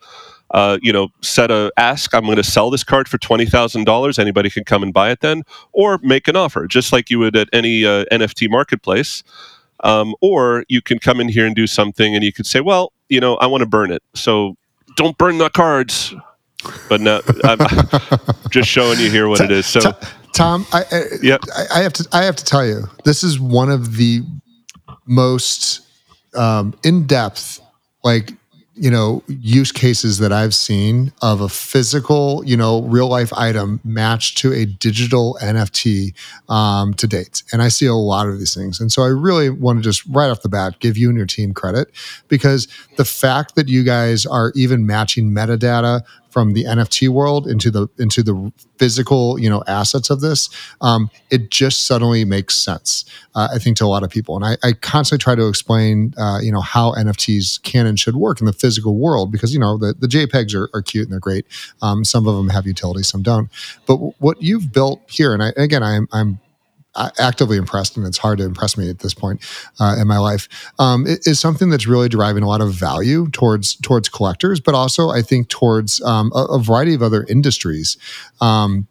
uh, 0.55 0.79
you 0.81 0.93
know, 0.93 1.09
set 1.21 1.51
a 1.51 1.73
ask, 1.77 2.14
I'm 2.14 2.25
going 2.25 2.37
to 2.37 2.45
sell 2.45 2.71
this 2.71 2.85
card 2.85 3.09
for 3.09 3.19
$20,000. 3.19 4.19
Anybody 4.19 4.49
can 4.49 4.64
come 4.64 4.85
and 4.85 4.95
buy 4.95 5.11
it 5.11 5.21
then, 5.21 5.43
or 5.73 5.99
make 5.99 6.29
an 6.29 6.37
offer, 6.37 6.69
just 6.69 6.93
like 6.93 7.11
you 7.11 7.19
would 7.19 7.37
at 7.37 7.49
any 7.53 7.85
uh, 7.85 8.05
NFT 8.12 8.49
marketplace. 8.49 9.25
Um, 9.81 10.14
or 10.23 10.64
you 10.69 10.81
can 10.81 11.01
come 11.01 11.21
in 11.21 11.29
here 11.29 11.45
and 11.45 11.55
do 11.55 11.67
something 11.67 12.14
and 12.14 12.25
you 12.25 12.33
could 12.33 12.47
say, 12.47 12.61
well, 12.61 12.93
you 13.09 13.21
know, 13.21 13.35
I 13.37 13.47
want 13.47 13.62
to 13.62 13.69
burn 13.69 13.90
it. 13.90 14.03
So 14.14 14.57
don't 14.97 15.19
burn 15.19 15.38
the 15.38 15.51
cards. 15.51 16.14
But 16.88 17.01
now 17.01 17.21
I'm 17.45 17.59
just 18.51 18.71
showing 18.71 19.01
you 19.01 19.11
here 19.11 19.29
what 19.29 19.40
it 19.40 19.51
is. 19.51 19.67
So, 19.67 19.81
Tuom, 20.33 20.67
I, 20.73 20.85
I, 20.97 21.03
yep. 21.21 21.40
I, 21.55 21.81
I 21.81 21.83
have 21.83 21.93
to, 21.95 22.09
I 22.12 22.23
have 22.23 22.37
to 22.37 22.45
tell 22.45 22.64
you, 22.64 22.85
this 23.05 23.25
is 23.25 23.38
one 23.38 23.71
of 23.71 23.97
the 23.97 24.23
most 25.05 25.81
um, 26.35 26.75
in 26.85 27.07
depth, 27.07 27.61
like 28.05 28.33
you 28.77 28.91
know 28.91 29.23
use 29.29 29.71
cases 29.71 30.19
that 30.19 30.33
i've 30.33 30.55
seen 30.55 31.13
of 31.23 31.41
a 31.41 31.49
physical 31.49 32.43
you 32.45 32.57
know 32.57 32.83
real 32.83 33.09
life 33.09 33.33
item 33.35 33.81
matched 33.85 34.39
to 34.39 34.53
a 34.53 34.65
digital 34.65 35.39
nft 35.41 36.13
um, 36.49 36.95
to 36.95 37.07
date. 37.07 37.43
And 37.53 37.63
i 37.63 37.69
see 37.69 37.87
a 37.87 37.95
lot 37.95 38.29
of 38.29 38.39
these 38.39 38.55
things. 38.55 38.81
And 38.81 38.91
so 38.91 39.03
i 39.03 39.09
really 39.09 39.51
want 39.51 39.79
to 39.79 39.83
just 39.83 40.05
right 40.07 40.29
off 40.29 40.43
the 40.43 40.49
bat 40.49 40.79
give 40.81 40.97
you 40.97 41.09
and 41.09 41.17
your 41.17 41.27
team 41.27 41.55
credit 41.55 41.89
because 42.29 42.69
the 42.97 43.05
fact 43.05 43.55
that 43.55 43.69
you 43.69 43.85
guys 43.85 44.27
are 44.27 44.53
even 44.55 44.87
matching 44.87 45.31
metadata 45.31 46.03
from 46.35 46.53
the 46.53 46.64
NFT 46.64 47.09
world 47.11 47.47
into 47.47 47.70
the 47.70 47.87
into 47.97 48.20
the 48.20 48.53
physical 48.77 49.38
you 49.38 49.49
know 49.49 49.62
assets 49.68 50.11
of 50.11 50.20
this, 50.20 50.51
um, 50.81 51.09
it 51.31 51.49
just 51.49 51.87
suddenly 51.87 52.25
makes 52.25 52.57
sense. 52.57 53.05
Uh, 53.37 53.47
I 53.55 53.59
think 53.61 53.77
to 53.77 53.85
a 53.85 53.87
lot 53.87 54.03
of 54.03 54.11
people, 54.11 54.35
and 54.35 54.44
I, 54.44 54.57
I 54.66 54.73
constantly 54.73 55.23
try 55.23 55.37
to 55.37 55.47
explain 55.47 56.12
uh, 56.18 56.40
you 56.42 56.51
know 56.51 56.61
how 56.61 56.90
NFTs 56.94 57.62
can 57.62 57.87
and 57.87 58.01
should 58.01 58.16
work 58.16 58.40
in 58.40 58.47
the 58.47 58.53
physical 58.53 58.97
world 58.97 59.31
because 59.31 59.55
you 59.55 59.61
know 59.61 59.79
the, 59.79 59.94
the 59.97 60.09
JPEGs 60.09 60.57
are, 60.57 60.68
are 60.75 60.83
cute 60.83 61.05
and 61.05 61.12
they're 61.12 61.20
great. 61.20 61.47
Um, 61.81 62.05
some 62.05 62.27
of 62.27 62.35
them 62.35 62.49
have 62.49 62.66
utility, 62.66 63.05
some 63.05 63.23
don't. 63.23 63.49
But 63.87 63.94
w- 63.94 64.14
what 64.18 64.42
you've 64.42 64.73
built 64.73 65.03
here, 65.09 65.33
and 65.35 65.40
I, 65.40 65.53
again, 65.57 65.85
I'm 65.85 66.09
I'm 66.11 66.40
actively 67.19 67.57
impressed, 67.57 67.97
and 67.97 68.07
it's 68.07 68.19
hard 68.19 68.39
to 68.39 68.45
impress 68.45 68.77
me 68.77 68.89
at 68.91 69.01
this 69.01 69.15
point 69.15 69.41
uh, 69.81 69.97
in 69.99 70.07
my 70.07 70.19
life, 70.19 70.49
um, 70.79 71.05
is 71.07 71.41
something 71.41 71.71
that's 71.71 71.87
really 71.87 72.09
deriving 72.09 72.43
a 72.43 72.49
lot 72.49 72.61
of 72.61 72.73
value 72.73 73.29
towards 73.31 73.77
towards 73.77 74.09
collectors, 74.09 74.61
but 74.61 74.75
also 74.75 75.11
I 75.11 75.23
think 75.23 75.49
towards 75.49 76.01
um, 76.03 76.33
a, 76.35 76.45
a, 76.45 76.59
variety 76.59 76.95
of 76.95 77.03
other 77.03 77.25
industries. 77.29 77.97
Um, 78.41 78.89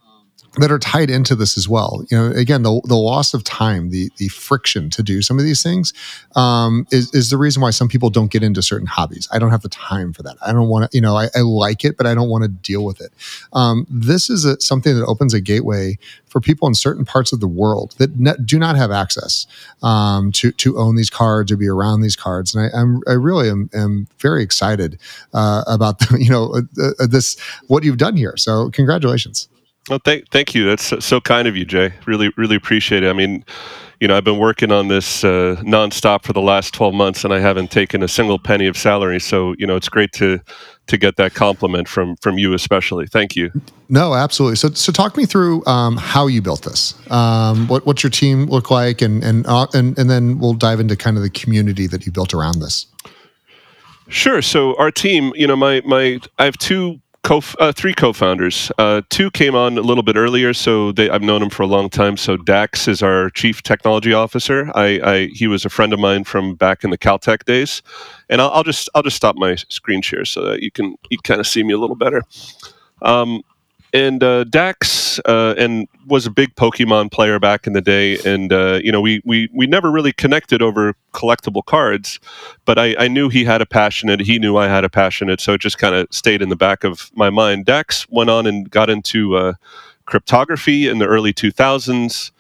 that 0.58 0.72
are 0.72 0.78
tied 0.78 1.10
into 1.10 1.36
this 1.36 1.58
as 1.58 1.68
well. 1.68 2.06
You 2.12 2.18
know, 2.18 2.32
again, 2.32 2.62
the, 2.62 2.80
the 2.86 2.96
loss 2.96 3.34
of 3.34 3.44
time, 3.44 3.90
the 3.90 4.12
the 4.18 4.28
friction 4.28 4.90
to 4.92 5.02
do 5.02 5.22
some 5.22 5.40
of 5.40 5.46
these 5.46 5.64
things, 5.64 5.94
um, 6.36 6.86
is 6.92 7.14
is 7.14 7.30
the 7.32 7.38
reason 7.38 7.62
why 7.62 7.72
some 7.72 7.88
people 7.88 8.10
don't 8.10 8.32
get 8.32 8.44
into 8.44 8.62
certain 8.62 8.86
hobbies. 8.86 9.28
I 9.32 9.40
don't 9.40 9.50
have 9.50 9.64
the 9.64 9.70
time 9.70 10.14
for 10.14 10.22
that. 10.24 10.38
I 10.46 10.54
don't 10.54 10.70
want 10.70 10.92
to, 10.92 10.96
you 10.96 11.02
know, 11.02 11.16
I, 11.16 11.30
I, 11.36 11.40
like 11.40 11.84
it, 11.84 11.98
but 11.98 12.06
I 12.06 12.14
don't 12.14 12.30
want 12.30 12.44
to 12.44 12.50
deal 12.50 12.86
with 12.86 13.02
it. 13.02 13.12
Um, 13.54 13.88
this 13.90 14.30
is 14.30 14.46
a, 14.46 14.60
something 14.62 14.96
that 14.96 15.06
opens 15.06 15.34
a 15.34 15.42
gateway 15.42 15.98
for 16.28 16.40
people 16.40 16.68
in 16.68 16.76
certain 16.76 17.06
parts 17.06 17.34
of 17.34 17.40
the 17.40 17.48
world 17.48 17.96
that 17.98 18.20
ne- 18.20 18.38
do 18.46 18.60
not 18.60 18.76
have 18.76 18.92
access 18.92 19.48
um, 19.82 20.32
to 20.34 20.52
to 20.52 20.78
own 20.78 20.96
these 20.96 21.10
cards 21.10 21.52
or 21.52 21.58
be 21.58 21.68
around 21.68 22.02
these 22.02 22.16
cards. 22.16 22.54
And 22.54 22.66
I, 22.66 22.80
am 22.80 23.02
I 23.08 23.14
really 23.14 23.50
am, 23.50 23.72
am 23.74 24.08
very 24.20 24.44
excited 24.44 25.00
uh, 25.34 25.64
about 25.66 25.98
the, 26.00 26.18
you 26.20 26.30
know 26.30 26.54
uh, 26.78 26.92
uh, 27.00 27.08
this 27.08 27.40
what 27.68 27.84
you've 27.84 27.98
done 27.98 28.16
here. 28.16 28.38
So 28.38 28.70
congratulations. 28.70 29.48
Well, 29.90 30.00
thank 30.04 30.30
thank 30.30 30.56
you. 30.56 30.66
That's 30.66 30.84
so, 30.84 31.00
so, 31.00 31.20
kind 31.20 31.48
of 31.48 31.58
you, 31.58 31.66
Jay. 31.66 31.94
Really, 32.06 32.32
really 32.38 32.56
appreciate 32.56 33.04
it. 33.04 33.10
I 33.10 33.14
mean, 33.14 33.44
you 34.00 34.08
know, 34.08 34.16
I've 34.16 34.24
been 34.24 34.38
working 34.38 34.72
on 34.72 34.88
this 34.88 35.26
uh, 35.26 35.58
nonstop 35.62 36.24
for 36.24 36.32
the 36.32 36.42
last 36.42 36.74
twelve 36.74 36.94
months, 36.94 37.26
and 37.26 37.34
I 37.34 37.40
haven't 37.40 37.70
taken 37.70 38.02
a 38.02 38.08
single 38.08 38.40
penny 38.40 38.66
of 38.68 38.78
salary. 38.78 39.20
So, 39.20 39.56
you 39.58 39.68
know, 39.68 39.76
it's 39.76 39.90
great 39.90 40.14
to 40.14 40.40
to 40.88 40.98
get 40.98 41.18
that 41.18 41.34
compliment 41.34 41.90
from 41.90 42.16
from 42.22 42.38
you, 42.38 42.54
especially. 42.54 43.08
Thank 43.08 43.36
you. 43.36 43.52
No, 43.90 44.14
absolutely. 44.14 44.56
So, 44.56 44.70
so 44.70 44.94
talk 44.94 45.18
me 45.18 45.26
through 45.26 45.66
um, 45.66 45.98
how 45.98 46.28
you 46.28 46.42
built 46.42 46.64
this. 46.64 46.96
Um, 47.12 47.68
what 47.68 47.86
what's 47.86 48.04
your 48.04 48.10
team 48.10 48.46
look 48.46 48.72
like, 48.72 49.02
and 49.02 49.22
and 49.22 49.46
uh, 49.48 49.68
and 49.74 50.00
and 50.00 50.10
then 50.10 50.40
we'll 50.40 50.54
dive 50.54 50.80
into 50.80 50.96
kind 50.96 51.18
of 51.18 51.24
the 51.24 51.30
community 51.30 51.88
that 51.88 52.06
you 52.06 52.12
built 52.14 52.34
around 52.34 52.62
this. 52.62 52.86
Sure. 54.08 54.42
So 54.42 54.78
our 54.78 54.92
team, 54.92 55.34
you 55.36 55.46
know, 55.46 55.58
my 55.58 55.82
my 55.86 56.20
I 56.40 56.46
have 56.46 56.58
two 56.58 57.02
co 57.24 57.42
uh, 57.60 57.72
three 57.72 57.94
co-founders. 57.94 58.72
Uh, 58.78 59.02
two 59.10 59.32
came 59.32 59.56
on 59.56 59.78
a 59.78 59.82
little 59.82 60.04
bit 60.04 60.16
earlier, 60.16 60.54
so 60.54 60.92
they, 60.92 61.10
I've 61.10 61.22
known 61.22 61.42
him 61.42 61.50
for 61.50 61.64
a 61.64 61.68
long 61.68 61.90
time. 61.90 62.18
So 62.18 62.38
Dax 62.38 62.88
is 62.88 63.02
our 63.02 63.30
chief 63.32 63.64
technology 63.64 64.14
officer. 64.14 64.72
I, 64.76 65.00
I 65.04 65.28
he 65.28 65.48
was 65.48 65.66
a 65.66 65.70
friend 65.70 65.94
of 65.94 66.00
mine 66.00 66.26
from 66.26 66.56
back 66.56 66.84
in 66.84 66.90
the 66.90 66.98
Caltech 66.98 67.46
days, 67.46 67.82
and 68.30 68.42
I'll, 68.42 68.52
I'll 68.52 68.64
just 68.64 68.90
I'll 68.94 69.04
just 69.04 69.16
stop 69.18 69.36
my 69.38 69.56
screen 69.56 70.02
share 70.02 70.26
so 70.26 70.44
that 70.46 70.62
you 70.62 70.70
can 70.70 70.96
you 71.10 71.18
kind 71.24 71.40
of 71.40 71.48
see 71.48 71.64
me 71.64 71.74
a 71.74 71.78
little 71.78 71.96
better. 71.96 72.22
Um, 73.02 73.42
and 73.94 74.24
uh, 74.24 74.44
Dax 74.46 75.20
uh, 75.20 75.54
and 75.58 75.88
was 76.08 76.26
a 76.26 76.32
big 76.32 76.56
Pokemon 76.56 77.12
player 77.12 77.40
back 77.40 77.68
in 77.68 77.74
the 77.74 77.82
day, 77.82 78.18
and 78.26 78.52
uh, 78.52 78.80
you 78.84 78.92
know 78.92 79.00
we, 79.00 79.22
we 79.24 79.50
we 79.54 79.68
never 79.68 79.92
really 79.92 80.12
connected 80.12 80.62
over 80.62 80.96
collectible 81.14 81.64
cards, 81.64 82.20
but 82.66 82.80
I, 82.80 82.96
I 82.98 83.08
knew 83.08 83.30
he 83.30 83.46
had 83.46 83.62
a 83.62 83.66
passionate, 83.66 84.20
he 84.22 84.40
knew 84.40 84.58
I 84.58 84.68
had 84.68 84.84
a 84.84 84.90
passionate, 84.90 85.40
so 85.40 85.54
it 85.54 85.62
just 85.62 85.78
kind 85.78 85.94
of 85.94 86.08
stayed 86.10 86.42
in 86.42 86.50
the 86.50 86.56
back 86.56 86.84
of 86.84 87.12
my 87.14 87.30
mind. 87.30 87.66
Dax 87.66 88.08
went 88.10 88.32
on 88.32 88.48
and 88.48 88.70
got 88.70 88.90
into 88.90 89.36
uh, 89.36 89.54
cryptography 90.06 90.88
in 90.88 90.98
the 90.98 91.06
early 91.06 91.34
2000s. 91.34 92.32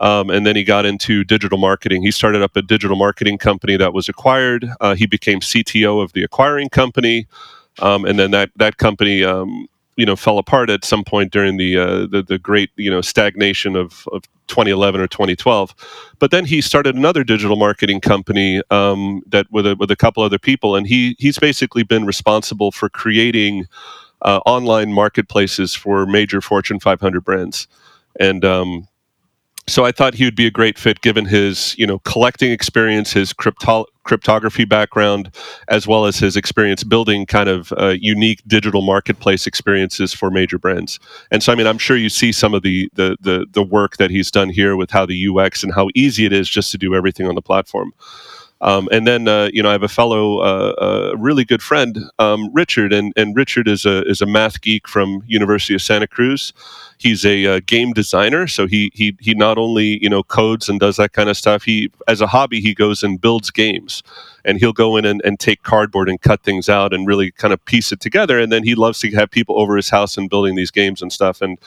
Um, 0.00 0.30
and 0.30 0.46
then 0.46 0.56
he 0.56 0.64
got 0.64 0.86
into 0.86 1.24
digital 1.24 1.58
marketing. 1.58 2.02
He 2.02 2.10
started 2.10 2.40
up 2.40 2.56
a 2.56 2.62
digital 2.62 2.96
marketing 2.96 3.36
company 3.36 3.76
that 3.76 3.92
was 3.92 4.08
acquired. 4.08 4.66
Uh, 4.80 4.94
he 4.94 5.04
became 5.04 5.40
CTO 5.40 6.02
of 6.02 6.14
the 6.14 6.22
acquiring 6.22 6.70
company, 6.70 7.26
um, 7.80 8.06
and 8.06 8.18
then 8.18 8.30
that 8.30 8.50
that 8.56 8.78
company 8.78 9.24
um, 9.24 9.68
you 10.00 10.06
know 10.06 10.16
fell 10.16 10.38
apart 10.38 10.70
at 10.70 10.82
some 10.82 11.04
point 11.04 11.30
during 11.30 11.58
the 11.58 11.76
uh, 11.76 12.06
the, 12.06 12.24
the 12.26 12.38
great 12.38 12.70
you 12.76 12.90
know 12.90 13.02
stagnation 13.02 13.76
of, 13.76 14.08
of 14.12 14.22
2011 14.46 14.98
or 14.98 15.06
2012. 15.06 15.74
But 16.18 16.30
then 16.30 16.46
he 16.46 16.62
started 16.62 16.96
another 16.96 17.22
digital 17.22 17.56
marketing 17.56 18.00
company 18.00 18.62
um, 18.70 19.22
that 19.26 19.46
with 19.50 19.66
a, 19.66 19.76
with 19.76 19.90
a 19.90 19.96
couple 19.96 20.22
other 20.22 20.38
people, 20.38 20.74
and 20.74 20.86
he 20.86 21.16
he's 21.18 21.38
basically 21.38 21.82
been 21.82 22.06
responsible 22.06 22.72
for 22.72 22.88
creating 22.88 23.66
uh, 24.22 24.40
online 24.46 24.92
marketplaces 24.92 25.74
for 25.74 26.06
major 26.06 26.40
Fortune 26.40 26.80
500 26.80 27.22
brands. 27.22 27.68
And 28.18 28.42
um, 28.42 28.88
so 29.70 29.84
I 29.84 29.92
thought 29.92 30.14
he 30.14 30.24
would 30.24 30.36
be 30.36 30.46
a 30.46 30.50
great 30.50 30.78
fit 30.78 31.00
given 31.00 31.24
his, 31.24 31.74
you 31.78 31.86
know, 31.86 31.98
collecting 32.00 32.50
experience, 32.50 33.12
his 33.12 33.32
crypto- 33.32 33.86
cryptography 34.04 34.64
background, 34.64 35.34
as 35.68 35.86
well 35.86 36.06
as 36.06 36.18
his 36.18 36.36
experience 36.36 36.82
building 36.84 37.26
kind 37.26 37.48
of 37.48 37.72
uh, 37.78 37.94
unique 38.00 38.42
digital 38.46 38.82
marketplace 38.82 39.46
experiences 39.46 40.12
for 40.12 40.30
major 40.30 40.58
brands. 40.58 40.98
And 41.30 41.42
so, 41.42 41.52
I 41.52 41.54
mean, 41.54 41.66
I'm 41.66 41.78
sure 41.78 41.96
you 41.96 42.08
see 42.08 42.32
some 42.32 42.54
of 42.54 42.62
the, 42.62 42.90
the 42.94 43.16
the 43.20 43.46
the 43.50 43.62
work 43.62 43.96
that 43.98 44.10
he's 44.10 44.30
done 44.30 44.48
here 44.48 44.76
with 44.76 44.90
how 44.90 45.06
the 45.06 45.28
UX 45.28 45.62
and 45.62 45.72
how 45.72 45.88
easy 45.94 46.24
it 46.26 46.32
is 46.32 46.48
just 46.48 46.70
to 46.72 46.78
do 46.78 46.94
everything 46.94 47.26
on 47.26 47.34
the 47.34 47.42
platform. 47.42 47.92
Um, 48.62 48.88
and 48.92 49.06
then 49.06 49.26
uh, 49.26 49.50
you 49.52 49.62
know 49.62 49.70
I 49.70 49.72
have 49.72 49.82
a 49.82 49.88
fellow, 49.88 50.38
uh, 50.38 50.74
uh, 50.78 51.16
really 51.16 51.44
good 51.44 51.62
friend, 51.62 51.98
um, 52.18 52.50
Richard, 52.52 52.92
and, 52.92 53.12
and 53.16 53.34
Richard 53.34 53.66
is 53.66 53.86
a 53.86 54.02
is 54.08 54.20
a 54.20 54.26
math 54.26 54.60
geek 54.60 54.86
from 54.86 55.22
University 55.26 55.74
of 55.74 55.82
Santa 55.82 56.06
Cruz. 56.06 56.52
He's 56.98 57.24
a 57.24 57.46
uh, 57.46 57.60
game 57.64 57.92
designer, 57.92 58.46
so 58.46 58.66
he 58.66 58.90
he 58.94 59.16
he 59.20 59.34
not 59.34 59.56
only 59.56 60.02
you 60.02 60.10
know 60.10 60.22
codes 60.22 60.68
and 60.68 60.78
does 60.78 60.96
that 60.96 61.12
kind 61.12 61.30
of 61.30 61.36
stuff. 61.36 61.62
He 61.62 61.90
as 62.06 62.20
a 62.20 62.26
hobby 62.26 62.60
he 62.60 62.74
goes 62.74 63.02
and 63.02 63.18
builds 63.20 63.50
games, 63.50 64.02
and 64.44 64.58
he'll 64.58 64.74
go 64.74 64.96
in 64.96 65.06
and, 65.06 65.22
and 65.24 65.40
take 65.40 65.62
cardboard 65.62 66.10
and 66.10 66.20
cut 66.20 66.42
things 66.42 66.68
out 66.68 66.92
and 66.92 67.06
really 67.06 67.30
kind 67.30 67.54
of 67.54 67.64
piece 67.64 67.92
it 67.92 68.00
together. 68.00 68.38
And 68.38 68.52
then 68.52 68.62
he 68.62 68.74
loves 68.74 69.00
to 69.00 69.10
have 69.12 69.30
people 69.30 69.58
over 69.58 69.76
his 69.76 69.88
house 69.88 70.18
and 70.18 70.28
building 70.28 70.54
these 70.54 70.70
games 70.70 71.00
and 71.00 71.10
stuff. 71.10 71.40
And 71.40 71.58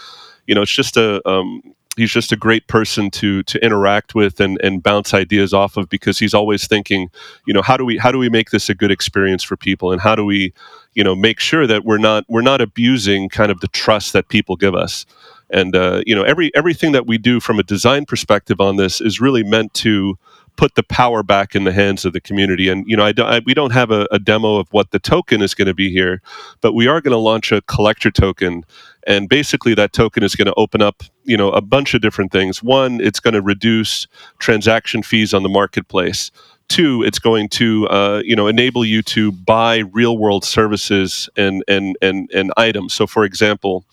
you 0.45 0.53
know 0.53 0.61
it's 0.61 0.71
just 0.71 0.95
a 0.97 1.27
um, 1.27 1.73
he's 1.95 2.11
just 2.11 2.31
a 2.31 2.35
great 2.35 2.67
person 2.67 3.09
to 3.11 3.43
to 3.43 3.63
interact 3.63 4.15
with 4.15 4.39
and 4.39 4.59
and 4.63 4.83
bounce 4.83 5.13
ideas 5.13 5.53
off 5.53 5.77
of 5.77 5.89
because 5.89 6.19
he's 6.19 6.33
always 6.33 6.67
thinking 6.67 7.09
you 7.45 7.53
know 7.53 7.61
how 7.61 7.77
do 7.77 7.85
we 7.85 7.97
how 7.97 8.11
do 8.11 8.17
we 8.17 8.29
make 8.29 8.49
this 8.49 8.69
a 8.69 8.75
good 8.75 8.91
experience 8.91 9.43
for 9.43 9.55
people? 9.55 9.91
And 9.91 10.01
how 10.01 10.15
do 10.15 10.25
we 10.25 10.53
you 10.93 11.03
know 11.03 11.15
make 11.15 11.39
sure 11.39 11.67
that 11.67 11.85
we're 11.85 11.97
not 11.97 12.25
we're 12.27 12.41
not 12.41 12.61
abusing 12.61 13.29
kind 13.29 13.51
of 13.51 13.59
the 13.61 13.67
trust 13.67 14.13
that 14.13 14.29
people 14.29 14.55
give 14.55 14.75
us? 14.75 15.05
And 15.49 15.75
uh, 15.75 16.01
you 16.05 16.15
know 16.15 16.23
every 16.23 16.53
everything 16.55 16.93
that 16.93 17.07
we 17.07 17.17
do 17.17 17.39
from 17.39 17.59
a 17.59 17.63
design 17.63 18.05
perspective 18.05 18.59
on 18.59 18.77
this 18.77 19.01
is 19.01 19.21
really 19.21 19.43
meant 19.43 19.73
to 19.75 20.17
put 20.55 20.75
the 20.75 20.83
power 20.83 21.23
back 21.23 21.55
in 21.55 21.63
the 21.63 21.71
hands 21.71 22.05
of 22.05 22.13
the 22.13 22.21
community. 22.21 22.69
And 22.69 22.85
you 22.87 22.95
know, 22.95 23.05
I, 23.05 23.11
don't, 23.11 23.27
I 23.27 23.41
we 23.45 23.53
don't 23.53 23.71
have 23.71 23.91
a, 23.91 24.07
a, 24.11 24.19
demo 24.19 24.57
of 24.57 24.67
what 24.71 24.91
the 24.91 24.99
token 24.99 25.41
is 25.41 25.53
going 25.53 25.67
to 25.67 25.73
be 25.73 25.89
here, 25.91 26.21
but 26.61 26.73
we 26.73 26.87
are 26.87 27.01
going 27.01 27.11
to 27.11 27.17
launch 27.17 27.51
a 27.51 27.61
collector 27.61 28.11
token, 28.11 28.65
and 29.07 29.27
basically 29.27 29.73
that 29.75 29.93
token 29.93 30.23
is 30.23 30.35
going 30.35 30.45
to 30.45 30.53
open 30.55 30.81
up 30.81 31.03
you 31.23 31.37
know 31.37 31.51
a 31.51 31.61
bunch 31.61 31.93
of 31.93 32.01
different 32.01 32.31
things. 32.31 32.61
One, 32.61 33.01
it's 33.01 33.19
going 33.19 33.33
to 33.33 33.41
reduce 33.41 34.07
transaction 34.39 35.03
fees 35.03 35.33
on 35.33 35.43
the 35.43 35.49
marketplace. 35.49 36.31
Two, 36.69 37.03
it's 37.03 37.19
going 37.19 37.49
to 37.49 37.87
uh, 37.87 38.21
you 38.23 38.35
know 38.35 38.47
enable 38.47 38.85
you 38.85 39.01
to 39.03 39.31
buy 39.31 39.79
real 39.91 40.17
world 40.17 40.45
services 40.45 41.29
and 41.35 41.63
and 41.67 41.97
and 42.01 42.29
and 42.33 42.53
items. 42.57 42.93
So, 42.93 43.07
for 43.07 43.25
example 43.25 43.85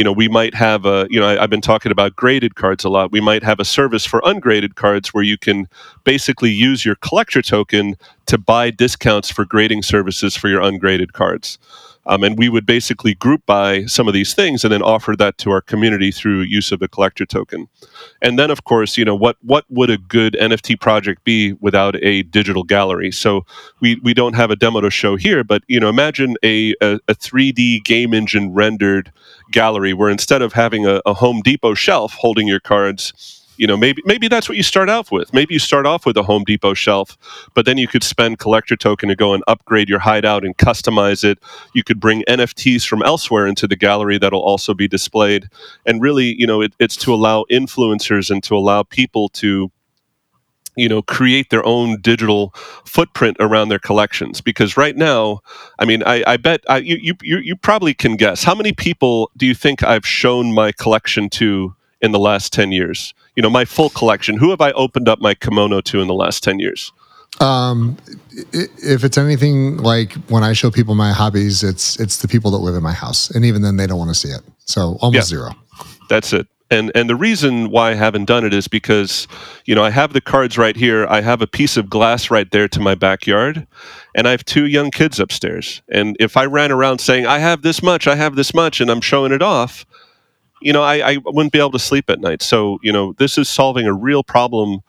you 0.00 0.04
know, 0.04 0.12
we 0.12 0.28
might 0.28 0.54
have 0.54 0.86
a, 0.86 1.06
you 1.10 1.20
know, 1.20 1.28
I, 1.28 1.42
have 1.42 1.50
been 1.50 1.60
talking 1.60 1.92
about 1.92 2.16
graded 2.16 2.54
cards 2.54 2.84
a 2.84 2.88
lot. 2.88 3.12
We 3.12 3.20
might 3.20 3.42
have 3.42 3.60
a 3.60 3.66
service 3.66 4.06
for 4.06 4.22
ungraded 4.24 4.74
cards 4.74 5.12
where 5.12 5.22
you 5.22 5.36
can 5.36 5.68
basically 6.04 6.48
use 6.48 6.86
your 6.86 6.94
collector 6.94 7.42
token 7.42 7.96
to 8.24 8.38
buy 8.38 8.70
discounts 8.70 9.30
for 9.30 9.44
grading 9.44 9.82
services 9.82 10.34
for 10.34 10.48
your 10.48 10.62
ungraded 10.62 11.12
cards. 11.12 11.58
Um, 12.10 12.24
and 12.24 12.36
we 12.36 12.48
would 12.48 12.66
basically 12.66 13.14
group 13.14 13.46
by 13.46 13.86
some 13.86 14.08
of 14.08 14.14
these 14.14 14.34
things 14.34 14.64
and 14.64 14.72
then 14.72 14.82
offer 14.82 15.14
that 15.16 15.38
to 15.38 15.50
our 15.52 15.60
community 15.60 16.10
through 16.10 16.40
use 16.40 16.72
of 16.72 16.80
the 16.80 16.88
collector 16.88 17.24
token. 17.24 17.68
And 18.20 18.38
then, 18.38 18.50
of 18.50 18.64
course, 18.64 18.98
you 18.98 19.04
know 19.04 19.14
what 19.14 19.36
what 19.42 19.64
would 19.70 19.90
a 19.90 19.96
good 19.96 20.36
NFT 20.40 20.80
project 20.80 21.24
be 21.24 21.52
without 21.60 21.94
a 22.02 22.22
digital 22.24 22.64
gallery? 22.64 23.12
So 23.12 23.46
we 23.80 24.00
we 24.02 24.12
don't 24.12 24.34
have 24.34 24.50
a 24.50 24.56
demo 24.56 24.80
to 24.80 24.90
show 24.90 25.16
here, 25.16 25.44
but 25.44 25.62
you 25.68 25.78
know, 25.78 25.88
imagine 25.88 26.36
a 26.44 26.74
a, 26.82 26.98
a 27.08 27.14
3D 27.14 27.84
game 27.84 28.12
engine 28.12 28.52
rendered 28.52 29.12
gallery 29.52 29.94
where 29.94 30.10
instead 30.10 30.42
of 30.42 30.52
having 30.52 30.86
a, 30.86 31.00
a 31.06 31.14
Home 31.14 31.42
Depot 31.42 31.74
shelf 31.74 32.14
holding 32.14 32.48
your 32.48 32.60
cards 32.60 33.39
you 33.60 33.66
know 33.66 33.76
maybe 33.76 34.00
maybe 34.06 34.26
that's 34.26 34.48
what 34.48 34.56
you 34.56 34.62
start 34.62 34.88
off 34.88 35.12
with. 35.12 35.34
Maybe 35.34 35.52
you 35.52 35.60
start 35.60 35.84
off 35.84 36.06
with 36.06 36.16
a 36.16 36.22
home 36.22 36.44
depot 36.44 36.72
shelf 36.72 37.18
but 37.52 37.66
then 37.66 37.76
you 37.76 37.86
could 37.86 38.02
spend 38.02 38.38
collector 38.38 38.74
token 38.74 39.10
to 39.10 39.14
go 39.14 39.34
and 39.34 39.44
upgrade 39.46 39.86
your 39.88 39.98
hideout 39.98 40.44
and 40.46 40.56
customize 40.56 41.22
it. 41.24 41.38
You 41.74 41.84
could 41.84 42.00
bring 42.00 42.24
nfts 42.26 42.88
from 42.88 43.02
elsewhere 43.02 43.46
into 43.46 43.68
the 43.68 43.76
gallery 43.76 44.16
that'll 44.16 44.40
also 44.40 44.72
be 44.72 44.88
displayed. 44.88 45.50
And 45.84 46.00
really 46.00 46.34
you 46.40 46.46
know 46.46 46.62
it, 46.62 46.72
it's 46.80 46.96
to 46.96 47.12
allow 47.12 47.44
influencers 47.50 48.30
and 48.30 48.42
to 48.44 48.56
allow 48.56 48.82
people 48.82 49.28
to 49.40 49.70
you 50.74 50.88
know 50.88 51.02
create 51.02 51.50
their 51.50 51.66
own 51.66 52.00
digital 52.00 52.54
footprint 52.86 53.36
around 53.40 53.68
their 53.68 53.78
collections. 53.78 54.40
Because 54.40 54.78
right 54.78 54.96
now 54.96 55.40
i 55.78 55.84
mean 55.84 56.02
i, 56.04 56.24
I 56.26 56.38
bet 56.38 56.62
I, 56.66 56.78
you, 56.78 57.14
you 57.20 57.38
you 57.38 57.56
probably 57.56 57.92
can 57.92 58.16
guess. 58.16 58.42
How 58.42 58.54
many 58.54 58.72
people 58.72 59.30
do 59.36 59.44
you 59.44 59.54
think 59.54 59.82
i've 59.82 60.06
shown 60.06 60.54
my 60.54 60.72
collection 60.72 61.28
to 61.40 61.74
in 62.00 62.12
the 62.12 62.18
last 62.18 62.54
10 62.54 62.72
years 62.72 63.12
you 63.36 63.42
know 63.42 63.50
my 63.50 63.64
full 63.64 63.90
collection. 63.90 64.36
Who 64.36 64.50
have 64.50 64.60
i 64.60 64.72
opened 64.72 65.08
up 65.08 65.20
my 65.20 65.34
kimono 65.34 65.80
to 65.82 66.00
in 66.00 66.08
the 66.08 66.14
last 66.14 66.42
10 66.42 66.58
years? 66.58 66.92
Um, 67.40 67.96
if 68.52 69.04
it's 69.04 69.16
anything 69.16 69.78
like 69.78 70.12
when 70.28 70.42
i 70.42 70.52
show 70.52 70.70
people 70.70 70.94
my 70.94 71.12
hobbies 71.12 71.62
it's 71.62 71.98
it's 71.98 72.18
the 72.18 72.28
people 72.28 72.50
that 72.50 72.58
live 72.58 72.74
in 72.74 72.82
my 72.82 72.92
house. 72.92 73.30
And 73.30 73.44
even 73.44 73.62
then 73.62 73.76
they 73.76 73.86
don't 73.86 73.98
want 73.98 74.10
to 74.10 74.14
see 74.14 74.28
it. 74.28 74.42
So 74.66 74.98
almost 75.00 75.30
yeah, 75.30 75.38
zero. 75.38 75.50
That's 76.08 76.32
it. 76.32 76.46
And 76.70 76.92
and 76.94 77.10
the 77.10 77.16
reason 77.16 77.70
why 77.70 77.90
I 77.90 77.94
haven't 77.94 78.26
done 78.26 78.44
it 78.44 78.54
is 78.54 78.68
because 78.68 79.26
you 79.64 79.74
know 79.74 79.82
I 79.82 79.90
have 79.90 80.12
the 80.12 80.20
cards 80.20 80.56
right 80.56 80.76
here. 80.76 81.06
I 81.08 81.20
have 81.20 81.42
a 81.42 81.46
piece 81.46 81.76
of 81.76 81.90
glass 81.90 82.30
right 82.30 82.48
there 82.50 82.68
to 82.68 82.80
my 82.80 82.94
backyard, 82.94 83.66
and 84.14 84.28
I 84.28 84.30
have 84.30 84.44
two 84.44 84.66
young 84.66 84.92
kids 84.92 85.18
upstairs. 85.18 85.82
And 85.90 86.16
if 86.20 86.36
I 86.36 86.44
ran 86.46 86.70
around 86.70 87.00
saying 87.00 87.26
I 87.26 87.38
have 87.38 87.62
this 87.62 87.82
much, 87.82 88.06
I 88.06 88.14
have 88.14 88.36
this 88.36 88.54
much, 88.54 88.80
and 88.80 88.88
I'm 88.88 89.00
showing 89.00 89.32
it 89.32 89.42
off, 89.42 89.84
you 90.60 90.72
know, 90.72 90.82
I, 90.82 91.12
I 91.12 91.16
wouldn't 91.24 91.52
be 91.52 91.58
able 91.58 91.72
to 91.72 91.78
sleep 91.78 92.10
at 92.10 92.20
night. 92.20 92.42
So, 92.42 92.78
you 92.82 92.92
know, 92.92 93.14
this 93.14 93.38
is 93.38 93.48
solving 93.48 93.86
a 93.86 93.94
real 93.94 94.22
problem 94.22 94.80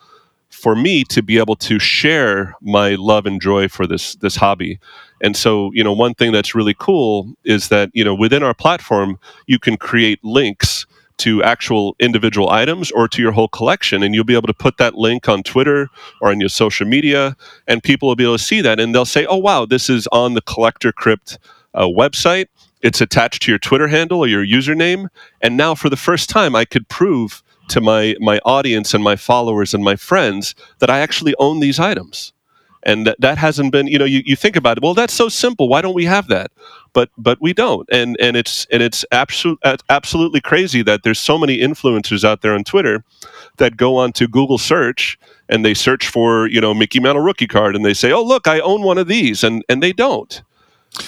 for 0.50 0.76
me 0.76 1.04
to 1.06 1.24
be 1.24 1.38
able 1.38 1.56
to 1.56 1.80
share 1.80 2.56
my 2.62 2.96
love 2.96 3.26
and 3.26 3.42
joy 3.42 3.68
for 3.68 3.88
this 3.88 4.16
this 4.16 4.36
hobby. 4.36 4.80
And 5.22 5.36
so, 5.36 5.72
you 5.74 5.84
know, 5.84 5.94
one 5.94 6.14
thing 6.14 6.32
that's 6.32 6.54
really 6.54 6.76
cool 6.78 7.34
is 7.44 7.70
that, 7.70 7.90
you 7.94 8.04
know, 8.04 8.14
within 8.14 8.44
our 8.44 8.54
platform, 8.54 9.20
you 9.48 9.60
can 9.60 9.78
create 9.78 10.20
links 10.24 10.86
to 11.18 11.44
actual 11.44 11.96
individual 12.00 12.50
items 12.50 12.90
or 12.92 13.08
to 13.08 13.22
your 13.22 13.32
whole 13.32 13.48
collection. 13.48 14.02
And 14.02 14.16
you'll 14.16 14.24
be 14.24 14.36
able 14.36 14.48
to 14.48 14.54
put 14.54 14.78
that 14.78 14.96
link 14.96 15.30
on 15.30 15.44
Twitter 15.44 15.88
or 16.20 16.30
on 16.32 16.40
your 16.40 16.50
social 16.50 16.88
media, 16.88 17.36
and 17.68 17.84
people 17.84 18.08
will 18.08 18.16
be 18.16 18.24
able 18.24 18.38
to 18.38 18.44
see 18.44 18.62
that. 18.62 18.80
And 18.80 18.94
they'll 18.94 19.06
say, 19.06 19.26
oh, 19.28 19.38
wow, 19.38 19.66
this 19.66 19.90
is 19.90 20.08
on 20.12 20.34
the 20.34 20.42
Collector 20.42 20.92
Crypt 20.92 21.38
uh, 21.76 21.86
website 21.86 22.48
it's 22.82 23.02
attached 23.02 23.44
to 23.44 23.52
your 23.52 23.60
Twitter 23.60 23.88
handle 23.88 24.20
or 24.20 24.28
your 24.28 24.46
username. 24.46 25.08
And 25.42 25.58
now, 25.58 25.76
for 25.76 25.90
the 25.90 25.98
first 25.98 26.30
time, 26.30 26.56
I 26.56 26.66
could 26.66 26.88
prove 26.90 27.44
to 27.70 27.82
my 27.82 28.16
my 28.20 28.40
audience 28.46 28.94
and 28.94 29.04
my 29.04 29.16
followers 29.16 29.74
and 29.74 29.84
my 29.84 29.96
friends 29.96 30.56
that 30.80 30.90
I 30.90 31.00
actually 31.00 31.36
own 31.40 31.60
these 31.60 31.80
items. 31.80 32.34
And 32.84 33.06
that, 33.06 33.22
that 33.22 33.38
hasn't 33.38 33.72
been, 33.72 33.86
you 33.86 34.00
know, 34.00 34.06
you, 34.06 34.24
you 34.26 34.36
think 34.36 34.56
about 34.56 34.78
it. 34.78 34.84
Well, 34.84 34.96
that's 34.96 35.14
so 35.14 35.30
simple. 35.30 35.70
Why 35.70 35.84
don't 35.84 35.94
we 35.94 36.06
have 36.06 36.28
that? 36.30 36.52
But 36.94 37.10
but 37.16 37.40
we 37.40 37.54
don't. 37.54 37.88
And 37.92 38.18
and 38.20 38.36
it's 38.36 38.66
and 38.72 38.82
it's 38.82 39.06
absolute 39.12 39.60
absolutely 39.90 40.42
crazy 40.42 40.82
that 40.82 41.04
there's 41.04 41.20
so 41.20 41.38
many 41.38 41.60
influencers 41.60 42.24
out 42.24 42.42
there 42.42 42.54
on 42.56 42.64
Twitter 42.64 43.04
that 43.58 43.78
go 43.78 43.98
on 43.98 44.12
to 44.14 44.28
Google 44.28 44.58
search 44.58 45.20
and 45.48 45.64
they 45.64 45.76
search 45.76 46.08
for 46.08 46.48
you 46.48 46.60
know 46.60 46.74
Mickey 46.74 47.00
Mantle 47.00 47.24
rookie 47.24 47.48
card 47.48 47.76
and 47.76 47.86
they 47.86 47.94
say, 47.94 48.12
oh 48.12 48.24
look, 48.24 48.48
I 48.48 48.60
own 48.62 48.82
one 48.82 48.98
of 48.98 49.08
these, 49.08 49.44
and 49.44 49.64
and 49.70 49.84
they 49.84 49.94
don't. 49.94 50.42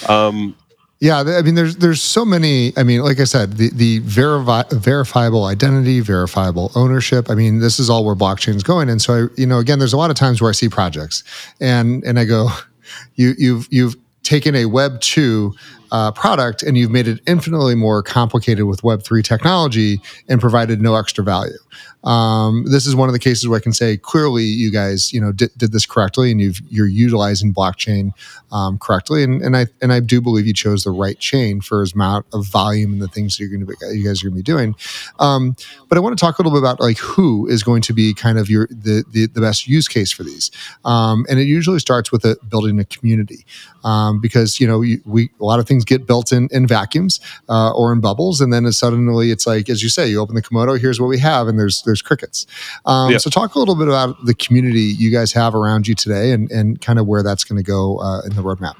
Um, 0.07 0.55
yeah, 1.03 1.19
I 1.19 1.41
mean, 1.41 1.55
there's 1.55 1.75
there's 1.75 2.01
so 2.01 2.23
many. 2.23 2.71
I 2.77 2.83
mean, 2.83 3.01
like 3.01 3.19
I 3.19 3.25
said, 3.25 3.57
the 3.57 3.69
the 3.71 3.99
verifi- 3.99 4.71
verifiable 4.71 5.43
identity, 5.43 5.99
verifiable 5.99 6.71
ownership. 6.75 7.29
I 7.29 7.35
mean, 7.35 7.59
this 7.59 7.77
is 7.77 7.89
all 7.89 8.05
where 8.05 8.15
blockchain 8.15 8.55
is 8.55 8.63
going. 8.63 8.89
And 8.89 9.01
so, 9.01 9.25
I, 9.25 9.27
you 9.35 9.45
know, 9.45 9.59
again, 9.59 9.79
there's 9.79 9.91
a 9.91 9.97
lot 9.97 10.11
of 10.11 10.15
times 10.15 10.41
where 10.41 10.47
I 10.47 10.53
see 10.53 10.69
projects, 10.69 11.25
and 11.59 12.05
and 12.05 12.17
I 12.17 12.23
go, 12.23 12.47
you 13.15 13.33
you've 13.37 13.67
you've 13.69 13.97
taken 14.23 14.55
a 14.55 14.63
Web 14.63 15.01
two 15.01 15.53
uh, 15.91 16.11
product 16.11 16.63
and 16.63 16.77
you've 16.77 16.89
made 16.89 17.09
it 17.09 17.19
infinitely 17.27 17.75
more 17.75 18.01
complicated 18.01 18.63
with 18.63 18.81
Web3 18.81 19.23
technology 19.25 20.01
and 20.29 20.39
provided 20.39 20.81
no 20.81 20.95
extra 20.95 21.21
value. 21.21 21.57
Um, 22.03 22.65
this 22.65 22.85
is 22.85 22.95
one 22.95 23.09
of 23.09 23.13
the 23.13 23.19
cases 23.19 23.47
where 23.47 23.57
I 23.57 23.61
can 23.61 23.73
say 23.73 23.97
clearly 23.97 24.43
you 24.43 24.71
guys, 24.71 25.13
you 25.13 25.21
know, 25.21 25.31
did, 25.31 25.51
did 25.57 25.71
this 25.71 25.85
correctly 25.85 26.31
and 26.31 26.41
you've, 26.41 26.59
you're 26.69 26.87
utilizing 26.87 27.53
blockchain 27.53 28.11
um, 28.51 28.77
correctly. 28.77 29.23
And, 29.23 29.41
and 29.41 29.57
I 29.57 29.67
and 29.81 29.91
I 29.91 29.99
do 29.99 30.21
believe 30.21 30.45
you 30.45 30.53
chose 30.53 30.83
the 30.83 30.91
right 30.91 31.17
chain 31.17 31.61
for 31.61 31.81
as 31.81 31.93
amount 31.93 32.25
of 32.33 32.45
volume 32.45 32.93
and 32.93 33.01
the 33.01 33.07
things 33.07 33.35
that 33.35 33.43
you're 33.43 33.49
going 33.49 33.65
to 33.65 33.65
be, 33.65 33.97
you 33.97 34.05
guys 34.05 34.21
are 34.21 34.29
going 34.29 34.33
to 34.33 34.43
be 34.43 34.43
doing. 34.43 34.75
Um, 35.19 35.55
but 35.89 35.97
I 35.97 36.01
want 36.01 36.17
to 36.17 36.21
talk 36.23 36.37
a 36.37 36.41
little 36.41 36.51
bit 36.51 36.63
about 36.63 36.79
like 36.79 36.97
who 36.97 37.47
is 37.47 37.63
going 37.63 37.81
to 37.83 37.93
be 37.93 38.13
kind 38.13 38.37
of 38.37 38.49
your 38.49 38.67
the 38.69 39.03
the, 39.11 39.27
the 39.27 39.41
best 39.41 39.67
use 39.67 39.87
case 39.87 40.11
for 40.11 40.23
these. 40.23 40.51
Um, 40.85 41.25
and 41.29 41.39
it 41.39 41.45
usually 41.45 41.79
starts 41.79 42.11
with 42.11 42.25
a, 42.25 42.37
building 42.47 42.79
a 42.79 42.85
community 42.85 43.45
um, 43.83 44.21
because 44.21 44.59
you 44.59 44.67
know 44.67 44.79
we 45.05 45.29
a 45.39 45.45
lot 45.45 45.59
of 45.59 45.67
things 45.67 45.83
get 45.83 46.05
built 46.05 46.31
in 46.31 46.47
in 46.51 46.67
vacuums 46.67 47.19
uh, 47.49 47.71
or 47.71 47.91
in 47.91 48.01
bubbles, 48.01 48.41
and 48.41 48.53
then 48.53 48.71
suddenly 48.71 49.31
it's 49.31 49.47
like 49.47 49.69
as 49.69 49.81
you 49.81 49.89
say, 49.89 50.07
you 50.07 50.19
open 50.19 50.35
the 50.35 50.41
Komodo, 50.41 50.79
here's 50.79 50.99
what 50.99 51.07
we 51.07 51.19
have, 51.19 51.47
and 51.47 51.57
there's 51.57 51.81
there's 51.83 51.92
crickets. 52.01 52.45
Um, 52.85 53.11
yeah. 53.11 53.17
So 53.17 53.29
talk 53.29 53.55
a 53.55 53.59
little 53.59 53.75
bit 53.75 53.87
about 53.87 54.25
the 54.25 54.33
community 54.33 54.81
you 54.81 55.11
guys 55.11 55.31
have 55.33 55.55
around 55.55 55.87
you 55.87 55.95
today, 55.95 56.31
and 56.31 56.51
and 56.51 56.81
kind 56.81 56.99
of 56.99 57.07
where 57.07 57.23
that's 57.23 57.43
going 57.43 57.57
to 57.57 57.63
go 57.63 57.97
uh, 57.99 58.21
in 58.25 58.35
the 58.35 58.41
roadmap. 58.41 58.75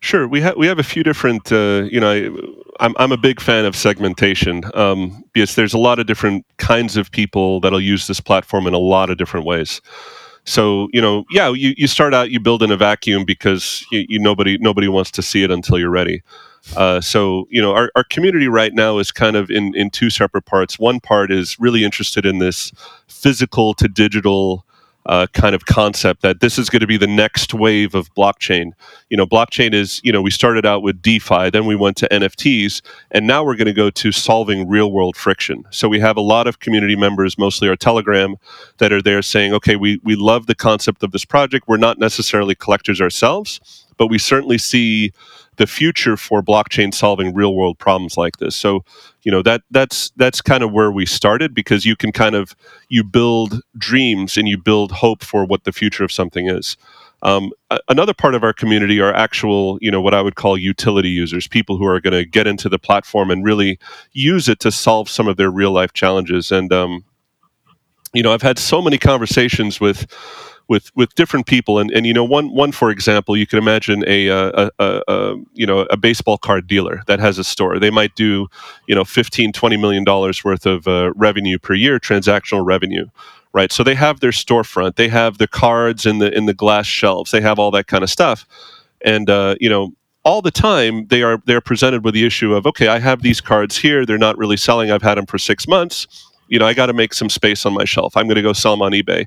Sure, 0.00 0.28
we 0.28 0.40
have 0.42 0.56
we 0.56 0.66
have 0.66 0.78
a 0.78 0.82
few 0.82 1.02
different. 1.02 1.50
Uh, 1.50 1.88
you 1.90 1.98
know, 1.98 2.10
I, 2.10 2.84
I'm 2.84 2.94
I'm 2.98 3.12
a 3.12 3.16
big 3.16 3.40
fan 3.40 3.64
of 3.64 3.74
segmentation 3.74 4.62
um, 4.74 5.24
because 5.32 5.54
there's 5.54 5.72
a 5.72 5.78
lot 5.78 5.98
of 5.98 6.06
different 6.06 6.44
kinds 6.58 6.96
of 6.96 7.10
people 7.10 7.60
that'll 7.60 7.80
use 7.80 8.06
this 8.06 8.20
platform 8.20 8.66
in 8.66 8.74
a 8.74 8.78
lot 8.78 9.08
of 9.08 9.16
different 9.16 9.46
ways. 9.46 9.80
So 10.44 10.88
you 10.92 11.00
know, 11.00 11.24
yeah, 11.30 11.50
you, 11.50 11.72
you 11.78 11.86
start 11.86 12.12
out 12.12 12.30
you 12.30 12.38
build 12.38 12.62
in 12.62 12.70
a 12.70 12.76
vacuum 12.76 13.24
because 13.24 13.84
you, 13.90 14.04
you 14.08 14.18
nobody 14.18 14.58
nobody 14.58 14.88
wants 14.88 15.10
to 15.12 15.22
see 15.22 15.42
it 15.42 15.50
until 15.50 15.78
you're 15.78 15.90
ready. 15.90 16.22
Uh, 16.76 17.00
so 17.00 17.46
you 17.50 17.60
know, 17.60 17.72
our, 17.74 17.90
our 17.94 18.04
community 18.04 18.48
right 18.48 18.72
now 18.72 18.98
is 18.98 19.12
kind 19.12 19.36
of 19.36 19.50
in 19.50 19.74
in 19.74 19.90
two 19.90 20.10
separate 20.10 20.46
parts. 20.46 20.78
One 20.78 21.00
part 21.00 21.30
is 21.30 21.58
really 21.58 21.84
interested 21.84 22.26
in 22.26 22.38
this 22.38 22.72
physical 23.06 23.74
to 23.74 23.88
digital 23.88 24.64
uh, 25.06 25.26
kind 25.32 25.54
of 25.54 25.66
concept 25.66 26.22
that 26.22 26.40
this 26.40 26.58
is 26.58 26.70
going 26.70 26.80
to 26.80 26.86
be 26.86 26.96
the 26.96 27.06
next 27.06 27.52
wave 27.52 27.94
of 27.94 28.12
blockchain. 28.14 28.72
You 29.10 29.16
know, 29.16 29.26
blockchain 29.26 29.74
is, 29.74 30.00
you 30.02 30.10
know, 30.10 30.22
we 30.22 30.30
started 30.30 30.64
out 30.64 30.82
with 30.82 31.02
DeFi, 31.02 31.50
then 31.50 31.66
we 31.66 31.76
went 31.76 31.96
to 31.98 32.08
NFTs, 32.08 32.80
and 33.10 33.26
now 33.26 33.44
we're 33.44 33.56
going 33.56 33.66
to 33.66 33.74
go 33.74 33.90
to 33.90 34.12
solving 34.12 34.68
real 34.68 34.90
world 34.90 35.16
friction. 35.16 35.64
So 35.70 35.88
we 35.88 36.00
have 36.00 36.16
a 36.16 36.22
lot 36.22 36.46
of 36.46 36.60
community 36.60 36.96
members, 36.96 37.36
mostly 37.36 37.68
our 37.68 37.76
Telegram, 37.76 38.36
that 38.78 38.92
are 38.92 39.02
there 39.02 39.20
saying, 39.20 39.52
okay, 39.54 39.76
we, 39.76 40.00
we 40.04 40.16
love 40.16 40.46
the 40.46 40.54
concept 40.54 41.02
of 41.02 41.12
this 41.12 41.24
project. 41.24 41.68
We're 41.68 41.76
not 41.76 41.98
necessarily 41.98 42.54
collectors 42.54 43.00
ourselves, 43.00 43.83
but 43.96 44.08
we 44.08 44.18
certainly 44.18 44.58
see 44.58 45.12
the 45.56 45.66
future 45.66 46.16
for 46.16 46.42
blockchain 46.42 46.92
solving 46.92 47.34
real 47.34 47.54
world 47.54 47.78
problems 47.78 48.16
like 48.16 48.38
this. 48.38 48.56
So, 48.56 48.84
you 49.22 49.30
know, 49.30 49.42
that 49.42 49.62
that's 49.70 50.10
that's 50.16 50.40
kind 50.40 50.62
of 50.62 50.72
where 50.72 50.90
we 50.90 51.06
started 51.06 51.54
because 51.54 51.86
you 51.86 51.96
can 51.96 52.12
kind 52.12 52.34
of 52.34 52.56
you 52.88 53.04
build 53.04 53.60
dreams 53.78 54.36
and 54.36 54.48
you 54.48 54.58
build 54.58 54.90
hope 54.90 55.22
for 55.22 55.44
what 55.44 55.64
the 55.64 55.72
future 55.72 56.04
of 56.04 56.12
something 56.12 56.48
is. 56.48 56.76
Um, 57.22 57.52
another 57.88 58.12
part 58.12 58.34
of 58.34 58.44
our 58.44 58.52
community 58.52 59.00
are 59.00 59.14
actual, 59.14 59.78
you 59.80 59.90
know, 59.90 60.02
what 60.02 60.12
I 60.12 60.20
would 60.20 60.34
call 60.34 60.58
utility 60.58 61.08
users, 61.08 61.48
people 61.48 61.78
who 61.78 61.86
are 61.86 61.98
going 61.98 62.12
to 62.12 62.26
get 62.26 62.46
into 62.46 62.68
the 62.68 62.78
platform 62.78 63.30
and 63.30 63.42
really 63.42 63.78
use 64.12 64.46
it 64.46 64.60
to 64.60 64.70
solve 64.70 65.08
some 65.08 65.26
of 65.26 65.38
their 65.38 65.50
real 65.50 65.72
life 65.72 65.94
challenges. 65.94 66.52
And 66.52 66.70
um, 66.70 67.04
you 68.12 68.22
know, 68.22 68.32
I've 68.32 68.42
had 68.42 68.58
so 68.58 68.82
many 68.82 68.98
conversations 68.98 69.80
with 69.80 70.06
with 70.68 70.90
with 70.94 71.14
different 71.14 71.46
people. 71.46 71.78
And 71.78 71.90
and 71.90 72.06
you 72.06 72.12
know 72.12 72.24
one 72.24 72.54
one 72.54 72.72
for 72.72 72.90
example 72.90 73.36
you 73.36 73.46
can 73.46 73.58
imagine 73.58 74.04
a, 74.06 74.30
uh, 74.30 74.70
a, 74.78 74.84
a, 74.84 75.02
a, 75.08 75.36
you 75.52 75.66
know 75.66 75.80
a 75.90 75.96
baseball 75.96 76.38
card 76.38 76.66
dealer 76.66 77.02
that 77.06 77.20
has 77.20 77.38
a 77.38 77.44
store. 77.44 77.78
They 77.78 77.90
might 77.90 78.14
do 78.14 78.48
you 78.86 78.94
know 78.94 79.04
15 79.04 79.52
20 79.52 79.76
million 79.76 80.04
dollars 80.04 80.44
worth 80.44 80.66
of 80.66 80.86
uh, 80.88 81.12
revenue 81.14 81.58
per 81.58 81.74
year 81.74 81.98
transactional 81.98 82.64
revenue 82.64 83.06
right? 83.52 83.70
So 83.70 83.84
they 83.84 83.94
have 83.94 84.18
their 84.18 84.32
storefront. 84.32 84.96
They 84.96 85.08
have 85.08 85.38
the 85.38 85.46
cards 85.46 86.04
in 86.06 86.18
the 86.18 86.36
in 86.36 86.46
the 86.46 86.54
glass 86.54 86.86
shelves. 86.86 87.30
They 87.30 87.40
have 87.40 87.58
all 87.58 87.70
that 87.70 87.86
kind 87.86 88.02
of 88.02 88.10
stuff. 88.10 88.46
And 89.02 89.30
uh, 89.30 89.56
you 89.60 89.70
know 89.70 89.92
all 90.24 90.42
the 90.42 90.50
time 90.50 91.06
they 91.08 91.22
are 91.22 91.38
they're 91.46 91.60
presented 91.60 92.04
with 92.04 92.14
the 92.14 92.24
issue 92.26 92.54
of 92.54 92.66
okay 92.66 92.88
i 92.88 92.98
have 92.98 93.22
these 93.22 93.40
cards 93.40 93.76
here. 93.78 94.04
They're 94.04 94.18
not 94.18 94.38
really 94.38 94.56
selling. 94.56 94.90
I've 94.90 95.02
had 95.02 95.16
them 95.16 95.26
for 95.26 95.38
six 95.38 95.68
months. 95.68 96.06
You 96.48 96.58
know 96.58 96.66
i 96.66 96.74
got 96.74 96.86
to 96.86 96.92
make 96.92 97.14
some 97.14 97.30
space 97.30 97.64
on 97.64 97.74
my 97.74 97.84
shelf. 97.84 98.16
I'm 98.16 98.26
going 98.26 98.36
to 98.36 98.42
go 98.42 98.52
sell 98.52 98.72
them 98.72 98.82
on 98.82 98.92
ebay 98.92 99.26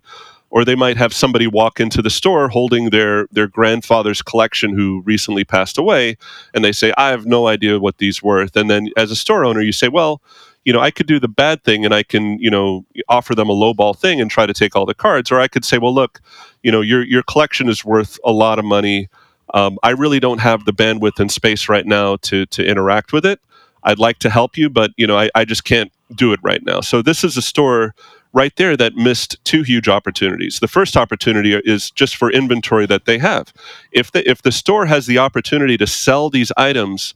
or 0.49 0.63
they 0.63 0.75
might 0.75 0.97
have 0.97 1.13
somebody 1.13 1.47
walk 1.47 1.79
into 1.79 2.01
the 2.01 2.09
store 2.09 2.49
holding 2.49 2.89
their 2.89 3.27
their 3.31 3.47
grandfather's 3.47 4.21
collection 4.21 4.73
who 4.73 5.01
recently 5.05 5.43
passed 5.43 5.77
away 5.77 6.17
and 6.53 6.63
they 6.63 6.71
say 6.71 6.93
i 6.97 7.09
have 7.09 7.25
no 7.25 7.47
idea 7.47 7.79
what 7.79 7.97
these 7.97 8.23
worth. 8.23 8.55
And 8.55 8.69
then 8.69 8.89
as 8.97 9.11
a 9.11 9.15
store 9.15 9.45
owner 9.45 9.61
you 9.61 9.71
say 9.71 9.87
well 9.87 10.21
you 10.65 10.73
know 10.73 10.79
i 10.79 10.91
could 10.91 11.07
do 11.07 11.19
the 11.19 11.27
bad 11.27 11.63
thing 11.63 11.85
and 11.85 11.93
i 11.93 12.03
can 12.03 12.39
you 12.39 12.49
know 12.49 12.85
offer 13.09 13.35
them 13.35 13.49
a 13.49 13.53
lowball 13.53 13.97
thing 13.97 14.21
and 14.21 14.29
try 14.31 14.45
to 14.45 14.53
take 14.53 14.75
all 14.75 14.85
the 14.85 14.93
cards. 14.93 15.31
Or 15.31 15.39
i 15.39 15.47
could 15.47 15.65
say 15.65 15.77
well 15.77 15.93
look 15.93 16.21
you 16.63 16.71
know 16.71 16.81
your 16.81 17.03
your 17.03 17.23
collection 17.23 17.69
is 17.69 17.83
worth 17.85 18.19
a 18.25 18.31
lot 18.31 18.59
of 18.59 18.65
money. 18.65 19.09
Um, 19.53 19.77
i 19.83 19.91
really 19.91 20.19
don't 20.19 20.39
have 20.39 20.65
the 20.65 20.73
bandwidth 20.73 21.19
and 21.19 21.31
space 21.31 21.69
right 21.69 21.85
now 21.85 22.17
to 22.17 22.45
to 22.47 22.65
interact 22.65 23.13
with 23.13 23.25
it. 23.25 23.39
I'd 23.83 23.99
like 23.99 24.19
to 24.19 24.29
help 24.29 24.57
you 24.57 24.69
but 24.69 24.91
you 24.97 25.07
know 25.07 25.17
i, 25.17 25.29
I 25.35 25.45
just 25.45 25.63
can't 25.63 25.91
do 26.15 26.33
it 26.33 26.39
right 26.41 26.63
now. 26.65 26.81
So 26.81 27.01
this 27.01 27.23
is 27.23 27.37
a 27.37 27.41
store 27.41 27.93
right 28.37 28.55
there 28.55 28.77
that 28.77 28.95
missed 28.95 29.43
two 29.43 29.63
huge 29.63 29.89
opportunities. 29.89 30.59
The 30.59 30.67
first 30.67 30.95
opportunity 30.95 31.55
is 31.55 31.89
just 31.89 32.15
for 32.15 32.31
inventory 32.31 32.85
that 32.85 33.05
they 33.05 33.17
have. 33.17 33.51
If 33.91 34.11
the 34.11 34.29
if 34.29 34.43
the 34.43 34.51
store 34.51 34.85
has 34.85 35.07
the 35.07 35.17
opportunity 35.17 35.75
to 35.77 35.87
sell 35.87 36.29
these 36.29 36.51
items 36.55 37.15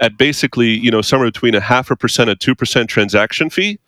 at 0.00 0.16
basically, 0.16 0.70
you 0.70 0.90
know, 0.90 1.02
somewhere 1.02 1.30
between 1.30 1.54
a 1.54 1.60
half 1.60 1.90
a 1.90 1.96
percent 1.96 2.30
and 2.30 2.40
two 2.40 2.54
percent 2.54 2.88
transaction 2.88 3.50
fee, 3.50 3.78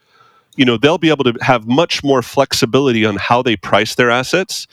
you 0.56 0.64
know, 0.66 0.76
they'll 0.76 0.98
be 0.98 1.08
able 1.08 1.24
to 1.24 1.34
have 1.40 1.66
much 1.66 2.04
more 2.04 2.22
flexibility 2.22 3.06
on 3.06 3.16
how 3.16 3.42
they 3.42 3.56
price 3.56 3.94
their 3.94 4.10
assets 4.10 4.66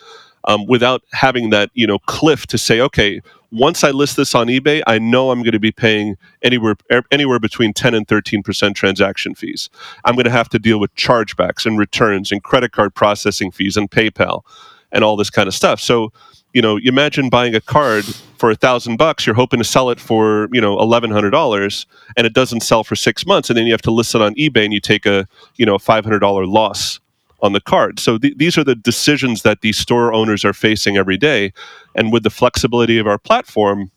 um, 0.44 0.66
without 0.68 1.02
having 1.14 1.50
that, 1.52 1.70
you 1.74 1.88
know, 1.88 2.00
cliff 2.00 2.46
to 2.48 2.58
say, 2.58 2.82
okay, 2.82 3.22
once 3.52 3.84
I 3.84 3.92
list 3.92 4.16
this 4.16 4.34
on 4.34 4.48
eBay, 4.48 4.82
I 4.88 4.98
know 4.98 5.32
I'm 5.32 5.40
going 5.40 5.52
to 5.52 5.60
be 5.60 5.72
paying 5.72 6.18
anywhere 6.42 6.76
er, 6.92 7.04
anywhere 7.12 7.40
between 7.40 7.74
10 7.74 7.94
and 7.94 8.08
13 8.08 8.44
percent 8.44 8.76
transaction 8.76 9.36
fees. 9.36 9.70
I'm 10.06 10.16
going 10.16 10.26
to 10.26 10.32
have 10.32 10.50
to 10.50 10.60
deal 10.60 10.80
with 10.80 10.96
chargebacks 10.96 11.66
and 11.66 11.78
returns 11.78 12.32
and 12.32 12.44
credit 12.44 12.72
card 12.72 12.96
processing 12.96 13.52
fees 13.52 13.76
and 13.78 13.92
PayPal 13.92 14.44
and 14.92 15.04
all 15.04 15.16
this 15.16 15.30
kind 15.30 15.48
of 15.48 15.54
stuff. 15.54 15.80
So, 15.80 16.12
you 16.54 16.62
know, 16.62 16.78
imagine 16.84 17.30
buying 17.30 17.56
a 17.56 17.62
card 17.62 18.06
for 18.38 18.52
a 18.52 18.56
thousand 18.56 18.98
bucks. 18.98 19.26
You're 19.26 19.36
hoping 19.36 19.60
to 19.60 19.64
sell 19.64 19.90
it 19.90 20.00
for 20.00 20.50
you 20.52 20.62
know 20.62 20.80
eleven 20.80 21.12
hundred 21.12 21.32
dollars, 21.32 21.86
and 22.18 22.26
it 22.26 22.34
doesn't 22.34 22.62
sell 22.62 22.84
for 22.84 22.96
six 22.96 23.26
months, 23.26 23.50
and 23.50 23.58
then 23.58 23.66
you 23.66 23.74
have 23.74 23.82
to 23.84 23.92
list 23.92 24.16
it 24.16 24.22
on 24.22 24.34
eBay, 24.36 24.66
and 24.66 24.74
you 24.74 24.82
take 24.82 25.06
a 25.06 25.28
you 25.56 25.66
know 25.66 25.78
five 25.78 26.04
hundred 26.04 26.20
dollar 26.20 26.46
loss 26.46 27.00
on 27.42 27.54
the 27.54 27.62
card. 27.62 28.00
So 28.00 28.18
th- 28.18 28.38
these 28.38 28.58
are 28.58 28.64
the 28.64 28.76
decisions 28.76 29.42
that 29.44 29.62
these 29.62 29.78
store 29.78 30.14
owners 30.14 30.46
are 30.46 30.54
facing 30.54 30.98
every 30.98 31.18
day. 31.18 31.54
And 31.96 32.12
with 32.12 32.24
the 32.24 32.30
flexibility 32.30 32.98
of 32.98 33.08
our 33.08 33.18
platform, 33.18 33.92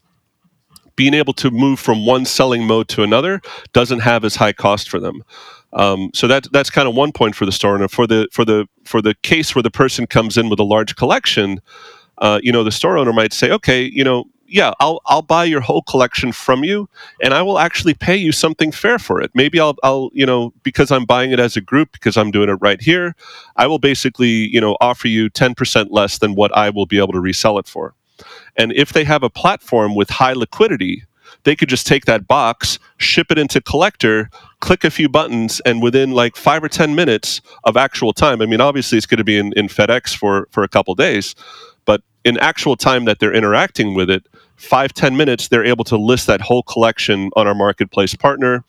being 0.96 1.14
able 1.14 1.32
to 1.34 1.50
move 1.50 1.80
from 1.80 2.06
one 2.06 2.24
selling 2.24 2.64
mode 2.66 2.88
to 2.88 3.02
another 3.02 3.40
doesn't 3.72 4.00
have 4.00 4.24
as 4.24 4.36
high 4.36 4.52
cost 4.52 4.88
for 4.88 5.00
them. 5.00 5.22
Um, 5.72 6.10
so 6.14 6.28
that 6.28 6.46
that's 6.52 6.70
kind 6.70 6.88
of 6.88 6.94
one 6.94 7.12
point 7.12 7.34
for 7.34 7.46
the 7.46 7.52
store 7.52 7.74
owner. 7.74 7.88
For 7.88 8.06
the 8.06 8.28
for 8.30 8.44
the 8.44 8.68
for 8.84 9.02
the 9.02 9.14
case 9.22 9.54
where 9.54 9.62
the 9.62 9.70
person 9.70 10.06
comes 10.06 10.36
in 10.36 10.48
with 10.48 10.60
a 10.60 10.64
large 10.64 10.94
collection, 10.94 11.60
uh, 12.18 12.38
you 12.42 12.52
know, 12.52 12.62
the 12.62 12.70
store 12.70 12.96
owner 12.96 13.12
might 13.12 13.32
say, 13.32 13.50
okay, 13.50 13.90
you 13.92 14.04
know, 14.04 14.24
yeah, 14.46 14.72
I'll 14.80 15.00
I'll 15.06 15.22
buy 15.22 15.44
your 15.44 15.60
whole 15.60 15.82
collection 15.82 16.32
from 16.32 16.64
you, 16.64 16.88
and 17.22 17.34
I 17.34 17.42
will 17.42 17.58
actually 17.58 17.94
pay 17.94 18.16
you 18.16 18.32
something 18.32 18.72
fair 18.72 18.98
for 18.98 19.20
it. 19.20 19.30
Maybe 19.34 19.60
I'll 19.60 19.76
I'll 19.82 20.10
you 20.12 20.26
know 20.26 20.52
because 20.62 20.90
I'm 20.90 21.04
buying 21.04 21.32
it 21.32 21.40
as 21.40 21.56
a 21.56 21.60
group 21.60 21.92
because 21.92 22.16
I'm 22.16 22.30
doing 22.30 22.48
it 22.48 22.54
right 22.60 22.80
here, 22.80 23.14
I 23.56 23.66
will 23.66 23.78
basically 23.78 24.48
you 24.52 24.60
know 24.60 24.76
offer 24.80 25.08
you 25.08 25.28
ten 25.28 25.54
percent 25.54 25.92
less 25.92 26.18
than 26.18 26.34
what 26.34 26.56
I 26.56 26.70
will 26.70 26.86
be 26.86 26.98
able 26.98 27.12
to 27.12 27.20
resell 27.20 27.58
it 27.58 27.66
for. 27.66 27.94
And 28.56 28.72
if 28.72 28.92
they 28.92 29.04
have 29.04 29.22
a 29.22 29.30
platform 29.30 29.94
with 29.94 30.10
high 30.10 30.34
liquidity, 30.34 31.04
they 31.44 31.56
could 31.56 31.68
just 31.68 31.86
take 31.86 32.04
that 32.06 32.26
box, 32.26 32.78
ship 32.98 33.28
it 33.30 33.38
into 33.38 33.60
collector, 33.60 34.30
click 34.60 34.84
a 34.84 34.90
few 34.90 35.08
buttons, 35.08 35.60
and 35.66 35.82
within 35.82 36.12
like 36.12 36.36
five 36.36 36.62
or 36.62 36.68
ten 36.68 36.94
minutes 36.94 37.40
of 37.64 37.76
actual 37.76 38.12
time. 38.12 38.40
I 38.40 38.46
mean, 38.46 38.60
obviously 38.60 38.98
it's 38.98 39.06
going 39.06 39.18
to 39.18 39.24
be 39.24 39.38
in, 39.38 39.52
in 39.54 39.68
FedEx 39.68 40.16
for 40.16 40.48
for 40.50 40.62
a 40.62 40.68
couple 40.68 40.94
days, 40.94 41.34
but 41.84 42.02
in 42.24 42.38
actual 42.38 42.76
time 42.76 43.04
that 43.04 43.18
they're 43.18 43.34
interacting 43.34 43.94
with 43.94 44.10
it, 44.10 44.26
five 44.56 44.92
ten 44.94 45.16
minutes, 45.16 45.48
they're 45.48 45.64
able 45.64 45.84
to 45.84 45.96
list 45.96 46.26
that 46.26 46.40
whole 46.40 46.62
collection 46.62 47.30
on 47.36 47.46
our 47.46 47.54
marketplace 47.54 48.14
partner 48.14 48.64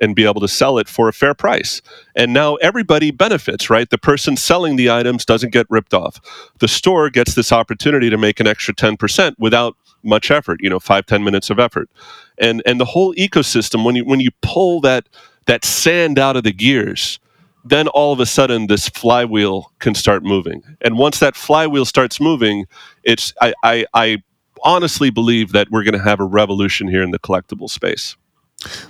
and 0.00 0.14
be 0.14 0.24
able 0.26 0.40
to 0.40 0.48
sell 0.48 0.78
it 0.78 0.88
for 0.88 1.08
a 1.08 1.12
fair 1.12 1.34
price. 1.34 1.80
And 2.14 2.32
now 2.34 2.56
everybody 2.56 3.10
benefits, 3.10 3.70
right? 3.70 3.88
The 3.88 3.98
person 3.98 4.36
selling 4.36 4.76
the 4.76 4.90
items 4.90 5.24
doesn't 5.24 5.52
get 5.52 5.66
ripped 5.70 5.94
off. 5.94 6.20
The 6.58 6.68
store 6.68 7.08
gets 7.10 7.34
this 7.34 7.52
opportunity 7.52 8.10
to 8.10 8.18
make 8.18 8.38
an 8.40 8.46
extra 8.46 8.74
10% 8.74 9.34
without 9.38 9.74
much 10.02 10.30
effort, 10.30 10.60
you 10.62 10.70
know, 10.70 10.78
five 10.78 11.06
ten 11.06 11.24
minutes 11.24 11.50
of 11.50 11.58
effort. 11.58 11.90
And 12.38 12.62
and 12.64 12.80
the 12.80 12.84
whole 12.84 13.14
ecosystem, 13.14 13.84
when 13.84 13.96
you 13.96 14.04
when 14.04 14.20
you 14.20 14.30
pull 14.42 14.80
that 14.82 15.08
that 15.46 15.64
sand 15.64 16.18
out 16.18 16.36
of 16.36 16.44
the 16.44 16.52
gears, 16.52 17.18
then 17.64 17.88
all 17.88 18.12
of 18.12 18.20
a 18.20 18.26
sudden 18.26 18.68
this 18.68 18.88
flywheel 18.88 19.72
can 19.80 19.94
start 19.94 20.22
moving. 20.22 20.62
And 20.80 20.98
once 20.98 21.18
that 21.18 21.36
flywheel 21.36 21.84
starts 21.84 22.20
moving, 22.20 22.66
it's 23.02 23.32
I 23.42 23.54
I, 23.62 23.86
I 23.94 24.22
honestly 24.62 25.10
believe 25.10 25.52
that 25.52 25.70
we're 25.70 25.84
going 25.84 25.94
to 25.94 26.02
have 26.02 26.20
a 26.20 26.24
revolution 26.24 26.88
here 26.88 27.02
in 27.02 27.10
the 27.10 27.18
collectible 27.18 27.68
space. 27.68 28.16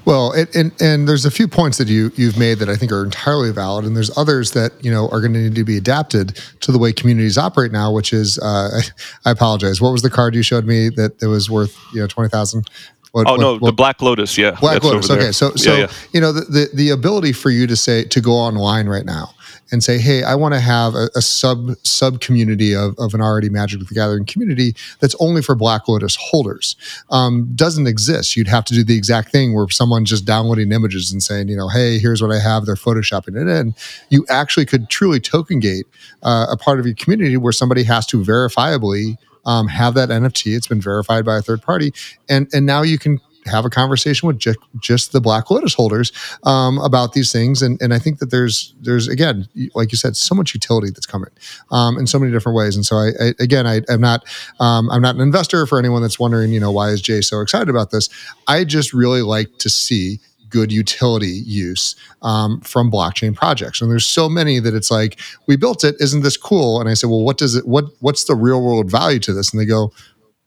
Well, 0.04 0.30
and, 0.32 0.48
and, 0.54 0.82
and 0.82 1.08
there's 1.08 1.24
a 1.24 1.30
few 1.30 1.48
points 1.48 1.76
that 1.78 1.88
you 1.88 2.12
you've 2.14 2.38
made 2.38 2.58
that 2.60 2.68
I 2.68 2.76
think 2.76 2.92
are 2.92 3.04
entirely 3.04 3.50
valid, 3.50 3.84
and 3.84 3.96
there's 3.96 4.16
others 4.16 4.52
that 4.52 4.72
you 4.82 4.92
know 4.92 5.08
are 5.08 5.20
going 5.20 5.32
to 5.32 5.40
need 5.40 5.56
to 5.56 5.64
be 5.64 5.76
adapted 5.76 6.40
to 6.60 6.70
the 6.70 6.78
way 6.78 6.92
communities 6.92 7.36
operate 7.36 7.72
now. 7.72 7.92
Which 7.92 8.12
is, 8.12 8.38
uh, 8.38 8.80
I 9.24 9.32
apologize. 9.32 9.80
What 9.80 9.90
was 9.90 10.02
the 10.02 10.10
card 10.10 10.34
you 10.34 10.42
showed 10.42 10.66
me 10.66 10.88
that 10.90 11.20
it 11.20 11.26
was 11.26 11.50
worth 11.50 11.76
you 11.92 12.00
know 12.00 12.06
twenty 12.06 12.30
thousand? 12.30 12.70
What, 13.10 13.26
oh 13.26 13.32
what, 13.32 13.40
no, 13.40 13.52
what, 13.54 13.70
the 13.70 13.72
Black 13.72 14.02
Lotus, 14.02 14.38
yeah, 14.38 14.52
Black 14.52 14.84
Lotus. 14.84 15.10
Okay, 15.10 15.32
so 15.32 15.50
so 15.56 15.72
yeah, 15.72 15.78
yeah. 15.80 15.92
you 16.12 16.20
know 16.20 16.32
the, 16.32 16.42
the 16.42 16.68
the 16.72 16.90
ability 16.90 17.32
for 17.32 17.50
you 17.50 17.66
to 17.66 17.76
say 17.76 18.04
to 18.04 18.20
go 18.20 18.32
online 18.32 18.88
right 18.88 19.04
now 19.04 19.30
and 19.72 19.82
say, 19.82 19.98
hey, 19.98 20.22
I 20.22 20.34
want 20.34 20.54
to 20.54 20.60
have 20.60 20.94
a, 20.94 21.08
a, 21.16 21.22
sub 21.22 21.76
sub 21.82 22.20
community 22.20 22.74
of, 22.74 22.94
of 22.98 23.14
an 23.14 23.20
already 23.20 23.48
Magic 23.48 23.80
the 23.80 23.94
Gathering 23.94 24.24
community 24.24 24.74
that's 25.00 25.16
only 25.18 25.42
for 25.42 25.54
Black 25.54 25.88
Lotus 25.88 26.16
holders 26.16 26.76
um, 27.10 27.50
doesn't 27.54 27.86
exist. 27.86 28.36
You'd 28.36 28.48
have 28.48 28.64
to 28.66 28.74
do 28.74 28.84
the 28.84 28.96
exact 28.96 29.32
thing 29.32 29.54
where 29.54 29.68
someone's 29.68 30.10
just 30.10 30.24
downloading 30.24 30.72
images 30.72 31.12
and 31.12 31.22
saying, 31.22 31.48
you 31.48 31.56
know, 31.56 31.68
hey, 31.68 31.98
here's 31.98 32.22
what 32.22 32.30
I 32.30 32.38
have. 32.38 32.66
They're 32.66 32.74
photoshopping 32.74 33.40
it 33.40 33.48
in. 33.48 33.74
You 34.08 34.24
actually 34.28 34.66
could 34.66 34.88
truly 34.88 35.20
token 35.20 35.60
gate 35.60 35.86
uh, 36.22 36.46
a 36.50 36.56
part 36.56 36.78
of 36.78 36.86
your 36.86 36.94
community 36.94 37.36
where 37.36 37.52
somebody 37.52 37.82
has 37.84 38.06
to 38.06 38.22
verifiably 38.22 39.16
um, 39.44 39.68
have 39.68 39.94
that 39.94 40.08
NFT. 40.08 40.56
It's 40.56 40.66
been 40.66 40.80
verified 40.80 41.24
by 41.24 41.38
a 41.38 41.42
third 41.42 41.62
party, 41.62 41.92
and 42.28 42.48
and 42.52 42.66
now 42.66 42.82
you 42.82 42.98
can 42.98 43.20
have 43.46 43.64
a 43.64 43.70
conversation 43.70 44.26
with 44.26 44.38
just, 44.38 44.58
just 44.80 45.12
the 45.12 45.20
Black 45.20 45.50
Lotus 45.50 45.74
holders 45.74 46.12
um, 46.44 46.78
about 46.78 47.12
these 47.12 47.32
things. 47.32 47.62
And, 47.62 47.80
and 47.80 47.92
I 47.94 47.98
think 47.98 48.18
that 48.18 48.30
there's 48.30 48.74
there's 48.80 49.08
again, 49.08 49.48
like 49.74 49.92
you 49.92 49.98
said, 49.98 50.16
so 50.16 50.34
much 50.34 50.54
utility 50.54 50.90
that's 50.90 51.06
coming 51.06 51.30
um, 51.70 51.98
in 51.98 52.06
so 52.06 52.18
many 52.18 52.32
different 52.32 52.56
ways. 52.56 52.76
And 52.76 52.84
so 52.84 52.96
I, 52.96 53.08
I 53.20 53.34
again, 53.40 53.66
I, 53.66 53.82
am 53.88 54.00
not 54.00 54.24
um, 54.60 54.90
I'm 54.90 55.02
not 55.02 55.14
an 55.14 55.20
investor 55.20 55.66
for 55.66 55.78
anyone 55.78 56.02
that's 56.02 56.18
wondering, 56.18 56.52
you 56.52 56.60
know, 56.60 56.72
why 56.72 56.90
is 56.90 57.00
Jay 57.00 57.20
so 57.20 57.40
excited 57.40 57.68
about 57.68 57.90
this? 57.90 58.08
I 58.46 58.64
just 58.64 58.92
really 58.92 59.22
like 59.22 59.58
to 59.58 59.68
see 59.68 60.20
good 60.48 60.70
utility 60.70 61.42
use 61.44 61.96
um, 62.22 62.60
from 62.60 62.90
blockchain 62.90 63.34
projects 63.34 63.80
and 63.80 63.90
there's 63.90 64.06
so 64.06 64.28
many 64.28 64.58
that 64.58 64.74
it's 64.74 64.90
like 64.90 65.18
we 65.46 65.56
built 65.56 65.84
it 65.84 65.96
isn't 65.98 66.22
this 66.22 66.36
cool 66.36 66.80
and 66.80 66.88
i 66.88 66.94
said 66.94 67.10
well 67.10 67.22
what 67.22 67.36
does 67.36 67.56
it 67.56 67.66
what 67.66 67.84
what's 68.00 68.24
the 68.24 68.34
real 68.34 68.62
world 68.62 68.90
value 68.90 69.18
to 69.18 69.32
this 69.32 69.52
and 69.52 69.60
they 69.60 69.66
go 69.66 69.92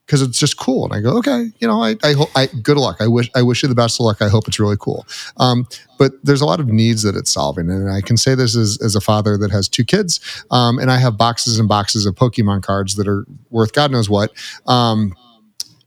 because 0.09 0.23
it's 0.23 0.39
just 0.39 0.57
cool. 0.57 0.85
And 0.85 0.93
I 0.93 1.01
go, 1.01 1.19
okay, 1.19 1.51
you 1.59 1.67
know, 1.67 1.83
I, 1.83 1.95
I 2.03 2.15
I, 2.35 2.47
good 2.63 2.77
luck. 2.77 2.97
I 2.99 3.05
wish, 3.05 3.29
I 3.35 3.43
wish 3.43 3.61
you 3.61 3.69
the 3.69 3.75
best 3.75 3.99
of 3.99 4.05
luck. 4.05 4.23
I 4.23 4.27
hope 4.27 4.47
it's 4.47 4.59
really 4.59 4.77
cool. 4.79 5.05
Um, 5.37 5.67
but 5.99 6.13
there's 6.23 6.41
a 6.41 6.47
lot 6.47 6.59
of 6.59 6.67
needs 6.67 7.03
that 7.03 7.15
it's 7.15 7.29
solving. 7.29 7.69
And 7.69 7.91
I 7.91 8.01
can 8.01 8.17
say 8.17 8.33
this 8.33 8.55
as, 8.55 8.79
as 8.81 8.95
a 8.95 9.01
father 9.01 9.37
that 9.37 9.51
has 9.51 9.69
two 9.69 9.85
kids. 9.85 10.19
Um, 10.49 10.79
and 10.79 10.89
I 10.89 10.97
have 10.97 11.15
boxes 11.15 11.59
and 11.59 11.69
boxes 11.69 12.07
of 12.07 12.15
Pokemon 12.15 12.63
cards 12.63 12.95
that 12.95 13.07
are 13.07 13.23
worth 13.51 13.73
God 13.73 13.91
knows 13.91 14.09
what. 14.09 14.33
Um, 14.65 15.15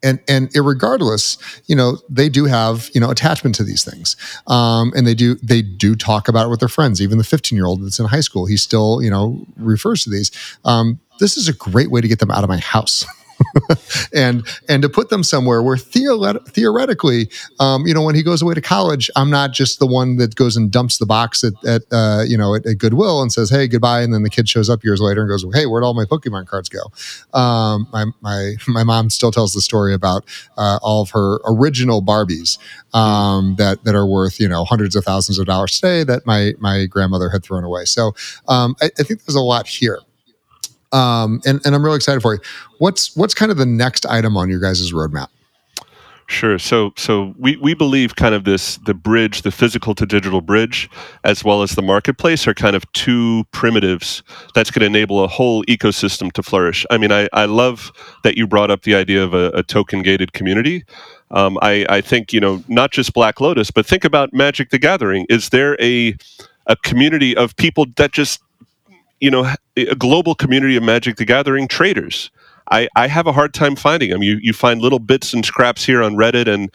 and 0.05 0.21
and 0.29 0.51
regardless, 0.55 1.37
you 1.67 1.75
know, 1.75 1.99
they 2.09 2.29
do 2.29 2.45
have 2.45 2.91
you 2.93 3.01
know 3.01 3.11
attachment 3.11 3.55
to 3.57 3.65
these 3.65 3.85
things, 3.85 4.17
um, 4.49 4.93
and 4.97 5.07
they 5.07 5.15
do 5.15 5.37
they 5.37 5.63
do 5.63 5.95
talk 5.95 6.27
about 6.27 6.47
it 6.47 6.49
with 6.49 6.59
their 6.59 6.69
friends. 6.69 7.01
Even 7.01 7.19
the 7.19 7.25
15 7.25 7.55
year 7.55 7.67
old 7.67 7.85
that's 7.85 8.01
in 8.01 8.07
high 8.07 8.19
school, 8.21 8.47
he 8.47 8.57
still 8.57 9.01
you 9.01 9.09
know 9.11 9.47
refers 9.57 10.03
to 10.03 10.11
these. 10.11 10.33
Um, 10.65 10.99
this 11.21 11.37
is 11.37 11.47
a 11.47 11.53
great 11.53 11.93
way 11.93 12.01
to 12.01 12.09
get 12.09 12.19
them 12.19 12.33
out 12.33 12.43
of 12.43 12.49
my 12.49 12.59
house. 12.59 13.05
and 14.15 14.47
and 14.69 14.83
to 14.83 14.89
put 14.89 15.11
them 15.11 15.23
somewhere 15.23 15.63
where 15.63 15.77
theoretically, 15.77 17.29
um, 17.61 17.87
you 17.87 17.95
know, 17.95 18.03
when 18.03 18.15
he 18.15 18.23
goes 18.23 18.43
away 18.43 18.55
to 18.55 18.61
college, 18.61 19.11
I'm 19.17 19.31
not 19.31 19.53
just 19.53 19.79
the 19.79 19.87
one 19.87 20.17
that 20.17 20.35
goes 20.35 20.57
and 20.57 20.71
dumps 20.71 20.99
the 20.99 21.07
box 21.07 21.45
at, 21.45 21.53
at 21.65 21.83
uh, 21.93 22.25
you 22.27 22.37
know 22.37 22.55
at, 22.55 22.67
at, 22.67 22.79
Goodwill 22.79 23.23
and 23.23 23.33
says, 23.33 23.51
"Hey, 23.51 23.69
goodbye," 23.69 24.03
and 24.03 24.13
then 24.13 24.23
the 24.23 24.31
kid 24.31 24.49
shows 24.49 24.69
up 24.69 24.85
years 24.85 25.01
later 25.01 25.23
and 25.23 25.31
goes, 25.31 25.45
"Hey, 25.55 25.67
where'd 25.67 25.85
all 25.85 25.95
my 25.95 26.05
Pokemon 26.05 26.47
cards 26.47 26.69
go?" 26.69 26.93
Um, 27.39 27.89
my 27.93 28.07
my 28.21 28.55
my 28.69 28.85
mom 28.85 29.11
still 29.11 29.31
tells 29.31 29.53
the 29.53 29.61
story 29.61 29.95
about 29.95 30.25
uh, 30.57 30.79
all 30.83 31.03
of 31.03 31.11
her 31.11 31.39
original 31.47 32.03
Barbies 32.03 32.59
um, 32.95 33.57
that 33.59 33.85
that 33.85 33.95
are 33.95 34.07
worth 34.07 34.41
you 34.41 34.49
know 34.49 34.65
hundreds 34.65 34.97
of 34.97 35.05
thousands 35.05 35.39
of 35.39 35.47
dollars 35.47 35.81
today 35.81 36.05
that 36.05 36.27
my 36.27 36.53
my 36.59 36.87
grandmother 36.87 37.31
had 37.31 37.43
thrown 37.43 37.65
away. 37.65 37.85
So 37.85 38.13
um, 38.49 38.77
I, 38.81 38.91
I 38.99 39.03
think 39.03 39.25
there's 39.25 39.37
a 39.37 39.41
lot 39.41 39.67
here 39.67 40.01
um, 40.93 41.41
and, 41.47 41.61
and 41.65 41.75
I'm 41.75 41.85
really 41.85 41.97
excited 41.97 42.21
for 42.21 42.35
you. 42.35 42.41
What's 42.79 43.17
what's 43.17 43.35
kind 43.35 43.51
of 43.51 43.59
the 43.59 43.67
next 43.67 44.07
item 44.07 44.37
on 44.37 44.49
your 44.49 44.61
guys' 44.61 44.93
roadmap? 44.93 45.29
Sure. 46.29 46.59
So 46.59 46.93
so 46.97 47.35
we, 47.39 47.57
we 47.57 47.75
believe 47.75 48.17
kind 48.17 48.35
of 48.35 48.45
this 48.45 48.79
the 48.87 48.95
bridge, 48.95 49.43
the 49.43 49.51
physical 49.51 49.95
to 49.97 50.07
digital 50.07 50.41
bridge, 50.41 50.89
as 51.25 51.45
well 51.45 51.63
as 51.63 51.73
the 51.73 51.83
marketplace 51.83 52.47
are 52.47 52.55
kind 52.55 52.75
of 52.75 52.91
two 52.93 53.45
primitives 53.53 54.23
that's 54.55 54.71
going 54.71 54.81
to 54.81 54.87
enable 54.87 55.23
a 55.23 55.29
whole 55.29 55.63
ecosystem 55.65 56.33
to 56.33 56.43
flourish. 56.43 56.87
I 56.91 56.97
mean, 56.97 57.13
I, 57.13 57.29
I 57.33 57.45
love 57.45 57.93
that 58.23 58.39
you 58.39 58.47
brought 58.47 58.71
up 58.71 58.83
the 58.83 58.95
idea 58.95 59.23
of 59.23 59.35
a, 59.35 59.51
a 59.51 59.63
token 59.63 60.03
gated 60.03 60.33
community. 60.33 60.85
Um, 61.33 61.59
I, 61.61 61.87
I 61.89 62.01
think, 62.01 62.33
you 62.33 62.41
know, 62.41 62.63
not 62.69 62.93
just 62.93 63.13
Black 63.13 63.41
Lotus, 63.41 63.71
but 63.71 63.85
think 63.85 64.05
about 64.05 64.33
Magic 64.33 64.71
the 64.71 64.79
Gathering. 64.79 65.27
Is 65.29 65.51
there 65.51 65.77
a 65.83 66.17
a 66.69 66.77
community 66.77 67.37
of 67.37 67.57
people 67.57 67.87
that 67.97 68.13
just 68.13 68.41
you 69.23 69.31
know, 69.31 69.49
a 69.77 69.95
global 69.95 70.35
community 70.35 70.77
of 70.77 70.83
Magic 70.83 71.17
the 71.17 71.25
Gathering 71.25 71.69
traders. 71.69 72.31
I, 72.73 72.89
I 72.97 73.07
have 73.07 73.29
a 73.29 73.33
hard 73.33 73.55
time 73.55 73.77
finding 73.77 74.11
them. 74.11 74.23
You 74.23 74.39
you 74.43 74.53
find 74.53 74.83
little 74.83 74.99
bits 74.99 75.33
and 75.33 75.47
scraps 75.47 75.85
here 75.85 76.03
on 76.03 76.17
Reddit 76.17 76.49
and 76.53 76.71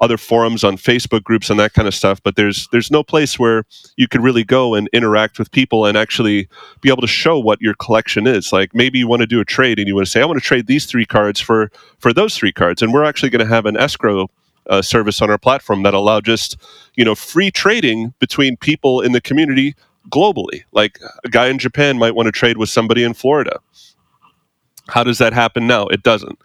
other 0.00 0.18
forums 0.18 0.64
on 0.64 0.76
Facebook 0.76 1.22
groups 1.22 1.48
and 1.48 1.60
that 1.60 1.74
kind 1.74 1.86
of 1.86 1.94
stuff, 1.94 2.20
but 2.24 2.34
there's 2.34 2.66
there's 2.72 2.90
no 2.90 3.04
place 3.04 3.38
where 3.38 3.62
you 3.96 4.08
could 4.08 4.20
really 4.20 4.42
go 4.42 4.74
and 4.74 4.88
interact 4.92 5.38
with 5.38 5.52
people 5.52 5.86
and 5.86 5.96
actually 5.96 6.48
be 6.80 6.88
able 6.88 7.02
to 7.02 7.06
show 7.06 7.38
what 7.38 7.60
your 7.62 7.74
collection 7.74 8.26
is. 8.26 8.52
Like 8.52 8.74
maybe 8.74 8.98
you 8.98 9.06
want 9.06 9.20
to 9.20 9.26
do 9.26 9.38
a 9.38 9.44
trade 9.44 9.78
and 9.78 9.86
you 9.86 9.94
want 9.94 10.06
to 10.06 10.10
say, 10.10 10.20
I 10.20 10.24
want 10.24 10.40
to 10.40 10.44
trade 10.44 10.66
these 10.66 10.86
three 10.86 11.06
cards 11.06 11.40
for 11.40 11.70
for 12.00 12.12
those 12.12 12.36
three 12.36 12.52
cards, 12.52 12.82
and 12.82 12.92
we're 12.92 13.04
actually 13.04 13.30
going 13.30 13.46
to 13.46 13.54
have 13.54 13.64
an 13.64 13.76
escrow 13.76 14.28
uh, 14.68 14.82
service 14.82 15.22
on 15.22 15.30
our 15.30 15.38
platform 15.38 15.84
that 15.84 15.94
allow 15.94 16.20
just 16.20 16.56
you 16.96 17.04
know 17.04 17.14
free 17.14 17.52
trading 17.52 18.12
between 18.18 18.56
people 18.56 19.00
in 19.00 19.12
the 19.12 19.20
community 19.20 19.76
globally. 20.10 20.62
Like 20.72 20.98
a 21.24 21.28
guy 21.28 21.48
in 21.48 21.58
Japan 21.58 21.98
might 21.98 22.14
want 22.14 22.26
to 22.26 22.32
trade 22.32 22.56
with 22.56 22.68
somebody 22.68 23.04
in 23.04 23.14
Florida. 23.14 23.60
How 24.88 25.04
does 25.04 25.18
that 25.18 25.32
happen 25.32 25.66
now? 25.66 25.86
It 25.86 26.02
doesn't. 26.02 26.38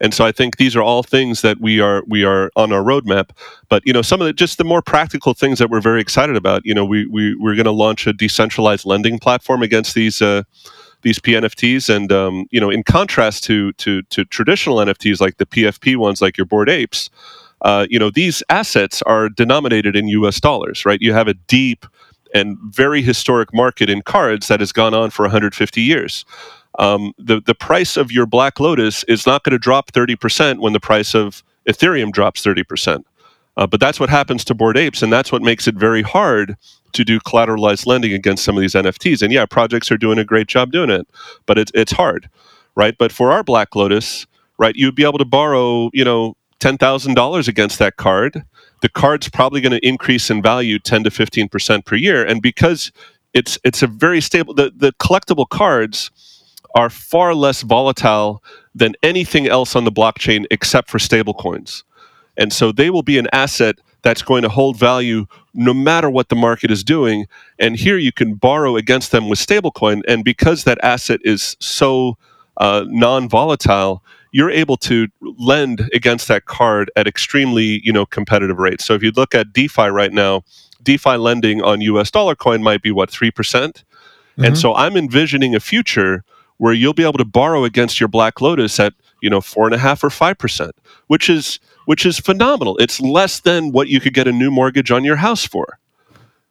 And 0.00 0.14
so 0.14 0.24
I 0.24 0.32
think 0.32 0.56
these 0.56 0.76
are 0.76 0.82
all 0.82 1.02
things 1.02 1.42
that 1.42 1.60
we 1.60 1.80
are 1.80 2.04
we 2.06 2.24
are 2.24 2.50
on 2.54 2.72
our 2.72 2.82
roadmap. 2.82 3.30
But 3.68 3.84
you 3.84 3.92
know, 3.92 4.02
some 4.02 4.20
of 4.20 4.26
the 4.26 4.32
just 4.32 4.58
the 4.58 4.64
more 4.64 4.80
practical 4.80 5.34
things 5.34 5.58
that 5.58 5.70
we're 5.70 5.80
very 5.80 6.00
excited 6.00 6.36
about. 6.36 6.64
You 6.64 6.72
know, 6.72 6.84
we, 6.84 7.06
we 7.06 7.34
we're 7.34 7.56
going 7.56 7.64
to 7.64 7.72
launch 7.72 8.06
a 8.06 8.12
decentralized 8.12 8.86
lending 8.86 9.18
platform 9.18 9.62
against 9.62 9.94
these 9.94 10.22
uh, 10.22 10.44
these 11.02 11.18
PNFTs. 11.18 11.94
And 11.94 12.12
um, 12.12 12.46
you 12.50 12.60
know, 12.60 12.70
in 12.70 12.84
contrast 12.84 13.44
to 13.44 13.72
to 13.74 14.02
to 14.02 14.24
traditional 14.24 14.76
NFTs 14.76 15.20
like 15.20 15.38
the 15.38 15.46
PFP 15.46 15.96
ones, 15.96 16.22
like 16.22 16.38
your 16.38 16.46
Bored 16.46 16.70
Apes, 16.70 17.10
uh, 17.62 17.86
you 17.90 17.98
know, 17.98 18.10
these 18.10 18.42
assets 18.48 19.02
are 19.02 19.28
denominated 19.28 19.96
in 19.96 20.08
U.S. 20.08 20.40
dollars, 20.40 20.86
right? 20.86 21.00
You 21.00 21.12
have 21.12 21.28
a 21.28 21.34
deep 21.34 21.86
and 22.34 22.58
very 22.62 23.02
historic 23.02 23.52
market 23.54 23.90
in 23.90 24.02
cards 24.02 24.48
that 24.48 24.60
has 24.60 24.72
gone 24.72 24.94
on 24.94 25.10
for 25.10 25.24
150 25.24 25.80
years. 25.82 26.24
Um, 26.78 27.12
the 27.18 27.40
the 27.40 27.54
price 27.54 27.96
of 27.96 28.12
your 28.12 28.26
Black 28.26 28.60
Lotus 28.60 29.04
is 29.04 29.26
not 29.26 29.44
going 29.44 29.52
to 29.52 29.58
drop 29.58 29.92
30% 29.92 30.60
when 30.60 30.72
the 30.72 30.80
price 30.80 31.14
of 31.14 31.42
Ethereum 31.68 32.12
drops 32.12 32.44
30%. 32.44 33.04
Uh, 33.56 33.66
but 33.66 33.80
that's 33.80 34.00
what 34.00 34.08
happens 34.08 34.44
to 34.44 34.54
Bored 34.54 34.78
Apes, 34.78 35.02
and 35.02 35.12
that's 35.12 35.32
what 35.32 35.42
makes 35.42 35.68
it 35.68 35.74
very 35.74 36.02
hard 36.02 36.56
to 36.92 37.04
do 37.04 37.20
collateralized 37.20 37.86
lending 37.86 38.12
against 38.12 38.44
some 38.44 38.56
of 38.56 38.60
these 38.60 38.74
NFTs. 38.74 39.22
And 39.22 39.32
yeah, 39.32 39.46
projects 39.46 39.90
are 39.90 39.98
doing 39.98 40.18
a 40.18 40.24
great 40.24 40.46
job 40.46 40.72
doing 40.72 40.90
it, 40.90 41.06
but 41.46 41.58
it's 41.58 41.72
it's 41.74 41.92
hard, 41.92 42.28
right? 42.74 42.96
But 42.98 43.12
for 43.12 43.32
our 43.32 43.44
Black 43.44 43.74
Lotus, 43.76 44.26
right, 44.58 44.74
you'd 44.76 44.94
be 44.94 45.04
able 45.04 45.18
to 45.18 45.24
borrow, 45.24 45.90
you 45.92 46.04
know, 46.04 46.36
ten 46.60 46.78
thousand 46.78 47.14
dollars 47.14 47.48
against 47.48 47.78
that 47.80 47.96
card, 47.96 48.44
the 48.82 48.88
card's 48.88 49.28
probably 49.28 49.60
going 49.60 49.72
to 49.72 49.86
increase 49.86 50.30
in 50.30 50.42
value 50.42 50.78
10 50.78 51.04
to 51.04 51.10
15 51.10 51.48
percent 51.48 51.84
per 51.84 51.96
year. 51.96 52.24
And 52.24 52.42
because 52.42 52.92
it's 53.34 53.58
it's 53.64 53.82
a 53.82 53.86
very 53.86 54.20
stable, 54.20 54.54
the, 54.54 54.72
the 54.74 54.92
collectible 54.94 55.48
cards 55.48 56.10
are 56.74 56.90
far 56.90 57.34
less 57.34 57.62
volatile 57.62 58.42
than 58.74 58.94
anything 59.02 59.46
else 59.48 59.74
on 59.76 59.84
the 59.84 59.92
blockchain 59.92 60.46
except 60.50 60.90
for 60.90 60.98
stablecoins. 60.98 61.82
And 62.36 62.52
so 62.52 62.72
they 62.72 62.90
will 62.90 63.02
be 63.02 63.18
an 63.18 63.28
asset 63.32 63.76
that's 64.02 64.22
going 64.22 64.42
to 64.42 64.48
hold 64.48 64.78
value 64.78 65.26
no 65.52 65.74
matter 65.74 66.08
what 66.08 66.28
the 66.28 66.36
market 66.36 66.70
is 66.70 66.84
doing. 66.84 67.26
And 67.58 67.76
here 67.76 67.98
you 67.98 68.12
can 68.12 68.34
borrow 68.34 68.76
against 68.76 69.10
them 69.12 69.28
with 69.28 69.38
stablecoin. 69.38 70.02
And 70.08 70.24
because 70.24 70.64
that 70.64 70.78
asset 70.82 71.20
is 71.24 71.56
so 71.60 72.16
uh, 72.56 72.84
non 72.88 73.28
volatile, 73.28 74.02
you're 74.32 74.50
able 74.50 74.76
to 74.76 75.08
lend 75.20 75.88
against 75.92 76.28
that 76.28 76.44
card 76.44 76.90
at 76.96 77.06
extremely 77.06 77.80
you 77.84 77.92
know 77.92 78.06
competitive 78.06 78.58
rates. 78.58 78.84
So 78.84 78.94
if 78.94 79.02
you 79.02 79.12
look 79.12 79.34
at 79.34 79.52
DeFi 79.52 79.88
right 79.88 80.12
now, 80.12 80.42
DeFi 80.82 81.16
lending 81.16 81.62
on 81.62 81.80
US 81.80 82.10
dollar 82.10 82.34
coin 82.34 82.62
might 82.62 82.82
be 82.82 82.90
what 82.90 83.10
three 83.10 83.30
percent, 83.30 83.84
mm-hmm. 84.32 84.44
and 84.44 84.58
so 84.58 84.74
I'm 84.74 84.96
envisioning 84.96 85.54
a 85.54 85.60
future 85.60 86.24
where 86.58 86.74
you'll 86.74 86.92
be 86.92 87.04
able 87.04 87.14
to 87.14 87.24
borrow 87.24 87.64
against 87.64 87.98
your 87.98 88.08
Black 88.08 88.40
Lotus 88.40 88.78
at 88.78 88.92
you 89.22 89.30
know 89.30 89.40
four 89.40 89.66
and 89.66 89.74
a 89.74 89.78
half 89.78 90.04
or 90.04 90.10
five 90.10 90.38
percent, 90.38 90.72
which 91.06 91.28
is 91.28 91.58
which 91.86 92.06
is 92.06 92.18
phenomenal. 92.18 92.76
It's 92.78 93.00
less 93.00 93.40
than 93.40 93.72
what 93.72 93.88
you 93.88 94.00
could 94.00 94.14
get 94.14 94.28
a 94.28 94.32
new 94.32 94.50
mortgage 94.50 94.90
on 94.90 95.04
your 95.04 95.16
house 95.16 95.46
for, 95.46 95.78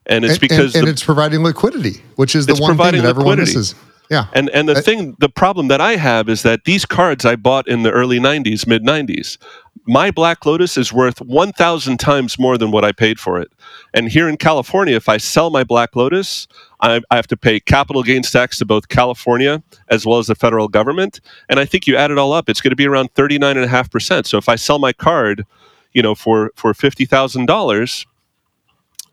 and 0.06 0.26
it's 0.26 0.38
because 0.38 0.76
and, 0.76 0.82
and, 0.82 0.88
the, 0.88 0.92
it's 0.92 1.04
providing 1.04 1.44
liquidity, 1.44 2.02
which 2.16 2.36
is 2.36 2.46
the 2.46 2.56
one 2.56 2.78
thing 2.78 3.02
that 3.02 3.06
everyone 3.06 3.38
misses. 3.38 3.76
Yeah. 4.10 4.26
And 4.34 4.50
and 4.50 4.68
the 4.68 4.78
I, 4.78 4.82
thing, 4.82 5.16
the 5.20 5.30
problem 5.30 5.68
that 5.68 5.82
I 5.82 5.96
have 5.96 6.30
is 6.30 6.42
that 6.42 6.64
these 6.66 6.86
cards 6.86 7.26
I 7.26 7.36
bought 7.36 7.68
in 7.68 7.84
the 7.84 7.92
early 7.92 8.20
'90s, 8.20 8.66
mid 8.66 8.84
'90s, 8.84 9.38
my 9.86 10.12
Black 10.12 10.46
Lotus 10.46 10.78
is 10.78 10.94
worth 10.94 11.20
1,000 11.22 12.00
times 12.00 12.38
more 12.38 12.58
than 12.60 12.70
what 12.70 12.86
I 12.86 12.92
paid 12.92 13.20
for 13.20 13.40
it. 13.40 13.52
And 13.94 14.08
here 14.08 14.30
in 14.30 14.38
California, 14.38 14.96
if 14.96 15.10
I 15.10 15.18
sell 15.18 15.50
my 15.50 15.64
Black 15.64 15.96
Lotus, 15.96 16.48
I, 16.80 17.02
I, 17.10 17.16
have 17.16 17.26
to 17.28 17.38
pay 17.38 17.60
capital 17.60 18.04
gains 18.04 18.30
tax 18.30 18.60
to 18.60 18.66
both 18.66 18.90
California 18.90 19.64
as 19.90 20.06
well 20.06 20.20
as 20.20 20.28
the 20.28 20.36
federal 20.36 20.68
government. 20.68 21.22
And 21.50 21.60
I 21.60 21.66
think 21.66 21.88
you 21.88 21.96
add 21.96 22.12
it 22.12 22.20
all 22.20 22.34
up, 22.34 22.50
it's 22.50 22.62
going 22.62 22.70
to 22.70 22.76
be 22.76 22.88
around 22.88 23.14
39.5%. 23.16 24.28
So 24.28 24.38
if 24.38 24.48
I 24.48 24.56
sell 24.56 24.78
my 24.78 24.94
card, 24.94 25.46
you 25.94 26.04
know, 26.04 26.14
for, 26.14 26.52
for 26.56 26.74
$50,000, 26.74 28.06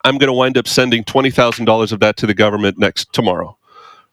I'm 0.05 0.19
going 0.19 0.29
to 0.29 0.35
wind 0.35 0.59
up 0.59 0.69
sending 0.69 1.05
$20,000 1.05 1.93
of 1.93 2.01
that 2.01 2.17
to 2.19 2.27
the 2.27 2.35
government 2.35 2.79
next 2.79 3.13
tomorrow. 3.15 3.56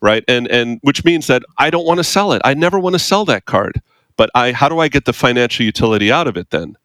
Right. 0.04 0.24
And, 0.28 0.47
and 0.49 0.80
which 0.84 1.04
means 1.06 1.28
that 1.28 1.43
I 1.58 1.70
don't 1.72 1.86
want 1.86 1.99
to 1.99 2.04
sell 2.04 2.34
it. 2.34 2.41
I 2.45 2.54
never 2.54 2.78
want 2.78 2.93
to 2.93 2.99
sell 2.99 3.26
that 3.26 3.45
card 3.45 3.82
but 4.18 4.30
I 4.36 4.51
how 4.51 4.70
do 4.70 4.80
I 4.80 4.88
get 4.88 5.06
the 5.06 5.14
financial 5.14 5.66
utility 5.66 6.12
out 6.12 6.28
of 6.28 6.38
it 6.38 6.49
then? 6.49 6.76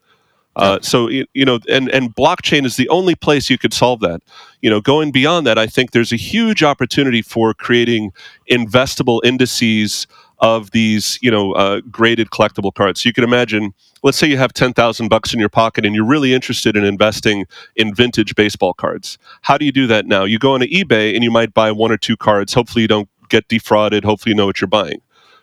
Uh, 0.57 0.81
so 0.83 1.09
you, 1.09 1.25
you 1.35 1.45
know, 1.45 1.61
and 1.69 1.89
and 1.91 2.15
blockchain 2.17 2.65
is 2.65 2.77
the 2.77 2.89
only 2.89 3.15
place 3.15 3.49
you 3.49 3.59
could 3.59 3.73
solve 3.73 4.01
that. 4.01 4.23
You 4.61 4.71
know, 4.71 4.81
going 4.81 5.13
beyond 5.13 5.47
that, 5.47 5.57
I 5.57 5.69
think 5.69 5.93
there's 5.93 6.13
a 6.13 6.17
huge 6.17 6.65
opportunity 6.65 7.23
for 7.23 7.55
creating 7.55 8.13
investable 8.51 9.21
indices 9.23 10.09
of 10.41 10.71
these, 10.71 11.19
you 11.21 11.31
know, 11.31 11.53
uh, 11.53 11.81
graded 11.91 12.31
collectible 12.31 12.73
cards. 12.73 13.03
So 13.03 13.09
you 13.09 13.13
can 13.13 13.25
imagine, 13.25 13.75
let's 14.03 14.19
say 14.19 14.27
you 14.27 14.37
have 14.37 14.53
ten 14.53 14.73
thousand 14.73 15.09
bucks 15.09 15.35
in 15.35 15.41
your 15.41 15.49
pocket 15.49 15.85
and 15.85 15.95
you're 15.95 16.05
really 16.05 16.33
interested 16.33 16.77
in 16.77 16.85
investing 16.85 17.47
in 17.77 17.95
vintage 17.95 18.35
baseball 18.35 18.73
cards. 18.73 19.19
How 19.43 19.59
do 19.59 19.65
you 19.65 19.73
do 19.73 19.87
that 19.89 20.07
now? 20.07 20.25
You 20.25 20.39
go 20.39 20.55
onto 20.55 20.67
eBay 20.67 21.15
and 21.15 21.25
you 21.25 21.31
might 21.31 21.55
buy 21.55 21.73
one 21.73 21.91
or 21.91 21.97
two 21.97 22.17
cards. 22.17 22.55
Hopefully, 22.55 22.83
you 22.83 22.89
don't 22.89 23.09
get 23.29 23.49
defrauded. 23.49 24.05
Hopefully, 24.05 24.33
you 24.33 24.37
know 24.37 24.47
what 24.47 24.61
you're 24.61 24.69
buying, 24.69 25.01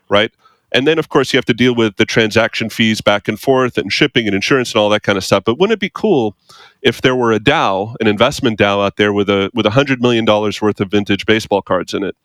right? 0.10 0.32
And 0.72 0.88
then, 0.88 1.00
of 1.00 1.10
course, 1.10 1.32
you 1.32 1.38
have 1.38 1.46
to 1.46 1.54
deal 1.54 1.76
with 1.76 1.96
the 1.98 2.06
transaction 2.06 2.70
fees 2.70 3.00
back 3.02 3.28
and 3.28 3.40
forth 3.40 3.78
and 3.78 3.92
shipping 3.94 4.26
and 4.26 4.36
insurance 4.36 4.74
and 4.74 4.80
all 4.80 4.90
that 4.90 5.04
kind 5.04 5.18
of 5.18 5.24
stuff. 5.24 5.44
But 5.46 5.60
wouldn't 5.60 5.76
it 5.76 5.80
be 5.80 5.92
cool 5.94 6.36
if 6.82 7.02
there 7.02 7.16
were 7.16 7.32
a 7.32 7.40
DAO, 7.40 7.96
an 8.00 8.08
investment 8.08 8.60
DAO 8.60 8.86
out 8.86 8.98
there 8.98 9.14
with 9.14 9.30
a 9.30 9.50
with 9.54 9.66
a 9.66 9.70
hundred 9.70 10.02
million 10.02 10.26
dollars 10.26 10.62
worth 10.62 10.82
of 10.82 10.90
vintage 10.92 11.26
baseball 11.26 11.62
cards 11.62 11.94
in 11.94 12.04
it? 12.04 12.16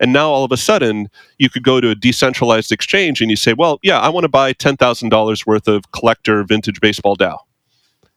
And 0.00 0.12
now 0.12 0.30
all 0.30 0.44
of 0.44 0.52
a 0.52 0.56
sudden, 0.56 1.08
you 1.38 1.48
could 1.48 1.62
go 1.62 1.80
to 1.80 1.90
a 1.90 1.94
decentralized 1.94 2.72
exchange 2.72 3.20
and 3.20 3.30
you 3.30 3.36
say, 3.36 3.54
"Well, 3.54 3.78
yeah, 3.82 4.00
I 4.00 4.08
want 4.08 4.24
to 4.24 4.28
buy 4.28 4.52
ten 4.52 4.76
thousand 4.76 5.08
dollars 5.08 5.46
worth 5.46 5.68
of 5.68 5.90
collector 5.92 6.44
vintage 6.44 6.80
baseball 6.80 7.16
DAO." 7.16 7.38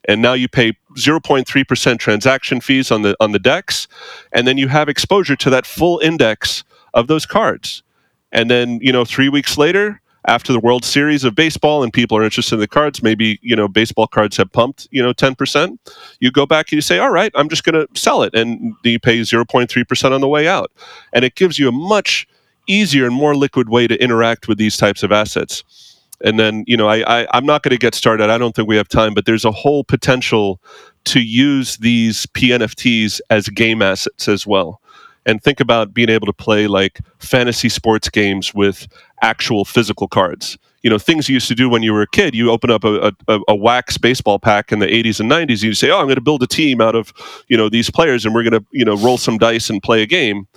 and 0.10 0.22
now 0.22 0.34
you 0.34 0.48
pay 0.48 0.72
0.3% 0.96 2.00
transaction 2.00 2.62
fees 2.62 2.92
on 2.92 3.02
the 3.02 3.16
on 3.20 3.34
the 3.34 3.40
DEX 3.40 3.88
and 4.32 4.48
then 4.48 4.58
you 4.58 4.68
have 4.70 4.88
exposure 4.90 5.36
to 5.36 5.50
that 5.50 5.66
full 5.66 6.00
index 6.00 6.64
of 6.94 7.08
those 7.08 7.26
cards 7.26 7.84
and 8.32 8.50
then, 8.50 8.80
you 8.82 8.92
know, 8.92 9.06
three 9.06 9.30
weeks 9.30 9.58
later, 9.58 10.02
after 10.28 10.52
the 10.52 10.60
World 10.60 10.84
Series 10.84 11.24
of 11.24 11.36
baseball 11.36 11.84
and 11.84 11.92
people 11.92 12.18
are 12.18 12.24
interested 12.24 12.56
in 12.56 12.60
the 12.60 12.68
cards, 12.68 13.02
maybe, 13.02 13.40
you 13.42 13.56
know, 13.56 13.68
baseball 13.68 14.08
cards 14.08 14.36
have 14.38 14.52
pumped, 14.52 14.88
you 14.92 15.02
know, 15.02 15.14
10%. 15.14 15.78
You 16.20 16.32
go 16.32 16.46
back 16.46 16.68
and 16.68 16.78
you 16.78 16.82
say, 16.82 17.00
all 17.00 17.10
right, 17.10 17.32
I'm 17.34 17.48
just 17.48 17.64
going 17.64 17.76
to 17.76 17.88
sell 18.00 18.24
it. 18.24 18.36
And 18.36 18.76
you 18.84 19.00
pay 19.00 19.22
0.3% 19.22 20.12
on 20.12 20.22
the 20.22 20.28
way 20.28 20.48
out. 20.48 20.72
And 21.14 21.24
it 21.24 21.36
gives 21.36 21.58
you 21.58 21.70
a 21.70 21.72
much 21.72 22.28
easier 22.68 23.06
and 23.06 23.16
more 23.16 23.36
liquid 23.36 23.70
way 23.70 23.88
to 23.88 24.02
interact 24.04 24.50
with 24.50 24.58
these 24.58 24.76
types 24.76 25.02
of 25.02 25.14
assets. 25.14 25.64
And 26.22 26.38
then, 26.38 26.66
you 26.68 26.76
know, 26.76 26.88
I, 26.88 27.22
I, 27.22 27.28
I'm 27.34 27.46
not 27.46 27.64
going 27.64 27.72
to 27.72 27.78
get 27.78 27.96
started. 27.96 28.30
I 28.30 28.38
don't 28.38 28.54
think 28.54 28.68
we 28.68 28.76
have 28.76 28.90
time, 28.90 29.14
but 29.14 29.26
there's 29.26 29.46
a 29.46 29.52
whole 29.52 29.86
potential 29.86 30.60
to 31.06 31.22
use 31.22 31.78
these 31.78 32.26
PNFTs 32.28 33.22
as 33.30 33.48
game 33.48 33.82
assets 33.82 34.28
as 34.28 34.46
well 34.46 34.82
and 35.28 35.44
think 35.44 35.60
about 35.60 35.94
being 35.94 36.10
able 36.10 36.26
to 36.26 36.34
play 36.34 36.66
like 36.66 37.02
fantasy 37.20 37.70
sports 37.70 38.10
games 38.10 38.54
with 38.54 38.88
actual 39.22 39.66
physical 39.66 40.08
cards. 40.08 40.58
You 40.84 40.90
know, 40.90 40.98
things 40.98 41.28
you 41.28 41.34
used 41.34 41.50
to 41.50 41.56
do 41.56 41.70
when 41.70 41.84
you 41.84 41.92
were 41.92 42.02
a 42.02 42.08
kid. 42.08 42.34
You 42.34 42.50
open 42.50 42.72
up 42.72 42.86
a, 42.86 43.14
a, 43.28 43.40
a 43.50 43.56
wax 43.56 43.98
baseball 43.98 44.40
pack 44.40 44.72
in 44.72 44.80
the 44.80 44.88
80s 44.88 45.20
and 45.20 45.30
90s. 45.30 45.50
And 45.50 45.64
you 45.64 45.74
say, 45.74 45.92
"Oh, 45.92 46.00
I'm 46.00 46.06
going 46.06 46.16
to 46.16 46.22
build 46.22 46.42
a 46.44 46.48
team 46.48 46.80
out 46.80 46.96
of 46.96 47.14
you 47.50 47.58
know 47.58 47.68
these 47.68 47.92
players, 47.92 48.26
and 48.26 48.34
we're 48.34 48.44
going 48.44 48.60
to 48.60 48.66
you 48.72 48.86
know 48.86 48.96
roll 48.96 49.18
some 49.18 49.38
dice 49.38 49.70
and 49.70 49.84
play 49.84 50.02
a 50.02 50.08
game." 50.08 50.48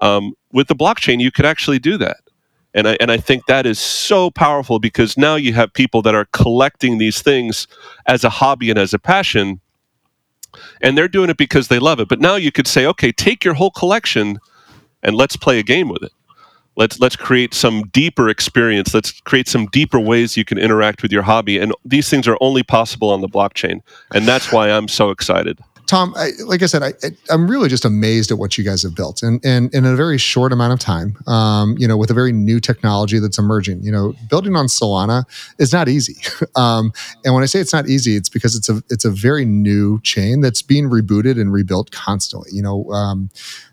Um, 0.00 0.34
with 0.52 0.68
the 0.68 0.76
blockchain, 0.76 1.20
you 1.20 1.30
could 1.30 1.44
actually 1.44 1.78
do 1.78 1.98
that. 1.98 2.18
And 2.74 2.88
I, 2.88 2.96
and 3.00 3.10
I 3.12 3.18
think 3.18 3.46
that 3.46 3.66
is 3.66 3.78
so 3.78 4.30
powerful 4.30 4.78
because 4.78 5.18
now 5.18 5.36
you 5.36 5.52
have 5.52 5.72
people 5.72 6.00
that 6.02 6.14
are 6.14 6.26
collecting 6.32 6.98
these 6.98 7.20
things 7.20 7.66
as 8.06 8.24
a 8.24 8.30
hobby 8.30 8.70
and 8.70 8.78
as 8.78 8.94
a 8.94 8.98
passion 8.98 9.60
and 10.80 10.96
they're 10.96 11.08
doing 11.08 11.30
it 11.30 11.36
because 11.36 11.68
they 11.68 11.78
love 11.78 12.00
it. 12.00 12.08
But 12.08 12.20
now 12.20 12.36
you 12.36 12.52
could 12.52 12.66
say, 12.66 12.86
okay, 12.86 13.12
take 13.12 13.44
your 13.44 13.54
whole 13.54 13.70
collection 13.70 14.38
and 15.02 15.16
let's 15.16 15.36
play 15.36 15.58
a 15.58 15.62
game 15.62 15.88
with 15.88 16.02
it. 16.02 16.12
Let's 16.74 17.00
let's 17.00 17.16
create 17.16 17.52
some 17.52 17.82
deeper 17.88 18.30
experience. 18.30 18.94
Let's 18.94 19.20
create 19.20 19.46
some 19.46 19.66
deeper 19.66 20.00
ways 20.00 20.38
you 20.38 20.44
can 20.44 20.56
interact 20.58 21.02
with 21.02 21.12
your 21.12 21.22
hobby. 21.22 21.58
And 21.58 21.74
these 21.84 22.08
things 22.08 22.26
are 22.26 22.38
only 22.40 22.62
possible 22.62 23.10
on 23.10 23.20
the 23.20 23.28
blockchain. 23.28 23.82
And 24.14 24.26
that's 24.26 24.50
why 24.50 24.70
I'm 24.70 24.88
so 24.88 25.10
excited. 25.10 25.58
Tuom, 25.92 26.14
I, 26.16 26.30
like 26.44 26.62
I 26.62 26.66
said, 26.66 26.82
I, 26.82 26.92
am 27.30 27.46
really 27.50 27.68
just 27.68 27.84
amazed 27.84 28.30
at 28.30 28.38
what 28.38 28.56
you 28.56 28.64
guys 28.64 28.82
have 28.82 28.94
built, 28.94 29.22
and 29.22 29.44
and 29.44 29.72
in 29.74 29.84
a 29.84 29.94
very 29.94 30.16
short 30.16 30.50
amount 30.50 30.72
of 30.72 30.78
time, 30.78 31.18
um, 31.26 31.76
you 31.78 31.86
know, 31.86 31.98
with 31.98 32.10
a 32.10 32.14
very 32.14 32.32
new 32.32 32.60
technology 32.60 33.18
that's 33.18 33.38
emerging. 33.38 33.82
You 33.82 33.92
know, 33.92 34.14
building 34.30 34.56
on 34.56 34.68
Solana 34.68 35.24
is 35.58 35.70
not 35.70 35.90
easy, 35.90 36.16
um, 36.56 36.94
and 37.26 37.34
when 37.34 37.42
I 37.42 37.46
say 37.46 37.60
it's 37.60 37.74
not 37.74 37.90
easy, 37.90 38.16
it's 38.16 38.30
because 38.30 38.56
it's 38.56 38.70
a 38.70 38.82
it's 38.88 39.04
a 39.04 39.10
very 39.10 39.44
new 39.44 40.00
chain 40.00 40.40
that's 40.40 40.62
being 40.62 40.88
rebooted 40.88 41.38
and 41.38 41.52
rebuilt 41.52 41.90
constantly. 41.90 42.50
You 42.52 42.62
know, 42.62 42.90
um, 42.90 43.28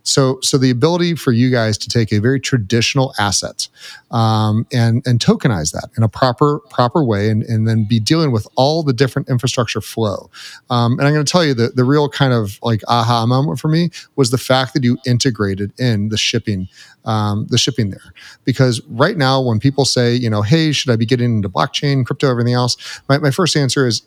so, 0.10 0.40
so 0.42 0.58
the 0.58 0.72
ability 0.72 1.16
for 1.16 1.32
you 1.32 1.52
guys 1.52 1.78
to 1.78 1.88
take 1.88 2.12
a 2.12 2.20
very 2.20 2.40
traditional 2.40 3.14
asset 3.20 3.68
um, 4.12 4.66
and 4.74 5.06
and 5.06 5.20
tokenize 5.20 5.72
that 5.72 5.90
in 5.96 6.04
a 6.04 6.10
proper 6.10 6.60
proper 6.72 7.04
way, 7.04 7.30
and, 7.30 7.44
and 7.44 7.68
then 7.68 7.86
be 7.88 8.00
dealing 8.00 8.32
with 8.32 8.48
all 8.56 8.82
the 8.82 8.92
different 8.92 9.30
infrastructure 9.30 9.82
flow. 9.82 10.30
Um, 10.70 10.94
and 10.94 11.08
I'm 11.08 11.14
going 11.14 11.26
to 11.26 11.32
tell 11.32 11.46
you 11.46 11.54
that 11.54 11.76
the 11.76 11.84
real 11.84 12.09
kind 12.10 12.34
of 12.34 12.60
like 12.62 12.82
aha 12.88 13.26
moment 13.26 13.60
for 13.60 13.68
me 13.68 13.90
was 14.16 14.32
the 14.32 14.38
fact 14.38 14.74
that 14.74 14.84
you 14.84 14.98
integrated 15.06 15.72
in 15.80 16.10
the 16.10 16.18
shipping 16.18 16.68
um, 17.06 17.48
the 17.50 17.58
shipping 17.58 17.90
there. 17.90 18.14
Because 18.44 18.82
right 18.88 19.18
now, 19.18 19.42
when 19.42 19.60
people 19.60 19.86
say, 19.86 20.14
you 20.14 20.30
know, 20.30 20.42
hey, 20.42 20.72
should 20.72 20.92
I 20.92 20.96
be 20.96 21.06
getting 21.06 21.38
into 21.38 21.50
blockchain, 21.50 22.06
crypto, 22.06 22.30
everything 22.30 22.54
else? 22.54 23.02
My, 23.08 23.18
my 23.18 23.32
first 23.32 23.56
answer 23.56 23.88
is 23.88 24.02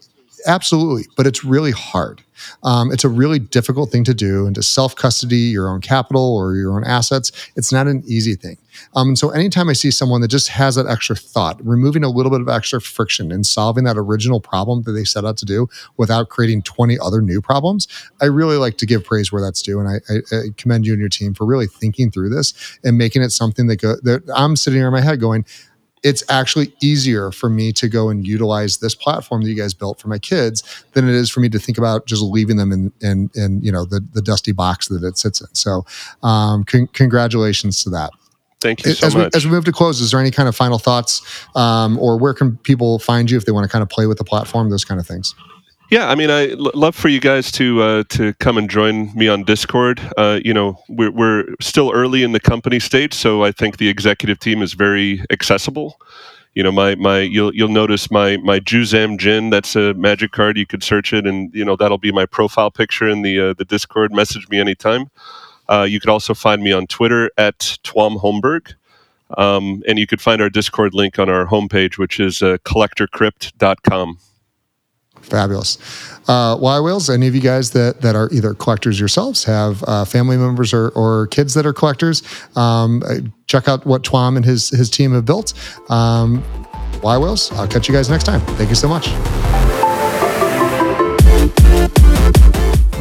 absolutely, 0.47 1.05
but 1.17 1.27
it's 1.27 1.45
really 1.45 1.73
hard. 1.73 2.23
Um, 2.63 2.93
it's 2.93 3.05
a 3.05 3.09
really 3.09 3.39
difficult 3.39 3.91
thing 3.91 4.05
to 4.05 4.15
do, 4.15 4.47
and 4.47 4.55
to 4.55 4.63
self 4.63 4.97
custody 4.97 5.37
your 5.37 5.69
own 5.69 5.81
capital 5.81 6.37
or 6.37 6.57
your 6.57 6.75
own 6.75 6.85
assets, 6.85 7.33
it's 7.57 7.73
not 7.73 7.87
an 7.87 8.03
easy 8.07 8.35
thing. 8.35 8.57
Um, 8.95 9.09
and 9.09 9.19
so, 9.19 9.31
anytime 9.31 9.69
I 9.69 9.75
see 9.75 9.91
someone 9.91 10.21
that 10.23 10.29
just 10.29 10.49
has 10.49 10.77
that 10.77 10.87
extra 10.87 11.15
thought, 11.17 11.65
removing 11.65 12.05
a 12.05 12.09
little 12.09 12.31
bit 12.31 12.41
of 12.41 12.49
extra 12.49 12.81
friction 12.81 13.31
and 13.31 13.47
solving 13.47 13.85
that 13.85 13.99
original 13.99 14.41
problem 14.41 14.83
that 14.83 14.93
they 14.93 15.05
set 15.05 15.25
out 15.25 15.37
to 15.39 15.45
do 15.45 15.69
without 15.97 16.29
creating 16.29 16.63
20 16.63 16.99
other 16.99 17.21
new 17.21 17.41
problems, 17.41 17.87
I 18.21 18.27
really 18.27 18.57
like 18.57 18.79
to 18.79 18.87
give 18.87 19.05
praise 19.05 19.31
where 19.31 19.43
that's 19.43 19.63
due. 19.63 19.81
And 19.81 19.89
I, 19.89 20.01
I, 20.13 20.37
I 20.37 20.43
commend 20.57 20.87
you 20.87 20.93
and 20.93 21.01
your 21.01 21.09
team 21.09 21.35
for 21.35 21.47
really 21.47 21.67
thinking 21.67 22.11
through 22.11 22.31
this 22.31 22.79
and 22.85 22.97
making 22.97 23.23
it 23.23 23.31
something 23.31 23.67
that, 23.67 23.77
go, 23.77 23.97
that 24.03 24.23
I'm 24.35 24.57
sitting 24.57 24.79
here 24.79 24.89
in 24.89 24.93
my 24.93 25.01
head 25.01 25.21
going, 25.21 25.45
it's 26.03 26.23
actually 26.29 26.73
easier 26.81 27.31
for 27.31 27.49
me 27.49 27.73
to 27.73 27.89
go 27.89 28.09
and 28.09 28.27
utilize 28.27 28.79
this 28.79 28.95
platform 28.95 29.43
that 29.43 29.49
you 29.49 29.57
guys 29.57 29.73
built 29.75 30.01
for 30.01 30.09
my 30.09 30.19
kids 30.19 30.63
than 30.93 31.09
it 31.09 31.15
is 31.15 31.31
for 31.31 31.41
me 31.41 31.49
to 31.49 31.59
think 31.59 31.79
about 31.79 32.07
just 32.07 32.23
leaving 32.23 32.57
them 32.57 32.73
in 32.73 32.93
in, 33.01 33.31
in 33.35 33.63
you 33.63 33.73
know 33.73 33.85
the 33.85 34.01
the 34.13 34.23
dusty 34.23 34.53
box 34.53 34.89
that 34.89 35.05
it 35.05 35.19
sits 35.19 35.41
in. 35.41 35.55
So, 35.55 35.85
um, 36.23 36.65
con- 36.65 36.89
congratulations 36.93 37.83
to 37.85 37.91
that. 37.91 38.11
Thank 38.61 38.85
you 38.85 38.93
so 38.93 39.09
as 39.09 39.15
much. 39.17 39.33
We, 39.33 39.37
as 39.37 39.45
we 39.45 39.51
move 39.51 39.65
to 39.65 39.73
close, 39.73 40.01
is 40.01 40.13
there 40.13 40.21
any 40.21 40.31
kind 40.31 40.49
of 40.49 40.55
final 40.55 40.79
thoughts, 40.79 41.21
um, 41.57 41.99
or 41.99 42.17
where 42.17 42.33
can 42.33 42.57
people 42.59 42.99
find 42.99 43.31
you 43.31 43.37
if 43.37 43.45
they 43.45 43.53
want 43.53 43.65
to 43.65 43.69
kind 43.69 43.83
of 43.83 43.89
play 43.89 44.07
with 44.07 44.19
the 44.19 44.25
platform, 44.25 44.71
those 44.71 44.85
kind 44.85 45.01
of 45.01 45.07
things? 45.07 45.35
Yeah, 45.93 46.09
I 46.09 46.15
mean, 46.15 46.31
I 46.31 46.53
l- 46.53 46.71
love 46.75 46.97
for 46.97 47.09
you 47.09 47.21
guys 47.21 47.53
to 47.53 47.83
uh, 47.83 48.05
to 48.09 48.33
come 48.37 48.57
and 48.57 48.71
join 48.71 49.15
me 49.15 49.29
on 49.29 49.45
Discord. 49.45 50.01
Uh, 50.17 50.41
you 50.43 50.55
know, 50.55 50.83
we're 50.89 51.11
we're 51.11 51.45
still 51.61 51.93
early 51.93 52.23
in 52.23 52.33
the 52.33 52.41
company 52.41 52.81
stage, 52.81 53.13
so 53.13 53.45
I 53.45 53.53
think 53.53 53.77
the 53.77 53.91
executive 53.91 54.41
team 54.41 54.63
is 54.63 54.73
very 54.73 55.23
accessible. 55.31 56.01
You 56.55 56.63
know, 56.63 56.73
my 56.73 56.95
my 56.95 57.21
you'll 57.21 57.55
you'll 57.55 57.69
notice 57.69 58.11
my 58.11 58.39
my 58.39 58.59
Juzam 58.59 59.19
Djinn. 59.19 59.51
That's 59.51 59.77
a 59.77 59.93
magic 59.93 60.33
card. 60.33 60.57
You 60.57 60.65
could 60.65 60.83
search 60.83 61.13
it, 61.13 61.27
and 61.27 61.55
you 61.55 61.65
know 61.65 61.77
that'll 61.77 61.99
be 61.99 62.11
my 62.11 62.25
profile 62.25 62.71
picture 62.71 63.07
in 63.07 63.21
the 63.21 63.51
uh, 63.51 63.53
the 63.53 63.67
Discord. 63.67 64.15
Message 64.15 64.49
me 64.49 64.59
anytime. 64.59 65.11
Uh, 65.69 65.83
you 65.83 66.01
could 66.01 66.11
also 66.11 66.33
find 66.33 66.63
me 66.63 66.73
on 66.73 66.87
Twitter 66.87 67.31
at 67.37 67.59
Tuom 67.85 68.19
Holmberg. 68.19 68.75
Um, 69.37 69.83
and 69.87 69.99
you 69.99 70.07
could 70.07 70.23
find 70.23 70.41
our 70.43 70.51
Discord 70.51 70.95
link 70.95 71.19
on 71.19 71.29
our 71.29 71.47
homepage, 71.47 71.99
which 71.99 72.19
is 72.19 72.43
uh, 72.43 72.57
collectorcrypt.com. 72.65 74.19
Fabulous. 75.23 75.79
Uh, 76.29 76.57
yWhales, 76.57 77.13
any 77.13 77.27
of 77.27 77.35
you 77.35 77.41
guys 77.41 77.71
that, 77.73 78.01
that 78.01 78.15
are 78.15 78.29
either 78.33 78.55
collectors 78.55 78.99
yourselves, 78.99 79.45
have 79.45 79.83
uh, 79.87 80.05
family 80.05 80.37
members 80.37 80.73
or, 80.73 80.91
or 80.91 81.27
kids 81.29 81.55
that 81.55 81.67
are 81.67 81.73
collectors, 81.73 82.23
um, 82.57 83.03
uh, 83.07 83.17
check 83.47 83.67
out 83.69 83.85
what 83.87 84.03
Tuom 84.03 84.37
and 84.37 84.45
his, 84.45 84.69
his 84.71 84.89
team 84.89 85.13
have 85.13 85.25
built. 85.25 85.53
Um, 85.91 86.43
yWhales, 87.01 87.53
I'll 87.57 87.67
catch 87.67 87.89
you 87.89 87.95
guys 87.95 88.09
next 88.09 88.25
time. 88.25 88.41
Thank 88.57 88.69
you 88.69 88.77
so 88.77 88.89
much. 88.89 89.09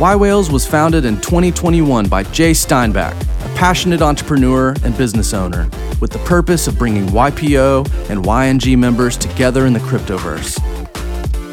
yWhales 0.02 0.52
was 0.52 0.66
founded 0.66 1.06
in 1.06 1.22
2021 1.22 2.08
by 2.08 2.24
Jay 2.24 2.54
Steinbach, 2.54 3.14
a 3.14 3.50
passionate 3.56 4.02
entrepreneur 4.02 4.74
and 4.84 4.98
business 4.98 5.32
owner, 5.32 5.70
with 6.00 6.10
the 6.10 6.18
purpose 6.26 6.66
of 6.66 6.76
bringing 6.80 7.06
YPO 7.08 8.10
and 8.10 8.26
YNG 8.26 8.76
members 8.76 9.16
together 9.16 9.68
in 9.68 9.74
the 9.74 9.80
cryptoverse. 9.80 10.81